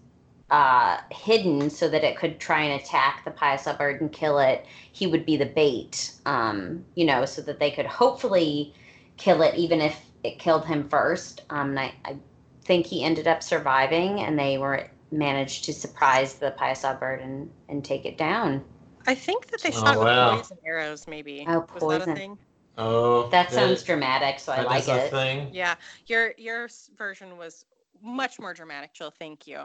uh, 0.51 0.99
hidden 1.11 1.69
so 1.69 1.89
that 1.89 2.05
it 2.05 2.17
could 2.17 2.41
try 2.41 2.63
and 2.63 2.81
attack 2.81 3.25
the 3.25 3.31
Piasa 3.31 3.77
bird 3.77 4.01
and 4.01 4.13
kill 4.13 4.39
it. 4.39 4.65
He 4.93 5.07
would 5.07 5.27
be 5.27 5.37
the 5.37 5.47
bait, 5.47 6.13
um, 6.27 6.85
you 6.95 7.05
know, 7.05 7.25
so 7.25 7.43
that 7.43 7.59
they 7.59 7.71
could 7.71 7.87
hopefully 7.87 8.75
kill 9.17 9.43
it, 9.43 9.55
even 9.57 9.81
if 9.81 10.01
it 10.25 10.39
killed 10.39 10.65
him 10.65 10.89
first. 10.89 11.43
Um, 11.51 11.71
and 11.71 11.81
I, 11.81 11.95
I 12.05 12.17
think 12.63 12.87
he 12.87 13.05
ended 13.05 13.27
up 13.27 13.43
surviving, 13.43 14.21
and 14.21 14.39
they 14.39 14.59
were 14.59 14.89
managed 15.11 15.65
to 15.65 15.73
surprise 15.73 16.35
the 16.35 16.55
Piasa 16.59 16.99
bird 16.99 17.21
and, 17.21 17.51
and 17.69 17.85
take 17.85 18.05
it 18.05 18.17
down. 18.17 18.65
I 19.09 19.15
think 19.15 19.47
that 19.49 19.63
they 19.63 19.71
Oh, 19.71 19.81
shot 19.83 19.99
wow. 20.01 20.31
with 20.31 20.39
poison 20.39 20.59
arrows 20.67 21.07
maybe 21.09 21.45
Oh, 21.49 21.61
was 21.75 21.83
that 21.83 22.03
poison. 22.03 22.13
a 22.13 22.15
thing 22.15 22.39
oh, 22.79 23.29
That 23.31 23.51
sounds 23.53 23.83
dramatic, 23.83 24.39
so 24.39 24.53
I 24.53 24.59
that 24.59 24.67
like 24.67 24.83
is 24.83 24.89
a 24.89 24.99
it. 24.99 25.11
thing. 25.11 25.49
yeah 25.53 25.75
your 26.07 26.35
your 26.39 26.69
version 26.97 27.37
was 27.37 27.65
much 28.03 28.39
more 28.39 28.55
dramatic 28.55 28.95
jill 28.95 29.13
thank 29.19 29.47
you 29.47 29.61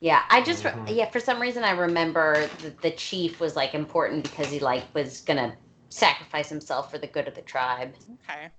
Yeah, 0.00 0.22
I 0.30 0.42
just 0.42 0.62
Mhm. 0.64 0.94
yeah 0.96 1.10
for 1.10 1.20
some 1.20 1.40
reason 1.40 1.64
I 1.64 1.72
remember 1.72 2.46
that 2.62 2.80
the 2.82 2.90
chief 2.92 3.40
was 3.40 3.56
like 3.56 3.74
important 3.74 4.24
because 4.24 4.50
he 4.50 4.60
like 4.60 4.84
was 4.94 5.22
gonna 5.22 5.56
sacrifice 5.88 6.48
himself 6.48 6.90
for 6.90 6.98
the 6.98 7.06
good 7.06 7.26
of 7.26 7.34
the 7.34 7.42
tribe. 7.42 7.94
Okay. 8.24 8.50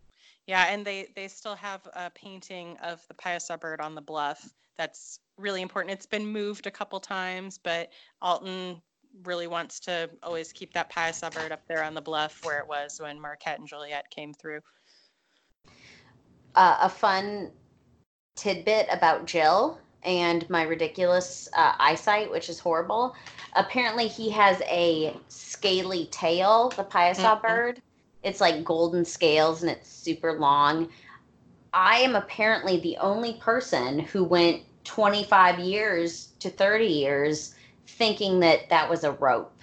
Yeah, 0.48 0.66
and 0.66 0.86
they 0.86 1.08
they 1.16 1.28
still 1.28 1.56
have 1.56 1.88
a 1.94 2.10
painting 2.10 2.78
of 2.80 3.06
the 3.08 3.14
Piasa 3.14 3.60
bird 3.60 3.82
on 3.82 3.96
the 3.96 4.02
bluff. 4.02 4.54
That's 4.78 5.20
really 5.38 5.62
important. 5.62 5.94
It's 5.94 6.06
been 6.08 6.26
moved 6.26 6.68
a 6.68 6.72
couple 6.72 7.00
times, 7.00 7.58
but 7.58 7.92
Alton 8.22 8.82
really 9.24 9.48
wants 9.48 9.80
to 9.82 10.10
always 10.24 10.52
keep 10.52 10.74
that 10.74 10.92
Piasa 10.92 11.34
bird 11.34 11.52
up 11.52 11.62
there 11.68 11.84
on 11.84 11.94
the 11.94 12.02
bluff 12.02 12.44
where 12.46 12.60
it 12.60 12.68
was 12.68 13.00
when 13.02 13.20
Marquette 13.20 13.60
and 13.60 13.68
Joliet 13.68 14.10
came 14.10 14.34
through. 14.34 14.62
Uh, 16.56 16.78
a 16.82 16.90
fun 16.90 17.52
tidbit 18.36 18.88
about 18.92 19.26
Jill 19.26 19.80
and 20.04 20.50
my 20.50 20.64
ridiculous 20.64 21.50
uh, 21.56 21.74
eyesight, 21.80 22.32
which 22.32 22.50
is 22.50 22.60
horrible. 22.60 23.16
Apparently, 23.56 24.08
he 24.08 24.30
has 24.30 24.62
a 24.62 25.16
scaly 25.28 26.08
tail, 26.12 26.70
the 26.70 26.84
Piasa 26.84 27.16
mm-hmm. 27.16 27.48
bird. 27.48 27.82
It's 28.24 28.42
like 28.42 28.64
golden 28.64 29.06
scales 29.06 29.62
and 29.62 29.72
it's 29.72 29.90
super 29.90 30.34
long. 30.34 30.90
I 31.74 31.98
am 32.00 32.16
apparently 32.16 32.80
the 32.80 32.98
only 32.98 33.34
person 33.36 34.00
who 34.00 34.24
went 34.24 34.64
25 34.86 35.60
years 35.60 36.30
to 36.40 36.50
30 36.50 36.86
years 36.86 37.56
thinking 37.90 38.40
that 38.42 38.70
that 38.70 38.90
was 38.90 39.04
a 39.04 39.12
rope. 39.12 39.60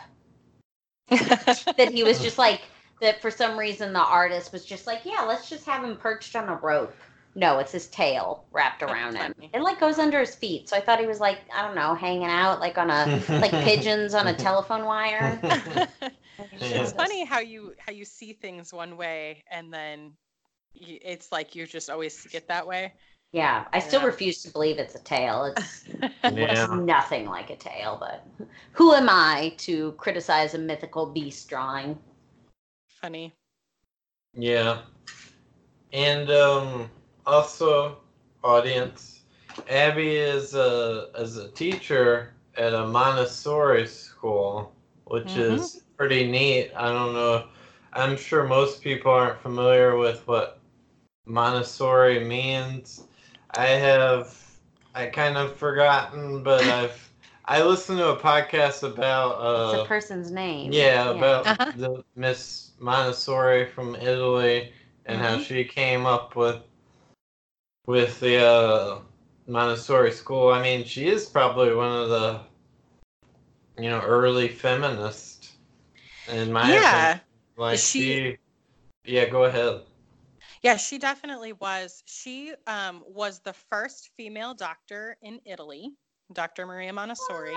that 1.08 1.90
he 1.92 2.02
was 2.02 2.20
just 2.20 2.38
like, 2.38 2.62
that 3.00 3.20
for 3.20 3.30
some 3.30 3.58
reason 3.58 3.92
the 3.92 4.00
artist 4.00 4.52
was 4.52 4.64
just 4.64 4.86
like, 4.86 5.02
yeah, 5.04 5.22
let's 5.22 5.48
just 5.48 5.66
have 5.66 5.84
him 5.84 5.96
perched 5.96 6.34
on 6.36 6.48
a 6.48 6.56
rope. 6.56 6.94
No, 7.34 7.58
it's 7.58 7.72
his 7.72 7.86
tail 7.88 8.46
wrapped 8.50 8.82
around 8.82 9.16
him. 9.16 9.34
It 9.52 9.60
like 9.60 9.78
goes 9.78 9.98
under 9.98 10.18
his 10.20 10.34
feet. 10.34 10.70
So 10.70 10.76
I 10.76 10.80
thought 10.80 10.98
he 10.98 11.06
was 11.06 11.20
like, 11.20 11.40
I 11.54 11.66
don't 11.66 11.76
know, 11.76 11.94
hanging 11.94 12.24
out 12.24 12.60
like 12.60 12.78
on 12.78 12.88
a 12.88 13.22
like 13.28 13.50
pigeons 13.50 14.14
on 14.14 14.26
a 14.26 14.34
telephone 14.34 14.86
wire. 14.86 15.38
it's 16.52 16.92
funny 16.92 17.26
how 17.26 17.40
you 17.40 17.74
how 17.78 17.92
you 17.92 18.06
see 18.06 18.32
things 18.32 18.72
one 18.72 18.96
way 18.96 19.44
and 19.50 19.72
then 19.72 20.12
it's 20.74 21.30
like 21.30 21.54
you 21.54 21.66
just 21.66 21.90
always 21.90 22.16
see 22.16 22.36
it 22.36 22.48
that 22.48 22.66
way. 22.66 22.94
Yeah, 23.36 23.66
I 23.74 23.80
still 23.80 24.00
yeah. 24.00 24.06
refuse 24.06 24.42
to 24.44 24.50
believe 24.50 24.78
it's 24.78 24.94
a 24.94 24.98
tail. 25.00 25.44
It's, 25.44 25.84
yeah. 26.24 26.68
nothing 26.70 27.26
like 27.26 27.50
a 27.50 27.56
tail, 27.56 27.98
but 28.00 28.26
who 28.72 28.94
am 28.94 29.10
I 29.10 29.52
to 29.58 29.92
criticize 29.98 30.54
a 30.54 30.58
mythical 30.58 31.04
beast 31.04 31.46
drawing? 31.46 31.98
Funny. 32.88 33.34
Yeah. 34.32 34.78
And 35.92 36.30
um 36.30 36.90
also 37.26 37.98
audience, 38.42 39.20
Abby 39.68 40.16
is 40.16 40.54
a 40.54 41.10
as 41.14 41.36
a 41.36 41.48
teacher 41.48 42.32
at 42.56 42.72
a 42.72 42.86
Montessori 42.86 43.86
school, 43.86 44.72
which 45.04 45.26
mm-hmm. 45.26 45.56
is 45.56 45.82
pretty 45.98 46.26
neat. 46.26 46.70
I 46.74 46.90
don't 46.90 47.12
know. 47.12 47.48
I'm 47.92 48.16
sure 48.16 48.44
most 48.44 48.80
people 48.80 49.12
aren't 49.12 49.42
familiar 49.42 49.98
with 49.98 50.26
what 50.26 50.58
Montessori 51.26 52.24
means. 52.24 53.05
I 53.56 53.66
have 53.66 54.36
I 54.94 55.06
kind 55.06 55.36
of 55.36 55.56
forgotten, 55.56 56.42
but 56.42 56.62
I've 56.64 57.10
I 57.44 57.62
listened 57.62 57.98
to 57.98 58.08
a 58.08 58.16
podcast 58.16 58.82
about 58.82 59.32
uh, 59.32 59.72
it's 59.72 59.82
a 59.82 59.86
person's 59.86 60.30
name. 60.30 60.72
Yeah, 60.72 61.04
yeah. 61.04 61.10
about 61.10 61.46
uh-huh. 61.46 61.72
the 61.76 62.04
Miss 62.16 62.72
Montessori 62.78 63.66
from 63.66 63.94
Italy 63.94 64.72
and 65.06 65.20
mm-hmm. 65.20 65.26
how 65.26 65.38
she 65.40 65.64
came 65.64 66.06
up 66.06 66.34
with 66.34 66.62
with 67.86 68.18
the 68.20 68.44
uh, 68.44 68.98
Montessori 69.46 70.12
school. 70.12 70.50
I 70.50 70.60
mean, 70.60 70.84
she 70.84 71.08
is 71.08 71.26
probably 71.26 71.74
one 71.74 71.92
of 71.92 72.08
the 72.08 72.40
you 73.78 73.90
know 73.90 74.00
early 74.00 74.48
feminists 74.48 75.56
in 76.28 76.52
my 76.52 76.72
yeah. 76.72 77.00
Opinion. 77.00 77.20
Like 77.58 77.78
she, 77.78 78.00
she, 78.00 78.38
yeah, 79.04 79.28
go 79.28 79.44
ahead. 79.44 79.82
Yeah, 80.66 80.76
she 80.76 80.98
definitely 80.98 81.52
was. 81.52 82.02
She 82.06 82.52
um, 82.66 83.04
was 83.06 83.38
the 83.38 83.52
first 83.52 84.10
female 84.16 84.52
doctor 84.52 85.16
in 85.22 85.38
Italy, 85.44 85.92
Dr. 86.32 86.66
Maria 86.66 86.92
Montessori, 86.92 87.54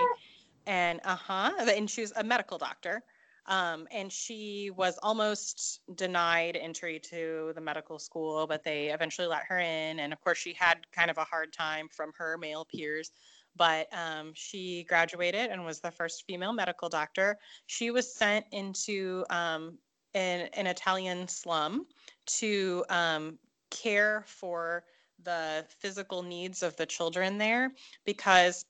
and 0.68 1.00
uh 1.04 1.16
huh, 1.16 1.50
and 1.58 1.90
she 1.90 2.02
was 2.02 2.12
a 2.14 2.22
medical 2.22 2.56
doctor. 2.56 3.02
Um, 3.46 3.88
and 3.90 4.12
she 4.12 4.70
was 4.76 4.96
almost 5.02 5.80
denied 5.96 6.56
entry 6.56 7.00
to 7.10 7.50
the 7.56 7.60
medical 7.60 7.98
school, 7.98 8.46
but 8.46 8.62
they 8.62 8.92
eventually 8.92 9.26
let 9.26 9.42
her 9.48 9.58
in. 9.58 9.98
And 9.98 10.12
of 10.12 10.20
course, 10.20 10.38
she 10.38 10.52
had 10.52 10.88
kind 10.92 11.10
of 11.10 11.18
a 11.18 11.24
hard 11.24 11.52
time 11.52 11.88
from 11.90 12.12
her 12.16 12.38
male 12.38 12.64
peers. 12.64 13.10
But 13.56 13.88
um, 13.92 14.30
she 14.34 14.84
graduated 14.88 15.50
and 15.50 15.64
was 15.64 15.80
the 15.80 15.90
first 15.90 16.22
female 16.28 16.52
medical 16.52 16.88
doctor. 16.88 17.38
She 17.66 17.90
was 17.90 18.14
sent 18.14 18.46
into 18.52 19.24
um, 19.30 19.78
an, 20.14 20.48
an 20.54 20.66
Italian 20.66 21.28
slum 21.28 21.86
to 22.26 22.84
um, 22.88 23.38
care 23.70 24.24
for 24.26 24.84
the 25.22 25.64
physical 25.78 26.22
needs 26.22 26.62
of 26.62 26.76
the 26.76 26.86
children 26.86 27.38
there 27.38 27.72
because 28.04 28.64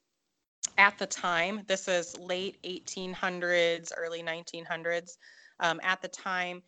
at 0.78 0.99
the 0.99 1.07
time, 1.07 1.62
this 1.66 1.88
is 1.88 2.18
late 2.18 2.62
1800s, 2.62 3.93
early 3.97 4.22
1900s. 4.22 5.16
Um, 5.61 5.80
at 5.82 6.01
the 6.03 6.09
time, 6.09 6.62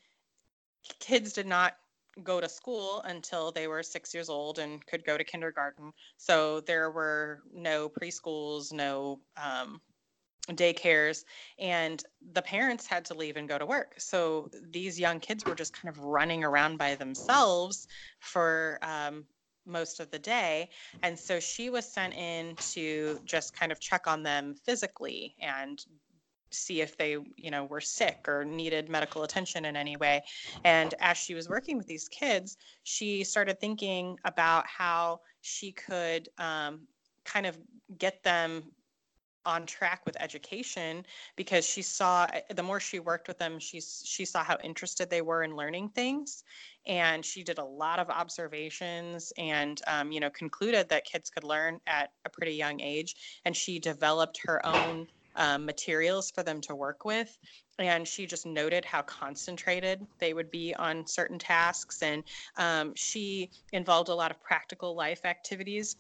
kids 0.98 1.32
did 1.32 1.46
not 1.46 1.76
go 2.22 2.40
to 2.40 2.48
school 2.48 3.00
until 3.06 3.52
they 3.52 3.68
were 3.68 3.82
six 3.82 4.12
years 4.12 4.28
old 4.28 4.58
and 4.58 4.84
could 4.86 5.04
go 5.04 5.16
to 5.16 5.24
kindergarten. 5.24 5.92
So 6.18 6.60
there 6.60 6.90
were 6.90 7.42
no 7.54 7.88
preschools, 7.88 8.72
no 8.72 9.20
um, 9.36 9.80
daycares, 10.50 11.24
and 11.58 12.02
the 12.32 12.42
parents 12.42 12.86
had 12.86 13.04
to 13.06 13.14
leave 13.14 13.36
and 13.36 13.48
go 13.48 13.58
to 13.58 13.66
work. 13.66 13.94
So 13.98 14.50
these 14.70 14.98
young 14.98 15.20
kids 15.20 15.44
were 15.44 15.54
just 15.54 15.72
kind 15.72 15.94
of 15.94 16.02
running 16.02 16.42
around 16.42 16.78
by 16.78 16.94
themselves 16.94 17.86
for 18.20 18.78
um, 18.82 19.24
most 19.66 20.00
of 20.00 20.10
the 20.10 20.18
day. 20.18 20.68
And 21.02 21.18
so 21.18 21.38
she 21.38 21.70
was 21.70 21.86
sent 21.86 22.14
in 22.14 22.56
to 22.72 23.20
just 23.24 23.54
kind 23.54 23.70
of 23.70 23.78
check 23.78 24.06
on 24.06 24.22
them 24.22 24.54
physically 24.64 25.36
and 25.40 25.84
see 26.50 26.80
if 26.82 26.96
they 26.98 27.16
you 27.36 27.50
know 27.50 27.64
were 27.64 27.80
sick 27.80 28.26
or 28.28 28.44
needed 28.44 28.90
medical 28.90 29.22
attention 29.22 29.64
in 29.64 29.74
any 29.74 29.96
way 29.96 30.22
and 30.64 30.94
as 31.00 31.16
she 31.16 31.34
was 31.34 31.48
working 31.48 31.78
with 31.78 31.86
these 31.86 32.08
kids 32.08 32.58
she 32.82 33.24
started 33.24 33.58
thinking 33.58 34.18
about 34.26 34.66
how 34.66 35.18
she 35.40 35.72
could 35.72 36.28
um, 36.36 36.80
kind 37.24 37.46
of 37.46 37.58
get 37.96 38.22
them 38.22 38.62
on 39.44 39.66
track 39.66 40.02
with 40.06 40.16
education 40.20 41.04
because 41.36 41.64
she 41.66 41.82
saw 41.82 42.26
the 42.54 42.62
more 42.62 42.80
she 42.80 42.98
worked 43.00 43.28
with 43.28 43.38
them 43.38 43.58
she's 43.58 44.02
she 44.06 44.24
saw 44.24 44.42
how 44.44 44.56
interested 44.62 45.10
they 45.10 45.22
were 45.22 45.42
in 45.42 45.56
learning 45.56 45.88
things. 45.90 46.44
And 46.86 47.24
she 47.24 47.44
did 47.44 47.58
a 47.58 47.64
lot 47.64 47.98
of 48.00 48.10
observations 48.10 49.32
and 49.38 49.80
um, 49.86 50.12
you 50.12 50.20
know 50.20 50.30
concluded 50.30 50.88
that 50.88 51.04
kids 51.04 51.30
could 51.30 51.44
learn 51.44 51.80
at 51.86 52.10
a 52.24 52.30
pretty 52.30 52.54
young 52.54 52.80
age. 52.80 53.14
And 53.44 53.56
she 53.56 53.78
developed 53.78 54.38
her 54.44 54.64
own 54.66 55.06
um, 55.36 55.64
materials 55.64 56.30
for 56.30 56.42
them 56.42 56.60
to 56.62 56.74
work 56.74 57.04
with. 57.04 57.38
And 57.78 58.06
she 58.06 58.26
just 58.26 58.46
noted 58.46 58.84
how 58.84 59.02
concentrated 59.02 60.06
they 60.20 60.34
would 60.34 60.50
be 60.50 60.74
on 60.74 61.06
certain 61.06 61.38
tasks. 61.38 62.02
And 62.02 62.22
um, 62.58 62.92
she 62.94 63.50
involved 63.72 64.08
a 64.08 64.14
lot 64.14 64.30
of 64.30 64.40
practical 64.42 64.94
life 64.94 65.24
activities 65.24 65.96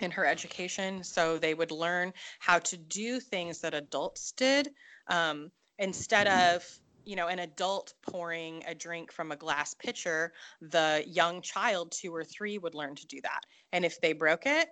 in 0.00 0.10
her 0.10 0.26
education. 0.26 1.02
So 1.02 1.38
they 1.38 1.54
would 1.54 1.70
learn 1.70 2.12
how 2.38 2.58
to 2.60 2.76
do 2.76 3.20
things 3.20 3.60
that 3.60 3.74
adults 3.74 4.32
did 4.32 4.70
um, 5.08 5.50
instead 5.78 6.26
mm-hmm. 6.26 6.56
of 6.56 6.80
you 7.04 7.14
know 7.14 7.28
an 7.28 7.38
adult 7.38 7.94
pouring 8.02 8.64
a 8.66 8.74
drink 8.74 9.12
from 9.12 9.30
a 9.30 9.36
glass 9.36 9.74
pitcher 9.74 10.32
the 10.60 11.04
young 11.06 11.40
child 11.40 11.92
two 11.92 12.12
or 12.12 12.24
three 12.24 12.58
would 12.58 12.74
learn 12.74 12.96
to 12.96 13.06
do 13.06 13.20
that 13.22 13.40
and 13.72 13.84
if 13.84 14.00
they 14.00 14.12
broke 14.12 14.44
it 14.44 14.68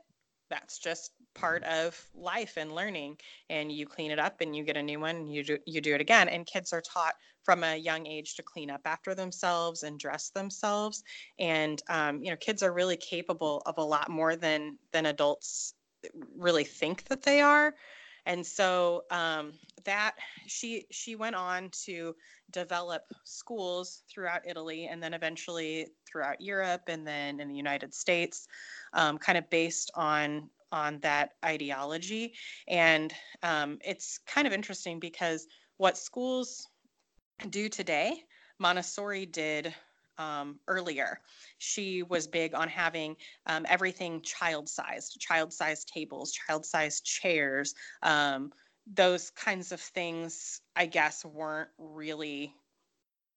that's 0.51 0.79
just 0.79 1.13
part 1.35 1.63
of 1.65 2.01
life 2.15 2.57
and 2.57 2.75
learning 2.75 3.17
and 3.51 3.73
you 3.73 3.87
clean 3.87 4.11
it 4.11 4.19
up 4.19 4.41
and 4.41 4.55
you 4.55 4.65
get 4.65 4.77
a 4.77 4.83
new 4.83 5.01
one 5.01 5.27
you 5.27 5.43
do 5.43 5.59
you 5.67 5.81
do 5.81 5.95
it 5.95 6.01
again 6.01 6.29
and 6.29 6.47
kids 6.47 6.73
are 6.73 6.81
taught 6.81 7.15
from 7.45 7.63
a 7.63 7.77
young 7.77 8.07
age 8.07 8.35
to 8.35 8.43
clean 8.43 8.71
up 8.71 8.81
after 8.87 9.15
themselves 9.15 9.83
and 9.83 10.01
dress 10.01 10.31
themselves. 10.31 11.05
And 11.39 11.83
um, 11.89 12.23
you 12.23 12.31
know, 12.31 12.37
kids 12.37 12.63
are 12.63 12.73
really 12.73 12.97
capable 12.97 13.63
of 13.67 13.79
a 13.79 13.85
lot 13.85 14.09
more 14.09 14.35
than 14.35 14.79
than 14.93 15.07
adults 15.07 15.75
really 16.37 16.65
think 16.65 17.05
that 17.05 17.23
they 17.23 17.41
are. 17.41 17.75
And 18.27 18.45
so 18.45 19.05
um, 19.11 19.53
that 19.85 20.15
she 20.47 20.87
she 20.91 21.15
went 21.15 21.37
on 21.37 21.69
to 21.85 22.17
develop 22.51 23.03
schools 23.25 24.03
throughout 24.09 24.43
Italy 24.47 24.87
and 24.87 25.03
then 25.03 25.13
eventually 25.13 25.89
throughout 26.07 26.41
Europe 26.41 26.83
and 26.89 27.07
then 27.07 27.41
in 27.41 27.49
the 27.49 27.55
United 27.55 27.93
States, 27.93 28.47
um, 28.95 29.19
kind 29.19 29.37
of 29.37 29.49
based 29.51 29.91
on 29.95 30.49
on 30.75 30.99
that 30.99 31.31
ideology. 31.45 32.35
And 32.67 33.15
um, 33.45 33.79
it's 33.85 34.19
kind 34.27 34.47
of 34.47 34.53
interesting 34.53 34.99
because 34.99 35.47
what 35.77 35.97
schools 35.97 36.67
do 37.49 37.69
today, 37.69 38.25
Montessori 38.59 39.25
did 39.25 39.73
um, 40.19 40.59
earlier. 40.67 41.21
She 41.59 42.03
was 42.03 42.27
big 42.27 42.55
on 42.55 42.69
having 42.69 43.17
um, 43.47 43.65
everything 43.69 44.21
child 44.23 44.69
sized, 44.69 45.17
child 45.21 45.53
sized 45.53 45.89
tables, 45.95 46.33
child 46.33 46.67
sized 46.67 47.05
chairs. 47.05 47.75
Um, 48.03 48.51
those 48.93 49.31
kinds 49.31 49.73
of 49.73 49.81
things, 49.81 50.61
I 50.77 50.87
guess, 50.87 51.25
weren't 51.25 51.71
really 51.79 52.53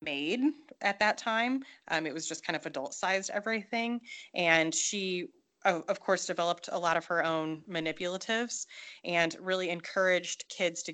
made 0.01 0.39
at 0.81 0.99
that 0.99 1.17
time. 1.17 1.63
Um, 1.87 2.05
it 2.05 2.13
was 2.13 2.27
just 2.27 2.45
kind 2.45 2.55
of 2.55 2.65
adult 2.65 2.93
sized 2.93 3.29
everything. 3.31 4.01
And 4.35 4.73
she, 4.73 5.27
of, 5.67 5.99
course, 5.99 6.25
developed 6.25 6.69
a 6.71 6.79
lot 6.79 6.97
of 6.97 7.05
her 7.05 7.23
own 7.23 7.63
manipulatives 7.69 8.65
and 9.03 9.35
really 9.39 9.69
encouraged 9.69 10.45
kids 10.49 10.83
to 10.83 10.93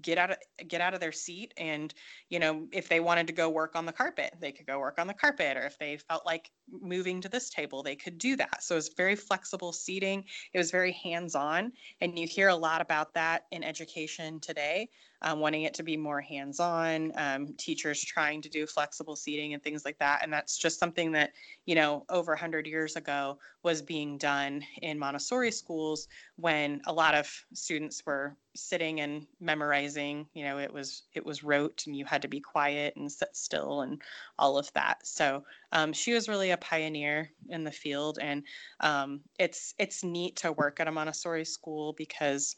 get 0.00 0.16
out 0.16 0.30
of 0.30 0.38
get 0.68 0.80
out 0.80 0.94
of 0.94 1.00
their 1.00 1.12
seat 1.12 1.52
and 1.58 1.92
you 2.30 2.38
know 2.38 2.66
if 2.72 2.88
they 2.88 3.00
wanted 3.00 3.26
to 3.26 3.32
go 3.32 3.50
work 3.50 3.76
on 3.76 3.84
the 3.84 3.92
carpet 3.92 4.34
they 4.40 4.50
could 4.50 4.66
go 4.66 4.78
work 4.78 4.98
on 4.98 5.06
the 5.06 5.12
carpet 5.12 5.54
or 5.56 5.66
if 5.66 5.78
they 5.78 5.98
felt 5.98 6.24
like 6.24 6.50
moving 6.80 7.20
to 7.20 7.28
this 7.28 7.50
table 7.50 7.82
they 7.82 7.94
could 7.94 8.16
do 8.16 8.34
that. 8.36 8.62
So 8.62 8.74
it 8.74 8.78
was 8.78 8.90
very 8.96 9.16
flexible 9.16 9.72
seating. 9.72 10.24
It 10.54 10.58
was 10.58 10.70
very 10.70 10.92
hands 10.92 11.34
on 11.34 11.72
and 12.00 12.18
you 12.18 12.26
hear 12.26 12.48
a 12.48 12.56
lot 12.56 12.80
about 12.80 13.12
that 13.14 13.44
in 13.50 13.62
education 13.62 14.40
today 14.40 14.88
um, 15.22 15.40
wanting 15.40 15.62
it 15.62 15.74
to 15.74 15.82
be 15.82 15.96
more 15.96 16.20
hands 16.20 16.60
on, 16.60 17.12
um, 17.16 17.54
teachers 17.56 18.02
trying 18.02 18.42
to 18.42 18.48
do 18.48 18.66
flexible 18.66 19.16
seating 19.16 19.54
and 19.54 19.62
things 19.62 19.84
like 19.84 19.98
that. 19.98 20.20
And 20.22 20.32
that's 20.32 20.58
just 20.58 20.78
something 20.78 21.12
that, 21.12 21.32
you 21.66 21.74
know, 21.74 22.04
over 22.08 22.32
100 22.32 22.66
years 22.66 22.96
ago 22.96 23.38
was 23.62 23.82
being 23.82 24.18
done 24.18 24.62
in 24.82 24.98
Montessori 24.98 25.52
schools 25.52 26.08
when 26.36 26.80
a 26.86 26.92
lot 26.92 27.14
of 27.14 27.30
students 27.54 28.02
were 28.04 28.36
sitting 28.54 29.00
and 29.00 29.26
memorizing 29.40 30.26
you 30.34 30.44
know 30.44 30.58
it 30.58 30.72
was 30.72 31.04
it 31.14 31.24
was 31.24 31.42
rote 31.42 31.84
and 31.86 31.96
you 31.96 32.04
had 32.04 32.20
to 32.20 32.28
be 32.28 32.40
quiet 32.40 32.94
and 32.96 33.10
sit 33.10 33.34
still 33.34 33.80
and 33.80 34.02
all 34.38 34.58
of 34.58 34.70
that 34.74 35.06
so 35.06 35.42
um, 35.72 35.92
she 35.92 36.12
was 36.12 36.28
really 36.28 36.50
a 36.50 36.56
pioneer 36.58 37.30
in 37.48 37.64
the 37.64 37.70
field 37.70 38.18
and 38.20 38.42
um, 38.80 39.20
it's 39.38 39.74
it's 39.78 40.04
neat 40.04 40.36
to 40.36 40.52
work 40.52 40.80
at 40.80 40.88
a 40.88 40.92
montessori 40.92 41.44
school 41.44 41.94
because 41.94 42.56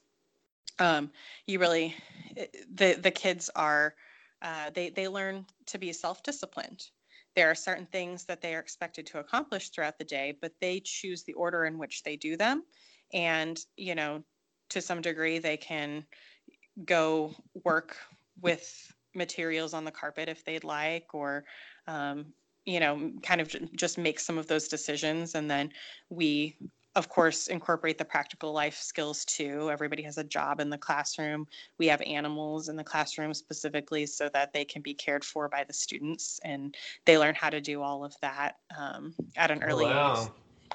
um, 0.78 1.10
you 1.46 1.58
really 1.58 1.94
eh, 2.36 2.46
the 2.74 2.94
the 2.94 3.10
kids 3.10 3.50
are 3.54 3.94
uh, 4.42 4.70
they 4.74 4.90
they 4.90 5.08
learn 5.08 5.46
to 5.66 5.78
be 5.78 5.92
self-disciplined. 5.92 6.82
There 7.36 7.50
are 7.50 7.54
certain 7.54 7.86
things 7.86 8.24
that 8.26 8.40
they 8.40 8.54
are 8.54 8.60
expected 8.60 9.06
to 9.06 9.18
accomplish 9.18 9.70
throughout 9.70 9.98
the 9.98 10.04
day 10.04 10.36
but 10.40 10.52
they 10.60 10.80
choose 10.80 11.24
the 11.24 11.34
order 11.34 11.64
in 11.64 11.78
which 11.78 12.02
they 12.02 12.16
do 12.16 12.36
them. 12.36 12.64
And 13.12 13.58
you 13.76 13.94
know 13.94 14.22
to 14.70 14.80
some 14.80 15.00
degree 15.00 15.38
they 15.38 15.56
can 15.56 16.04
go 16.84 17.34
work 17.62 17.96
with 18.40 18.92
materials 19.14 19.74
on 19.74 19.84
the 19.84 19.90
carpet 19.90 20.28
if 20.28 20.44
they'd 20.44 20.64
like 20.64 21.14
or 21.14 21.44
um, 21.86 22.26
you 22.64 22.80
know 22.80 23.12
kind 23.22 23.40
of 23.40 23.54
just 23.76 23.98
make 23.98 24.18
some 24.18 24.38
of 24.38 24.46
those 24.46 24.68
decisions. 24.68 25.34
And 25.34 25.50
then 25.50 25.70
we 26.10 26.56
of 26.97 27.09
course, 27.09 27.49
incorporate 27.49 27.99
the 27.99 28.05
practical 28.05 28.53
life 28.53 28.76
skills 28.76 29.24
too. 29.24 29.68
Everybody 29.70 30.03
has 30.03 30.18
a 30.18 30.24
job 30.24 30.61
in 30.61 30.70
the 30.70 30.78
classroom. 30.78 31.47
We 31.78 31.88
have 31.88 32.01
animals 32.03 32.68
in 32.68 32.76
the 32.76 32.84
classroom 32.84 33.34
specifically 33.34 34.07
so 34.07 34.28
that 34.32 34.53
they 34.53 34.64
can 34.64 34.80
be 34.80 34.95
cared 34.95 35.24
for 35.24 35.49
by 35.49 35.64
the 35.64 35.72
students 35.72 36.38
and 36.45 36.76
they 37.05 37.18
learn 37.18 37.34
how 37.34 37.51
to 37.51 37.61
do 37.61 37.82
all 37.82 38.05
of 38.05 38.14
that 38.20 38.57
um, 38.78 39.14
at 39.36 39.51
an 39.51 39.62
early 39.62 39.86
wow. 39.86 40.22
age. 40.22 40.28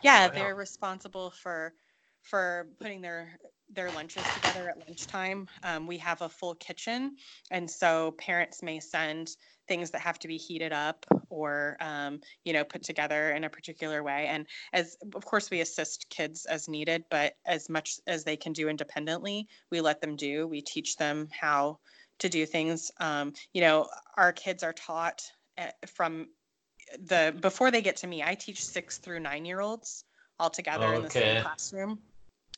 Yeah, 0.04 0.28
wow. 0.28 0.34
they're 0.34 0.56
responsible 0.56 1.32
for 1.32 1.74
for 2.22 2.68
putting 2.80 3.02
their 3.02 3.40
their 3.72 3.92
lunches 3.92 4.24
together 4.36 4.70
at 4.70 4.78
lunchtime. 4.88 5.48
Um, 5.64 5.88
we 5.88 5.98
have 6.00 6.22
a 6.22 6.30
full 6.30 6.56
kitchen, 6.56 7.16
and 7.52 7.70
so 7.70 8.12
parents 8.18 8.62
may 8.62 8.80
send 8.80 9.36
things 9.70 9.92
that 9.92 10.02
have 10.02 10.20
to 10.20 10.28
be 10.28 10.36
heated 10.36 10.74
up 10.74 11.06
or 11.30 11.78
um, 11.80 12.20
you 12.44 12.52
know 12.52 12.66
put 12.66 12.84
together 12.84 13.32
in 13.32 13.46
a 13.46 13.50
particular 13.50 14.04
way. 14.04 14.28
And 14.28 14.46
as 14.74 14.98
of 15.16 15.24
course 15.24 15.50
we 15.50 15.62
assist 15.62 16.10
kids 16.10 16.46
as 16.46 16.68
needed, 16.68 17.06
but 17.10 17.36
as 17.46 17.70
much 17.70 18.00
as 18.08 18.26
they 18.26 18.36
can 18.36 18.52
do 18.52 18.68
independently, 18.68 19.48
we 19.72 19.80
let 19.80 20.02
them 20.02 20.18
do. 20.18 20.46
We 20.48 20.62
teach 20.62 20.98
them 20.98 21.30
how 21.32 21.80
to 22.20 22.28
do 22.28 22.46
things. 22.46 22.92
Um, 23.00 23.32
you 23.54 23.62
know, 23.62 23.88
our 24.18 24.34
kids 24.34 24.64
are 24.64 24.74
taught 24.74 25.22
eh, 25.58 25.72
from 25.88 26.28
the 27.00 27.34
before 27.40 27.72
they 27.72 27.82
get 27.82 27.98
to 27.98 28.08
me. 28.08 28.22
I 28.24 28.36
teach 28.36 28.66
six 28.66 28.98
through 28.98 29.22
nine 29.22 29.46
year 29.46 29.62
olds 29.62 30.04
all 30.40 30.50
together 30.50 30.88
okay. 30.88 30.96
in 30.98 31.04
the 31.04 31.10
same 31.10 31.42
classroom 31.44 32.00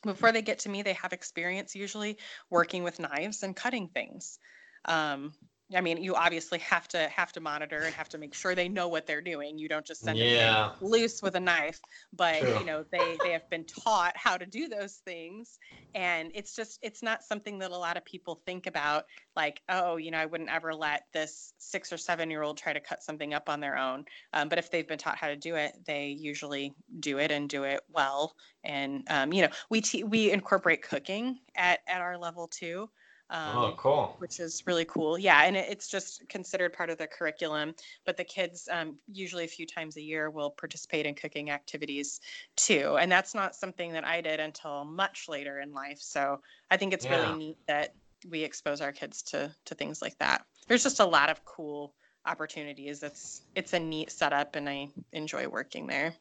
before 0.04 0.32
they 0.32 0.42
get 0.42 0.60
to 0.60 0.68
me, 0.68 0.82
they 0.82 0.94
have 0.94 1.12
experience 1.12 1.74
usually 1.74 2.18
working 2.50 2.82
with 2.82 2.98
knives 2.98 3.42
and 3.42 3.54
cutting 3.54 3.88
things. 3.88 4.38
Um, 4.84 5.32
I 5.74 5.80
mean, 5.80 6.02
you 6.02 6.14
obviously 6.14 6.58
have 6.60 6.88
to 6.88 7.08
have 7.08 7.32
to 7.32 7.40
monitor 7.40 7.78
and 7.78 7.94
have 7.94 8.08
to 8.10 8.18
make 8.18 8.34
sure 8.34 8.54
they 8.54 8.68
know 8.68 8.88
what 8.88 9.06
they're 9.06 9.20
doing. 9.20 9.58
You 9.58 9.68
don't 9.68 9.84
just 9.84 10.02
send 10.02 10.18
yeah. 10.18 10.70
them 10.80 10.88
loose 10.88 11.22
with 11.22 11.34
a 11.34 11.40
knife, 11.40 11.80
but 12.12 12.40
True. 12.40 12.58
you 12.58 12.64
know 12.64 12.84
they 12.90 13.16
they 13.22 13.32
have 13.32 13.48
been 13.50 13.64
taught 13.64 14.16
how 14.16 14.36
to 14.36 14.46
do 14.46 14.68
those 14.68 14.96
things, 15.04 15.58
and 15.94 16.30
it's 16.34 16.54
just 16.54 16.78
it's 16.82 17.02
not 17.02 17.22
something 17.22 17.58
that 17.58 17.70
a 17.70 17.76
lot 17.76 17.96
of 17.96 18.04
people 18.04 18.40
think 18.46 18.66
about. 18.66 19.04
Like, 19.36 19.62
oh, 19.68 19.96
you 19.96 20.10
know, 20.10 20.18
I 20.18 20.26
wouldn't 20.26 20.50
ever 20.50 20.74
let 20.74 21.06
this 21.12 21.54
six 21.58 21.92
or 21.92 21.96
seven 21.96 22.30
year 22.30 22.42
old 22.42 22.58
try 22.58 22.72
to 22.72 22.80
cut 22.80 23.02
something 23.02 23.34
up 23.34 23.48
on 23.48 23.60
their 23.60 23.76
own. 23.76 24.04
Um, 24.32 24.48
but 24.48 24.58
if 24.58 24.70
they've 24.70 24.86
been 24.86 24.98
taught 24.98 25.16
how 25.16 25.28
to 25.28 25.36
do 25.36 25.54
it, 25.56 25.72
they 25.86 26.08
usually 26.08 26.74
do 27.00 27.18
it 27.18 27.30
and 27.30 27.48
do 27.48 27.64
it 27.64 27.80
well. 27.88 28.34
And 28.64 29.06
um, 29.10 29.32
you 29.32 29.42
know, 29.42 29.50
we 29.70 29.80
te- 29.80 30.04
we 30.04 30.30
incorporate 30.30 30.82
cooking 30.82 31.38
at 31.56 31.80
at 31.88 32.00
our 32.00 32.18
level 32.18 32.48
too. 32.48 32.88
Um, 33.32 33.56
oh, 33.56 33.74
cool. 33.78 34.14
Which 34.18 34.40
is 34.40 34.62
really 34.66 34.84
cool. 34.84 35.18
Yeah, 35.18 35.44
and 35.44 35.56
it, 35.56 35.66
it's 35.70 35.88
just 35.88 36.28
considered 36.28 36.74
part 36.74 36.90
of 36.90 36.98
the 36.98 37.06
curriculum. 37.06 37.74
But 38.04 38.18
the 38.18 38.24
kids, 38.24 38.68
um, 38.70 38.98
usually 39.10 39.44
a 39.44 39.48
few 39.48 39.66
times 39.66 39.96
a 39.96 40.02
year, 40.02 40.28
will 40.28 40.50
participate 40.50 41.06
in 41.06 41.14
cooking 41.14 41.50
activities 41.50 42.20
too. 42.56 42.98
And 43.00 43.10
that's 43.10 43.34
not 43.34 43.56
something 43.56 43.90
that 43.94 44.04
I 44.04 44.20
did 44.20 44.38
until 44.38 44.84
much 44.84 45.28
later 45.28 45.60
in 45.60 45.72
life. 45.72 45.98
So 45.98 46.40
I 46.70 46.76
think 46.76 46.92
it's 46.92 47.06
yeah. 47.06 47.16
really 47.16 47.38
neat 47.38 47.56
that 47.66 47.94
we 48.30 48.42
expose 48.44 48.82
our 48.82 48.92
kids 48.92 49.22
to 49.22 49.50
to 49.64 49.74
things 49.74 50.02
like 50.02 50.18
that. 50.18 50.44
There's 50.68 50.82
just 50.82 51.00
a 51.00 51.06
lot 51.06 51.30
of 51.30 51.42
cool 51.46 51.94
opportunities. 52.26 53.02
It's 53.02 53.42
it's 53.54 53.72
a 53.72 53.78
neat 53.78 54.10
setup, 54.10 54.56
and 54.56 54.68
I 54.68 54.88
enjoy 55.12 55.48
working 55.48 55.86
there. 55.86 56.14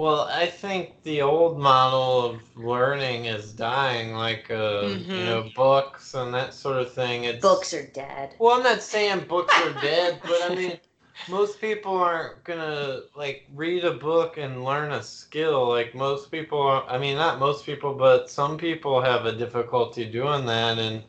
Well, 0.00 0.30
I 0.32 0.46
think 0.46 1.02
the 1.02 1.20
old 1.20 1.58
model 1.58 2.24
of 2.24 2.56
learning 2.56 3.26
is 3.26 3.52
dying, 3.52 4.14
like 4.14 4.50
uh, 4.50 4.84
mm-hmm. 4.84 5.10
you 5.10 5.24
know, 5.24 5.50
books 5.54 6.14
and 6.14 6.32
that 6.32 6.54
sort 6.54 6.78
of 6.78 6.90
thing. 6.90 7.24
It's, 7.24 7.42
books 7.42 7.74
are 7.74 7.86
dead. 7.86 8.34
Well, 8.38 8.56
I'm 8.56 8.62
not 8.62 8.80
saying 8.80 9.26
books 9.28 9.54
are 9.60 9.74
dead, 9.82 10.18
but 10.22 10.38
I 10.50 10.54
mean, 10.54 10.78
most 11.28 11.60
people 11.60 11.94
aren't 11.98 12.42
gonna 12.44 13.00
like 13.14 13.46
read 13.54 13.84
a 13.84 13.92
book 13.92 14.38
and 14.38 14.64
learn 14.64 14.92
a 14.92 15.02
skill. 15.02 15.68
Like 15.68 15.94
most 15.94 16.30
people, 16.30 16.62
are, 16.62 16.88
I 16.88 16.96
mean, 16.96 17.18
not 17.18 17.38
most 17.38 17.66
people, 17.66 17.92
but 17.92 18.30
some 18.30 18.56
people 18.56 19.02
have 19.02 19.26
a 19.26 19.36
difficulty 19.36 20.06
doing 20.06 20.46
that, 20.46 20.78
and 20.78 21.02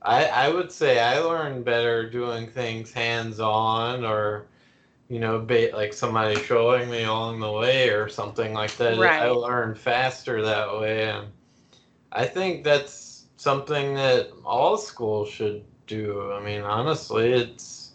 I 0.00 0.24
I 0.24 0.48
would 0.48 0.72
say 0.72 1.00
I 1.00 1.18
learn 1.18 1.62
better 1.62 2.08
doing 2.08 2.46
things 2.46 2.94
hands 2.94 3.40
on 3.40 4.06
or 4.06 4.46
you 5.12 5.18
know, 5.18 5.38
ba- 5.40 5.68
like 5.74 5.92
somebody 5.92 6.42
showing 6.42 6.88
me 6.90 7.04
along 7.04 7.38
the 7.40 7.52
way 7.52 7.90
or 7.90 8.08
something 8.08 8.54
like 8.54 8.74
that. 8.76 8.98
Right. 8.98 9.20
I 9.20 9.28
learn 9.28 9.74
faster 9.74 10.40
that 10.40 10.80
way, 10.80 11.10
and 11.10 11.26
I 12.12 12.24
think 12.24 12.64
that's 12.64 13.26
something 13.36 13.94
that 13.96 14.30
all 14.42 14.78
schools 14.78 15.28
should 15.28 15.64
do. 15.86 16.32
I 16.32 16.42
mean, 16.42 16.62
honestly, 16.62 17.30
it's. 17.30 17.90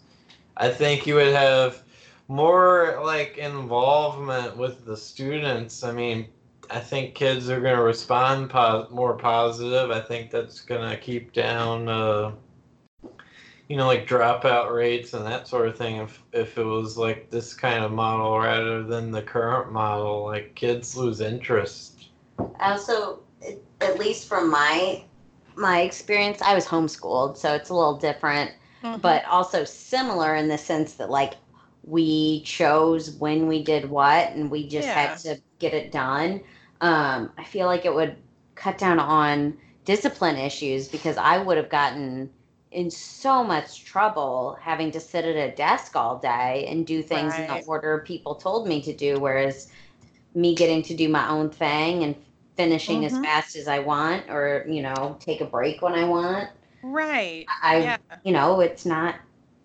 I 0.56 0.68
think 0.68 1.08
you 1.08 1.16
would 1.16 1.34
have 1.34 1.82
more 2.28 3.00
like 3.04 3.36
involvement 3.36 4.56
with 4.56 4.84
the 4.84 4.96
students. 4.96 5.82
I 5.82 5.90
mean, 5.90 6.28
I 6.70 6.78
think 6.78 7.16
kids 7.16 7.50
are 7.50 7.60
going 7.60 7.74
to 7.74 7.82
respond 7.82 8.50
pos- 8.50 8.90
more 8.92 9.14
positive. 9.14 9.90
I 9.90 10.00
think 10.00 10.30
that's 10.30 10.60
going 10.60 10.88
to 10.88 10.96
keep 10.96 11.32
down. 11.32 11.88
Uh, 11.88 12.30
you 13.68 13.76
know, 13.76 13.86
like 13.86 14.06
dropout 14.06 14.74
rates 14.74 15.12
and 15.12 15.26
that 15.26 15.46
sort 15.46 15.68
of 15.68 15.76
thing. 15.76 15.96
If 15.96 16.22
if 16.32 16.56
it 16.56 16.64
was 16.64 16.96
like 16.96 17.30
this 17.30 17.52
kind 17.52 17.84
of 17.84 17.92
model 17.92 18.38
rather 18.38 18.82
than 18.82 19.10
the 19.10 19.22
current 19.22 19.72
model, 19.72 20.24
like 20.24 20.54
kids 20.54 20.96
lose 20.96 21.20
interest. 21.20 22.08
Also, 22.60 23.20
at 23.80 23.98
least 23.98 24.26
from 24.26 24.50
my 24.50 25.04
my 25.54 25.82
experience, 25.82 26.40
I 26.40 26.54
was 26.54 26.66
homeschooled, 26.66 27.36
so 27.36 27.54
it's 27.54 27.68
a 27.68 27.74
little 27.74 27.96
different, 27.96 28.52
mm-hmm. 28.82 29.00
but 29.00 29.24
also 29.26 29.64
similar 29.64 30.36
in 30.36 30.48
the 30.48 30.58
sense 30.58 30.94
that 30.94 31.10
like 31.10 31.34
we 31.84 32.42
chose 32.42 33.12
when 33.12 33.48
we 33.48 33.62
did 33.62 33.90
what, 33.90 34.30
and 34.32 34.50
we 34.50 34.66
just 34.66 34.88
yeah. 34.88 35.08
had 35.08 35.18
to 35.18 35.40
get 35.58 35.74
it 35.74 35.92
done. 35.92 36.40
Um, 36.80 37.32
I 37.36 37.44
feel 37.44 37.66
like 37.66 37.84
it 37.84 37.94
would 37.94 38.16
cut 38.54 38.78
down 38.78 38.98
on 38.98 39.58
discipline 39.84 40.36
issues 40.36 40.88
because 40.88 41.16
I 41.16 41.38
would 41.38 41.56
have 41.56 41.70
gotten 41.70 42.30
in 42.70 42.90
so 42.90 43.42
much 43.42 43.84
trouble 43.84 44.58
having 44.60 44.90
to 44.90 45.00
sit 45.00 45.24
at 45.24 45.36
a 45.36 45.54
desk 45.54 45.96
all 45.96 46.18
day 46.18 46.66
and 46.68 46.86
do 46.86 47.02
things 47.02 47.32
right. 47.32 47.48
in 47.48 47.56
the 47.56 47.64
order 47.66 48.02
people 48.06 48.34
told 48.34 48.66
me 48.68 48.80
to 48.82 48.92
do 48.92 49.18
whereas 49.18 49.70
me 50.34 50.54
getting 50.54 50.82
to 50.82 50.94
do 50.94 51.08
my 51.08 51.28
own 51.28 51.48
thing 51.48 52.04
and 52.04 52.14
finishing 52.56 53.02
mm-hmm. 53.02 53.16
as 53.16 53.24
fast 53.24 53.56
as 53.56 53.68
I 53.68 53.78
want 53.78 54.28
or 54.28 54.64
you 54.68 54.82
know 54.82 55.16
take 55.20 55.40
a 55.40 55.46
break 55.46 55.80
when 55.82 55.94
I 55.94 56.04
want 56.04 56.50
right 56.82 57.46
I 57.62 57.78
yeah. 57.78 57.96
you 58.24 58.32
know 58.32 58.60
it's 58.60 58.84
not 58.84 59.16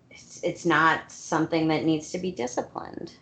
it's, 0.10 0.42
it's 0.44 0.66
not 0.66 1.12
something 1.12 1.68
that 1.68 1.84
needs 1.84 2.12
to 2.12 2.18
be 2.18 2.32
disciplined 2.32 3.14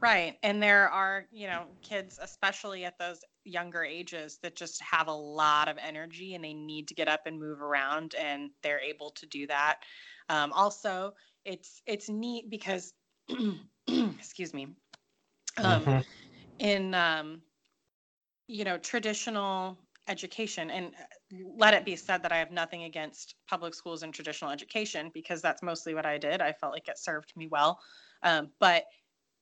Right. 0.00 0.36
And 0.42 0.62
there 0.62 0.88
are, 0.88 1.26
you 1.32 1.46
know, 1.46 1.64
kids, 1.82 2.18
especially 2.22 2.84
at 2.84 2.98
those 2.98 3.24
younger 3.46 3.84
ages, 3.84 4.38
that 4.42 4.56
just 4.56 4.82
have 4.82 5.08
a 5.08 5.12
lot 5.12 5.68
of 5.68 5.78
energy 5.78 6.34
and 6.34 6.44
they 6.44 6.54
need 6.54 6.88
to 6.88 6.94
get 6.94 7.08
up 7.08 7.26
and 7.26 7.38
move 7.40 7.62
around, 7.62 8.14
and 8.14 8.50
they're 8.62 8.80
able 8.80 9.10
to 9.12 9.26
do 9.26 9.46
that. 9.46 9.76
Um, 10.28 10.52
also, 10.52 11.14
it's 11.44 11.82
it's 11.86 12.08
neat 12.08 12.50
because 12.50 12.94
excuse 13.88 14.52
me 14.54 14.68
um, 15.58 15.88
Mhm. 15.88 16.04
in 16.58 16.94
um, 16.94 17.42
you 18.48 18.64
know 18.64 18.78
traditional 18.78 19.78
education 20.08 20.70
and 20.70 20.94
uh, 20.94 21.36
let 21.56 21.74
it 21.74 21.84
be 21.84 21.96
said 21.96 22.22
that 22.22 22.32
i 22.32 22.36
have 22.38 22.50
nothing 22.50 22.84
against 22.84 23.34
public 23.48 23.74
schools 23.74 24.02
and 24.02 24.14
traditional 24.14 24.50
education 24.50 25.10
because 25.12 25.42
that's 25.42 25.62
mostly 25.62 25.94
what 25.94 26.06
i 26.06 26.18
did 26.18 26.40
i 26.40 26.52
felt 26.52 26.72
like 26.72 26.88
it 26.88 26.98
served 26.98 27.32
me 27.36 27.48
well 27.48 27.80
um, 28.22 28.48
but 28.60 28.84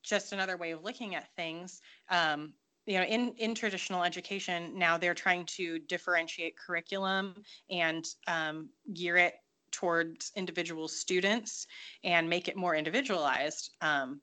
just 0.03 0.33
another 0.33 0.57
way 0.57 0.73
of 0.73 0.83
looking 0.83 1.15
at 1.15 1.29
things 1.37 1.81
um, 2.11 2.53
you 2.87 2.99
know 2.99 3.05
in 3.05 3.33
in 3.39 3.55
traditional 3.55 4.03
education 4.05 4.79
now 4.79 4.99
they're 4.99 5.15
trying 5.15 5.45
to 5.47 5.79
differentiate 5.81 6.57
curriculum 6.57 7.35
and 7.71 8.05
um, 8.27 8.69
gear 8.93 9.17
it 9.17 9.35
towards 9.71 10.31
individual 10.37 10.87
students 10.87 11.67
and 12.05 12.29
make 12.29 12.49
it 12.49 12.57
more 12.57 12.75
individualized 12.75 13.71
um, 13.81 14.21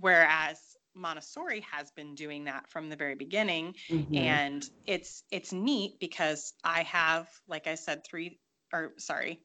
whereas 0.00 0.76
montessori 0.94 1.60
has 1.60 1.90
been 1.92 2.14
doing 2.14 2.44
that 2.44 2.68
from 2.68 2.88
the 2.88 2.96
very 2.96 3.14
beginning 3.14 3.74
Mhm. 3.88 4.16
and 4.16 4.64
it's 4.86 5.22
it's 5.30 5.52
neat 5.52 5.98
because 6.00 6.54
i 6.64 6.82
have 6.82 7.28
like 7.46 7.66
i 7.66 7.74
said 7.76 8.02
three 8.04 8.40
or 8.72 8.92
sorry 8.98 9.40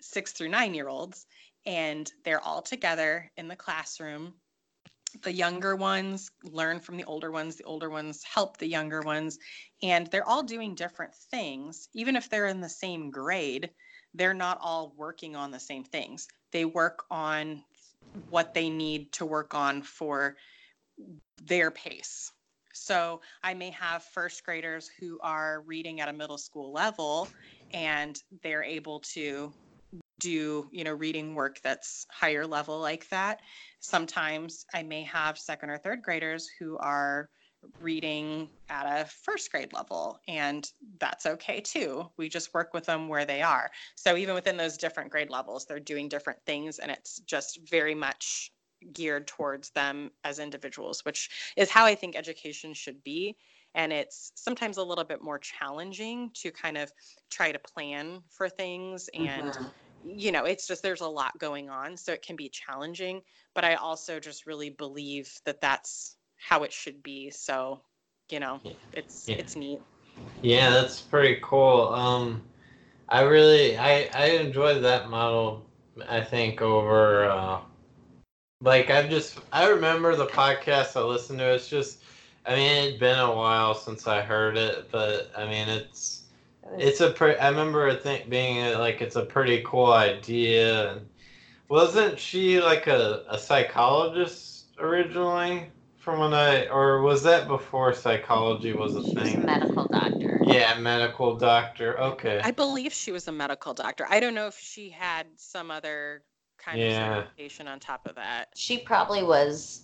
six 0.00 0.32
through 0.32 0.48
nine 0.48 0.74
year 0.74 0.88
olds 0.88 1.26
and 1.66 2.10
they're 2.24 2.40
all 2.40 2.62
together 2.62 3.30
in 3.36 3.48
the 3.48 3.56
classroom 3.56 4.32
the 5.22 5.32
younger 5.32 5.76
ones 5.76 6.30
learn 6.44 6.80
from 6.80 6.96
the 6.96 7.04
older 7.04 7.30
ones 7.30 7.56
the 7.56 7.64
older 7.64 7.90
ones 7.90 8.22
help 8.24 8.56
the 8.56 8.66
younger 8.66 9.00
ones 9.02 9.38
and 9.82 10.06
they're 10.08 10.28
all 10.28 10.42
doing 10.42 10.74
different 10.74 11.14
things. 11.30 11.88
Even 11.94 12.16
if 12.16 12.28
they're 12.28 12.46
in 12.46 12.60
the 12.60 12.68
same 12.68 13.10
grade 13.10 13.70
they're 14.16 14.34
not 14.34 14.58
all 14.60 14.94
working 14.96 15.36
on 15.36 15.50
the 15.50 15.60
same 15.60 15.84
things. 15.84 16.26
They 16.50 16.64
work 16.64 17.04
on 17.10 17.62
what 18.30 18.54
they 18.54 18.70
need 18.70 19.12
to 19.12 19.26
work 19.26 19.54
on 19.54 19.82
for 19.82 20.36
their 21.44 21.70
pace. 21.70 22.32
So 22.72 23.20
I 23.42 23.54
may 23.54 23.70
have 23.70 24.02
first 24.02 24.44
graders 24.44 24.90
who 24.98 25.18
are 25.22 25.62
reading 25.62 26.00
at 26.00 26.08
a 26.08 26.12
middle 26.12 26.38
school 26.38 26.72
level 26.72 27.28
and 27.72 28.20
they're 28.42 28.62
able 28.62 29.00
to 29.00 29.52
do, 30.18 30.68
you 30.72 30.84
know, 30.84 30.92
reading 30.94 31.34
work 31.34 31.60
that's 31.62 32.06
higher 32.10 32.46
level 32.46 32.80
like 32.80 33.08
that. 33.10 33.40
Sometimes 33.80 34.64
I 34.74 34.82
may 34.82 35.02
have 35.02 35.38
second 35.38 35.70
or 35.70 35.78
third 35.78 36.02
graders 36.02 36.48
who 36.58 36.76
are 36.78 37.30
reading 37.78 38.50
at 38.68 38.84
a 38.86 39.06
first 39.06 39.50
grade 39.50 39.72
level 39.72 40.18
and 40.28 40.70
that's 40.98 41.26
okay 41.26 41.60
too. 41.60 42.10
We 42.16 42.28
just 42.28 42.54
work 42.54 42.72
with 42.74 42.84
them 42.86 43.08
where 43.08 43.24
they 43.24 43.42
are. 43.42 43.70
So 43.96 44.16
even 44.16 44.34
within 44.34 44.56
those 44.56 44.76
different 44.76 45.10
grade 45.10 45.30
levels, 45.30 45.66
they're 45.66 45.80
doing 45.80 46.08
different 46.08 46.40
things 46.46 46.78
and 46.78 46.90
it's 46.90 47.18
just 47.20 47.58
very 47.68 47.94
much 47.94 48.52
geared 48.92 49.26
towards 49.26 49.70
them 49.70 50.10
as 50.22 50.38
individuals, 50.38 51.04
which 51.04 51.52
is 51.56 51.70
how 51.70 51.86
I 51.86 51.94
think 51.94 52.14
education 52.14 52.74
should 52.74 53.02
be. 53.02 53.36
And 53.74 53.92
it's 53.92 54.32
sometimes 54.36 54.76
a 54.76 54.84
little 54.84 55.04
bit 55.04 55.22
more 55.22 55.38
challenging 55.38 56.30
to 56.34 56.50
kind 56.52 56.76
of 56.78 56.92
try 57.30 57.52
to 57.52 57.58
plan 57.58 58.22
for 58.30 58.48
things. 58.48 59.08
And, 59.14 59.56
Mhm. 59.56 59.72
You 60.06 60.32
know, 60.32 60.44
it's 60.44 60.66
just 60.66 60.82
there's 60.82 61.00
a 61.00 61.08
lot 61.08 61.38
going 61.38 61.70
on. 61.70 61.96
So 61.96 62.12
it 62.12 62.22
can 62.22 62.36
be 62.36 62.48
challenging. 62.48 63.22
But 63.54 63.64
I 63.64 63.74
also 63.74 64.20
just 64.20 64.46
really 64.46 64.70
believe 64.70 65.32
that 65.44 65.60
that's 65.60 66.16
how 66.36 66.62
it 66.64 66.72
should 66.72 67.02
be. 67.02 67.30
So, 67.30 67.80
you 68.30 68.40
know, 68.40 68.60
Yeah. 68.62 68.72
it's 68.92 69.28
Yeah. 69.28 69.36
it's 69.38 69.56
neat. 69.56 69.80
Yeah, 70.42 70.70
that's 70.70 71.00
pretty 71.00 71.40
cool. 71.42 71.88
Um, 71.88 72.42
I 73.08 73.22
really 73.22 73.76
I 73.78 74.08
I 74.14 74.26
enjoy 74.40 74.80
that 74.80 75.10
model. 75.10 75.66
I 76.08 76.20
think 76.20 76.62
over 76.62 77.24
uh, 77.26 77.60
like 78.62 78.90
I've 78.90 79.10
just 79.10 79.38
I 79.52 79.68
remember 79.68 80.14
the 80.16 80.26
podcast 80.26 80.96
I 80.96 81.02
listened 81.02 81.38
to. 81.40 81.54
It's 81.54 81.68
just 81.68 82.02
I 82.46 82.54
mean 82.54 82.88
it'd 82.88 83.00
been 83.00 83.18
a 83.18 83.34
while 83.34 83.74
since 83.74 84.06
I 84.06 84.22
heard 84.22 84.56
it, 84.56 84.90
but 84.90 85.30
I 85.36 85.46
mean 85.46 85.68
it's 85.68 86.25
it's 86.72 87.00
a 87.00 87.10
pretty. 87.10 87.38
I 87.38 87.48
remember 87.50 87.88
it 87.88 88.02
think 88.02 88.28
being 88.28 88.62
uh, 88.74 88.78
like 88.78 89.00
it's 89.00 89.16
a 89.16 89.24
pretty 89.24 89.62
cool 89.66 89.92
idea. 89.92 90.92
And 90.92 91.06
wasn't 91.68 92.18
she 92.18 92.60
like 92.60 92.86
a, 92.86 93.24
a 93.28 93.38
psychologist 93.38 94.74
originally? 94.78 95.70
From 95.96 96.20
when 96.20 96.34
I 96.34 96.66
or 96.68 97.02
was 97.02 97.24
that 97.24 97.48
before 97.48 97.92
psychology 97.92 98.72
was 98.72 98.94
a 98.94 99.02
She 99.02 99.18
was 99.18 99.34
a 99.34 99.38
thing? 99.38 99.46
medical 99.46 99.88
doctor. 99.88 100.40
Yeah, 100.46 100.78
medical 100.78 101.36
doctor. 101.36 101.98
Okay. 101.98 102.40
I 102.44 102.52
believe 102.52 102.92
she 102.92 103.10
was 103.10 103.26
a 103.26 103.32
medical 103.32 103.74
doctor. 103.74 104.06
I 104.08 104.20
don't 104.20 104.34
know 104.34 104.46
if 104.46 104.58
she 104.58 104.90
had 104.90 105.26
some 105.36 105.70
other 105.70 106.22
kind 106.58 106.80
Yeah. 106.80 107.16
of 107.18 107.24
certification 107.24 107.66
on 107.68 107.80
top 107.80 108.06
of 108.06 108.14
that. 108.14 108.48
She 108.56 108.78
probably 108.78 109.22
was. 109.24 109.82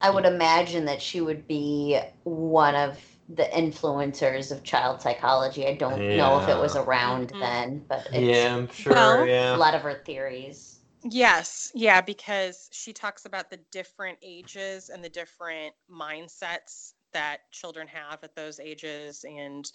I 0.00 0.10
would 0.10 0.26
imagine 0.26 0.84
that 0.84 1.02
she 1.02 1.20
would 1.20 1.48
be 1.48 1.98
one 2.24 2.74
of 2.74 2.98
the 3.28 3.44
influencers 3.44 4.50
of 4.50 4.62
child 4.64 5.02
psychology. 5.02 5.66
I 5.66 5.74
don't 5.74 6.16
know 6.16 6.40
if 6.40 6.48
it 6.48 6.56
was 6.58 6.74
Yeah. 6.74 6.82
around 6.82 7.32
Mhm. 7.34 7.40
then, 7.40 7.78
but 7.88 8.06
it's 8.12 8.38
yeah, 8.38 8.56
I'm 8.56 8.68
sure. 8.72 8.94
Well- 8.94 9.54
a 9.54 9.58
lot 9.58 9.74
of 9.74 9.82
her 9.82 9.94
theories. 9.94 10.80
Yes, 11.04 11.70
yeah, 11.74 12.00
because 12.00 12.68
she 12.72 12.92
talks 12.92 13.24
about 13.24 13.50
the 13.50 13.58
different 13.70 14.18
ages 14.22 14.88
and 14.88 15.04
the 15.04 15.08
different 15.08 15.74
mindsets 15.88 16.94
that 17.12 17.50
children 17.52 17.86
have 17.86 18.24
at 18.24 18.34
those 18.34 18.58
ages 18.58 19.24
and 19.24 19.70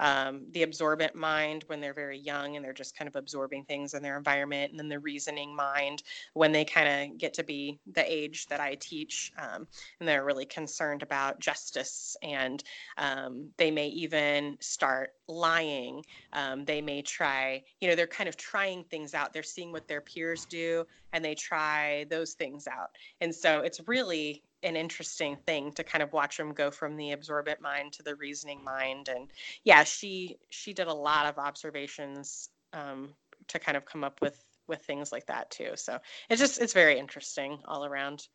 um, 0.00 0.46
the 0.52 0.62
absorbent 0.62 1.14
mind 1.14 1.64
when 1.66 1.80
they're 1.80 1.94
very 1.94 2.18
young 2.18 2.56
and 2.56 2.64
they're 2.64 2.72
just 2.72 2.96
kind 2.96 3.08
of 3.08 3.16
absorbing 3.16 3.64
things 3.64 3.94
in 3.94 4.02
their 4.02 4.16
environment, 4.16 4.70
and 4.70 4.78
then 4.78 4.88
the 4.88 4.98
reasoning 4.98 5.54
mind 5.54 6.02
when 6.34 6.52
they 6.52 6.64
kind 6.64 7.12
of 7.12 7.18
get 7.18 7.34
to 7.34 7.44
be 7.44 7.78
the 7.92 8.12
age 8.12 8.46
that 8.46 8.60
I 8.60 8.76
teach 8.76 9.32
um, 9.38 9.66
and 10.00 10.08
they're 10.08 10.24
really 10.24 10.46
concerned 10.46 11.02
about 11.02 11.40
justice 11.40 12.16
and 12.22 12.62
um, 12.96 13.48
they 13.56 13.70
may 13.70 13.88
even 13.88 14.56
start 14.60 15.14
lying 15.28 16.02
um, 16.32 16.64
they 16.64 16.80
may 16.80 17.02
try 17.02 17.62
you 17.80 17.88
know 17.88 17.94
they're 17.94 18.06
kind 18.06 18.28
of 18.28 18.36
trying 18.36 18.84
things 18.84 19.14
out 19.14 19.32
they're 19.32 19.42
seeing 19.42 19.72
what 19.72 19.86
their 19.86 20.00
peers 20.00 20.46
do 20.46 20.86
and 21.12 21.24
they 21.24 21.34
try 21.34 22.06
those 22.10 22.34
things 22.34 22.66
out. 22.66 22.90
And 23.20 23.34
so 23.34 23.60
it's 23.60 23.80
really 23.86 24.42
an 24.62 24.76
interesting 24.76 25.36
thing 25.46 25.72
to 25.72 25.84
kind 25.84 26.02
of 26.02 26.12
watch 26.12 26.36
them 26.36 26.52
go 26.52 26.70
from 26.70 26.96
the 26.96 27.12
absorbent 27.12 27.60
mind 27.60 27.92
to 27.92 28.02
the 28.02 28.16
reasoning 28.16 28.62
mind 28.64 29.08
and 29.08 29.28
yeah 29.64 29.84
she 29.84 30.36
she 30.50 30.72
did 30.72 30.88
a 30.88 30.94
lot 30.94 31.26
of 31.26 31.38
observations 31.38 32.50
um, 32.72 33.10
to 33.46 33.58
kind 33.58 33.76
of 33.76 33.84
come 33.84 34.04
up 34.04 34.20
with 34.20 34.42
with 34.66 34.82
things 34.82 35.12
like 35.12 35.26
that 35.26 35.50
too 35.50 35.70
so 35.74 35.98
it's 36.28 36.40
just 36.40 36.60
it's 36.60 36.72
very 36.72 36.98
interesting 36.98 37.58
all 37.66 37.84
around 37.84 38.28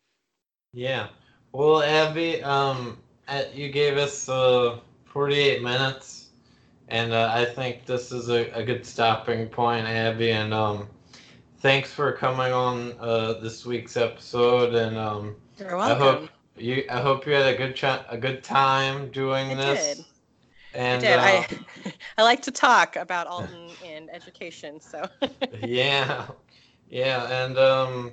Yeah. 0.72 1.08
Well, 1.52 1.82
Abby, 1.82 2.42
um, 2.42 2.98
uh, 3.28 3.44
you 3.52 3.70
gave 3.70 3.96
us 3.96 4.28
uh, 4.28 4.80
48 5.04 5.62
minutes, 5.62 6.30
and 6.88 7.12
uh, 7.12 7.30
I 7.32 7.44
think 7.44 7.86
this 7.86 8.10
is 8.10 8.28
a, 8.28 8.50
a 8.50 8.64
good 8.64 8.84
stopping 8.84 9.48
point, 9.48 9.86
Abby. 9.86 10.32
And 10.32 10.52
um, 10.52 10.88
thanks 11.64 11.90
for 11.90 12.12
coming 12.12 12.52
on 12.52 12.92
uh, 13.00 13.32
this 13.40 13.64
week's 13.64 13.96
episode. 13.96 14.74
And 14.74 14.98
um, 14.98 15.34
you're 15.58 15.76
I 15.80 15.94
hope 15.94 16.28
you 16.58 16.84
I 16.90 17.00
hope 17.00 17.26
you 17.26 17.32
had 17.32 17.46
a 17.54 17.56
good 17.56 17.74
ch- 17.74 17.84
a 17.84 18.18
good 18.18 18.44
time 18.44 19.10
doing 19.10 19.48
I 19.48 19.54
this. 19.56 19.96
did. 19.96 20.04
And 20.74 21.08
I 21.08 21.08
did. 21.08 21.18
uh, 21.18 21.44
I 21.46 21.48
I 22.18 22.22
like 22.22 22.42
to 22.42 22.50
talk 22.52 22.96
about 22.96 23.26
Alton 23.26 23.76
and 23.84 24.10
education, 24.12 24.80
so 24.80 25.04
yeah, 25.62 26.26
yeah, 26.90 27.44
and 27.44 27.58
um, 27.58 28.12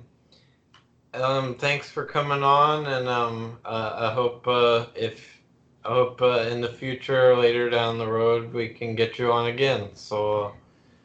um, 1.13 1.55
thanks 1.55 1.89
for 1.89 2.05
coming 2.05 2.43
on, 2.43 2.85
and 2.85 3.07
um, 3.07 3.59
uh, 3.65 4.09
I 4.09 4.13
hope 4.13 4.47
uh, 4.47 4.87
if 4.95 5.41
I 5.85 5.89
hope 5.89 6.21
uh, 6.21 6.47
in 6.49 6.61
the 6.61 6.69
future, 6.69 7.35
later 7.35 7.69
down 7.69 7.97
the 7.97 8.07
road, 8.07 8.53
we 8.53 8.69
can 8.69 8.95
get 8.95 9.19
you 9.19 9.31
on 9.31 9.47
again. 9.47 9.89
So, 9.95 10.53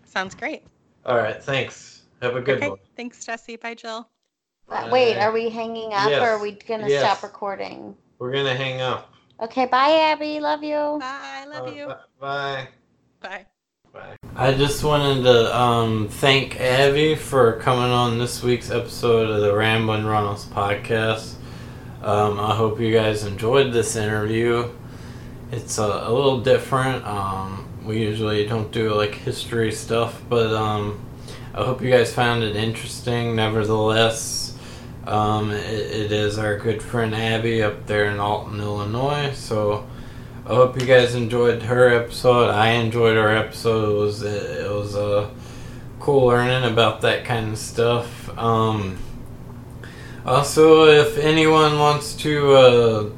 sounds 0.05 0.35
great. 0.35 0.65
all 1.07 1.17
right, 1.17 1.43
thanks. 1.43 1.96
Have 2.23 2.37
a 2.37 2.41
good 2.41 2.59
okay, 2.59 2.69
one. 2.71 2.79
thanks, 2.97 3.25
Jesse. 3.25 3.57
Bye, 3.57 3.75
Jill. 3.75 4.09
Uh, 4.69 4.89
Wait, 4.91 5.17
are 5.19 5.33
we 5.33 5.49
hanging 5.49 5.93
up 5.93 6.11
or 6.11 6.29
are 6.31 6.39
we 6.43 6.53
gonna 6.53 6.89
Yes. 6.89 7.03
stop 7.03 7.23
recording? 7.23 7.95
We're 8.19 8.33
gonna 8.33 8.55
hang 8.57 8.81
up. 8.81 9.13
Okay, 9.41 9.67
bye, 9.67 9.91
Abby. 10.13 10.41
Love 10.41 10.63
you. 10.65 10.99
Bye. 11.01 11.45
Love 11.49 11.69
Uh, 11.69 11.73
you. 11.73 11.87
bu- 11.87 11.93
Bye. 12.21 12.69
Bye. 13.21 13.47
Bye. 13.93 14.17
I 14.35 14.53
just 14.53 14.83
wanted 14.83 15.23
to 15.25 15.57
um, 15.59 16.09
thank 16.09 16.59
Abby 16.61 17.15
for 17.15 17.55
coming 17.61 17.91
on 17.91 18.19
this 18.19 18.43
week's 18.43 18.71
episode 18.71 19.31
of 19.31 19.41
the 19.43 19.55
Ramblin' 19.55 20.05
Runnels 20.07 20.47
podcast. 20.47 21.35
Um, 22.03 22.39
I 22.41 22.55
hope 22.55 22.81
you 22.81 22.93
guys 22.93 23.25
enjoyed 23.25 23.73
this 23.73 23.95
interview. 23.97 24.71
It's 25.53 25.79
a, 25.79 25.83
a 26.07 26.13
little 26.13 26.41
different. 26.41 27.05
Um, 27.07 27.69
we 27.85 27.99
usually 28.01 28.47
don't 28.47 28.71
do 28.73 28.93
like 28.95 29.15
history 29.15 29.71
stuff, 29.73 30.21
but 30.29 30.53
um, 30.55 31.01
I 31.57 31.65
hope 31.65 31.81
you 31.81 31.91
guys 31.91 32.13
found 32.13 32.43
it 32.43 32.55
interesting. 32.55 33.35
Nevertheless, 33.35 34.55
um, 35.07 35.51
it, 35.51 35.71
it 35.71 36.13
is 36.13 36.39
our 36.39 36.59
good 36.59 36.83
friend 36.83 37.15
Abby 37.15 37.63
up 37.63 37.87
there 37.87 38.11
in 38.11 38.21
Alton, 38.21 38.61
Illinois. 38.61 39.33
So 39.33 39.87
I 40.45 40.51
hope 40.51 40.79
you 40.79 40.87
guys 40.87 41.15
enjoyed 41.15 41.63
her 41.63 41.89
episode. 41.89 42.51
I 42.51 42.73
enjoyed 42.73 43.17
our 43.17 43.35
episode. 43.35 43.89
It 43.89 43.99
was 43.99 44.23
it 44.23 44.71
was 44.71 44.97
uh, 44.97 45.31
cool 45.99 46.27
learning 46.27 46.71
about 46.71 47.01
that 47.01 47.25
kind 47.25 47.53
of 47.53 47.59
stuff. 47.59 48.39
Um, 48.39 48.99
also, 50.27 50.85
if 50.85 51.17
anyone 51.17 51.79
wants 51.79 52.15
to, 52.17 52.53
uh, 52.53 53.11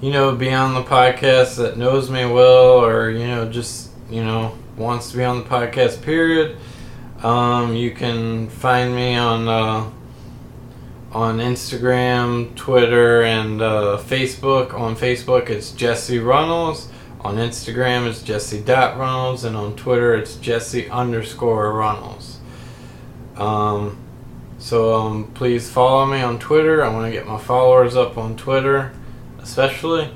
you 0.00 0.12
know, 0.12 0.36
be 0.36 0.52
on 0.52 0.74
the 0.74 0.84
podcast 0.84 1.56
that 1.56 1.76
knows 1.76 2.08
me 2.08 2.24
well, 2.24 2.84
or 2.84 3.10
you 3.10 3.26
know, 3.26 3.50
just 3.50 3.90
you 4.08 4.22
know, 4.22 4.56
wants 4.76 5.10
to 5.10 5.16
be 5.16 5.24
on 5.24 5.38
the 5.38 5.44
podcast, 5.44 6.02
period, 6.02 6.56
um, 7.22 7.74
you 7.76 7.92
can 7.92 8.48
find 8.48 8.94
me 8.94 9.16
on 9.16 9.48
uh, 9.48 9.90
on 11.12 11.38
Instagram, 11.38 12.54
Twitter, 12.56 13.22
and 13.22 13.60
uh, 13.60 13.98
Facebook. 14.00 14.74
On 14.74 14.96
Facebook, 14.96 15.50
it's 15.50 15.72
Jesse 15.72 16.18
Runnels. 16.18 16.88
On 17.20 17.36
Instagram, 17.36 18.08
it's 18.08 18.22
Jesse 18.22 18.60
dot 18.60 18.98
Runnels, 18.98 19.44
and 19.44 19.56
on 19.56 19.76
Twitter, 19.76 20.14
it's 20.14 20.36
Jesse 20.36 20.90
underscore 20.90 21.72
Runnels. 21.72 22.38
Um, 23.36 23.96
so 24.58 24.94
um, 24.94 25.30
please 25.32 25.70
follow 25.70 26.06
me 26.06 26.20
on 26.20 26.38
Twitter. 26.38 26.84
I 26.84 26.88
want 26.88 27.06
to 27.06 27.12
get 27.12 27.26
my 27.26 27.38
followers 27.38 27.94
up 27.94 28.18
on 28.18 28.36
Twitter, 28.36 28.92
especially. 29.40 30.10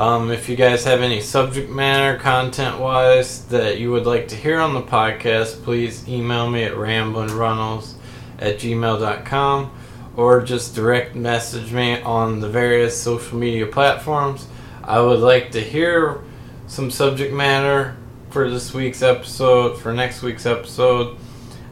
Um, 0.00 0.30
if 0.30 0.48
you 0.48 0.56
guys 0.56 0.84
have 0.84 1.02
any 1.02 1.20
subject 1.20 1.68
matter, 1.68 2.18
content 2.18 2.78
wise, 2.78 3.44
that 3.48 3.78
you 3.78 3.90
would 3.90 4.06
like 4.06 4.28
to 4.28 4.34
hear 4.34 4.58
on 4.58 4.72
the 4.72 4.80
podcast, 4.80 5.62
please 5.62 6.08
email 6.08 6.48
me 6.48 6.64
at 6.64 6.72
ramblinrunnels 6.72 7.96
at 8.38 8.56
gmail.com 8.56 9.70
or 10.16 10.40
just 10.40 10.74
direct 10.74 11.14
message 11.14 11.70
me 11.70 12.00
on 12.00 12.40
the 12.40 12.48
various 12.48 12.98
social 12.98 13.36
media 13.36 13.66
platforms. 13.66 14.46
I 14.82 15.02
would 15.02 15.20
like 15.20 15.50
to 15.50 15.60
hear 15.60 16.22
some 16.66 16.90
subject 16.90 17.34
matter 17.34 17.94
for 18.30 18.48
this 18.48 18.72
week's 18.72 19.02
episode, 19.02 19.76
for 19.76 19.92
next 19.92 20.22
week's 20.22 20.46
episode. 20.46 21.18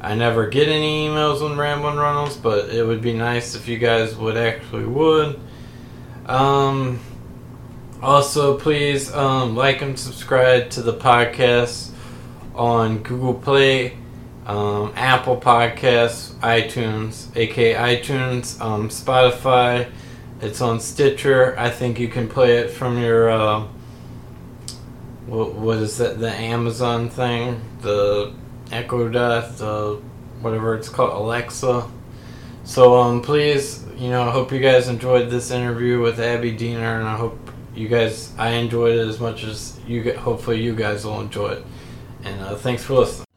I 0.02 0.14
never 0.14 0.48
get 0.48 0.68
any 0.68 1.08
emails 1.08 1.40
on 1.40 1.56
Ramblin' 1.56 1.96
Runnels, 1.96 2.36
but 2.36 2.68
it 2.68 2.84
would 2.86 3.00
be 3.00 3.14
nice 3.14 3.54
if 3.54 3.66
you 3.66 3.78
guys 3.78 4.14
would 4.16 4.36
actually 4.36 4.84
would. 4.84 5.40
Um, 6.26 7.00
also, 8.02 8.58
please 8.58 9.12
um, 9.12 9.56
like 9.56 9.82
and 9.82 9.98
subscribe 9.98 10.70
to 10.70 10.82
the 10.82 10.92
podcast 10.92 11.90
on 12.54 13.02
Google 13.02 13.34
Play, 13.34 13.96
um, 14.46 14.92
Apple 14.94 15.36
Podcasts, 15.36 16.32
iTunes, 16.36 17.34
aka 17.36 17.96
iTunes, 17.96 18.60
um, 18.60 18.88
Spotify. 18.88 19.90
It's 20.40 20.60
on 20.60 20.78
Stitcher. 20.78 21.58
I 21.58 21.70
think 21.70 21.98
you 21.98 22.08
can 22.08 22.28
play 22.28 22.58
it 22.58 22.70
from 22.70 23.02
your. 23.02 23.30
Uh, 23.30 23.66
what, 25.26 25.54
what 25.54 25.78
is 25.78 25.98
that? 25.98 26.20
The 26.20 26.30
Amazon 26.30 27.10
thing, 27.10 27.60
the 27.80 28.32
Echo 28.70 29.08
Dot, 29.08 29.58
the 29.58 30.00
whatever 30.40 30.74
it's 30.76 30.88
called, 30.88 31.10
Alexa. 31.10 31.88
So 32.62 32.96
um, 32.96 33.22
please, 33.22 33.84
you 33.96 34.10
know, 34.10 34.22
I 34.22 34.30
hope 34.30 34.52
you 34.52 34.60
guys 34.60 34.88
enjoyed 34.88 35.30
this 35.30 35.50
interview 35.50 36.00
with 36.00 36.20
Abby 36.20 36.52
Diener, 36.52 37.00
and 37.00 37.08
I 37.08 37.16
hope 37.16 37.47
you 37.78 37.88
guys, 37.88 38.32
I 38.36 38.50
enjoyed 38.50 38.98
it 38.98 39.08
as 39.08 39.20
much 39.20 39.44
as 39.44 39.78
you. 39.86 40.12
Hopefully, 40.14 40.60
you 40.60 40.74
guys 40.74 41.04
will 41.04 41.20
enjoy 41.20 41.50
it. 41.50 41.64
And 42.24 42.40
uh, 42.40 42.56
thanks 42.56 42.82
for 42.82 42.94
listening. 42.94 43.27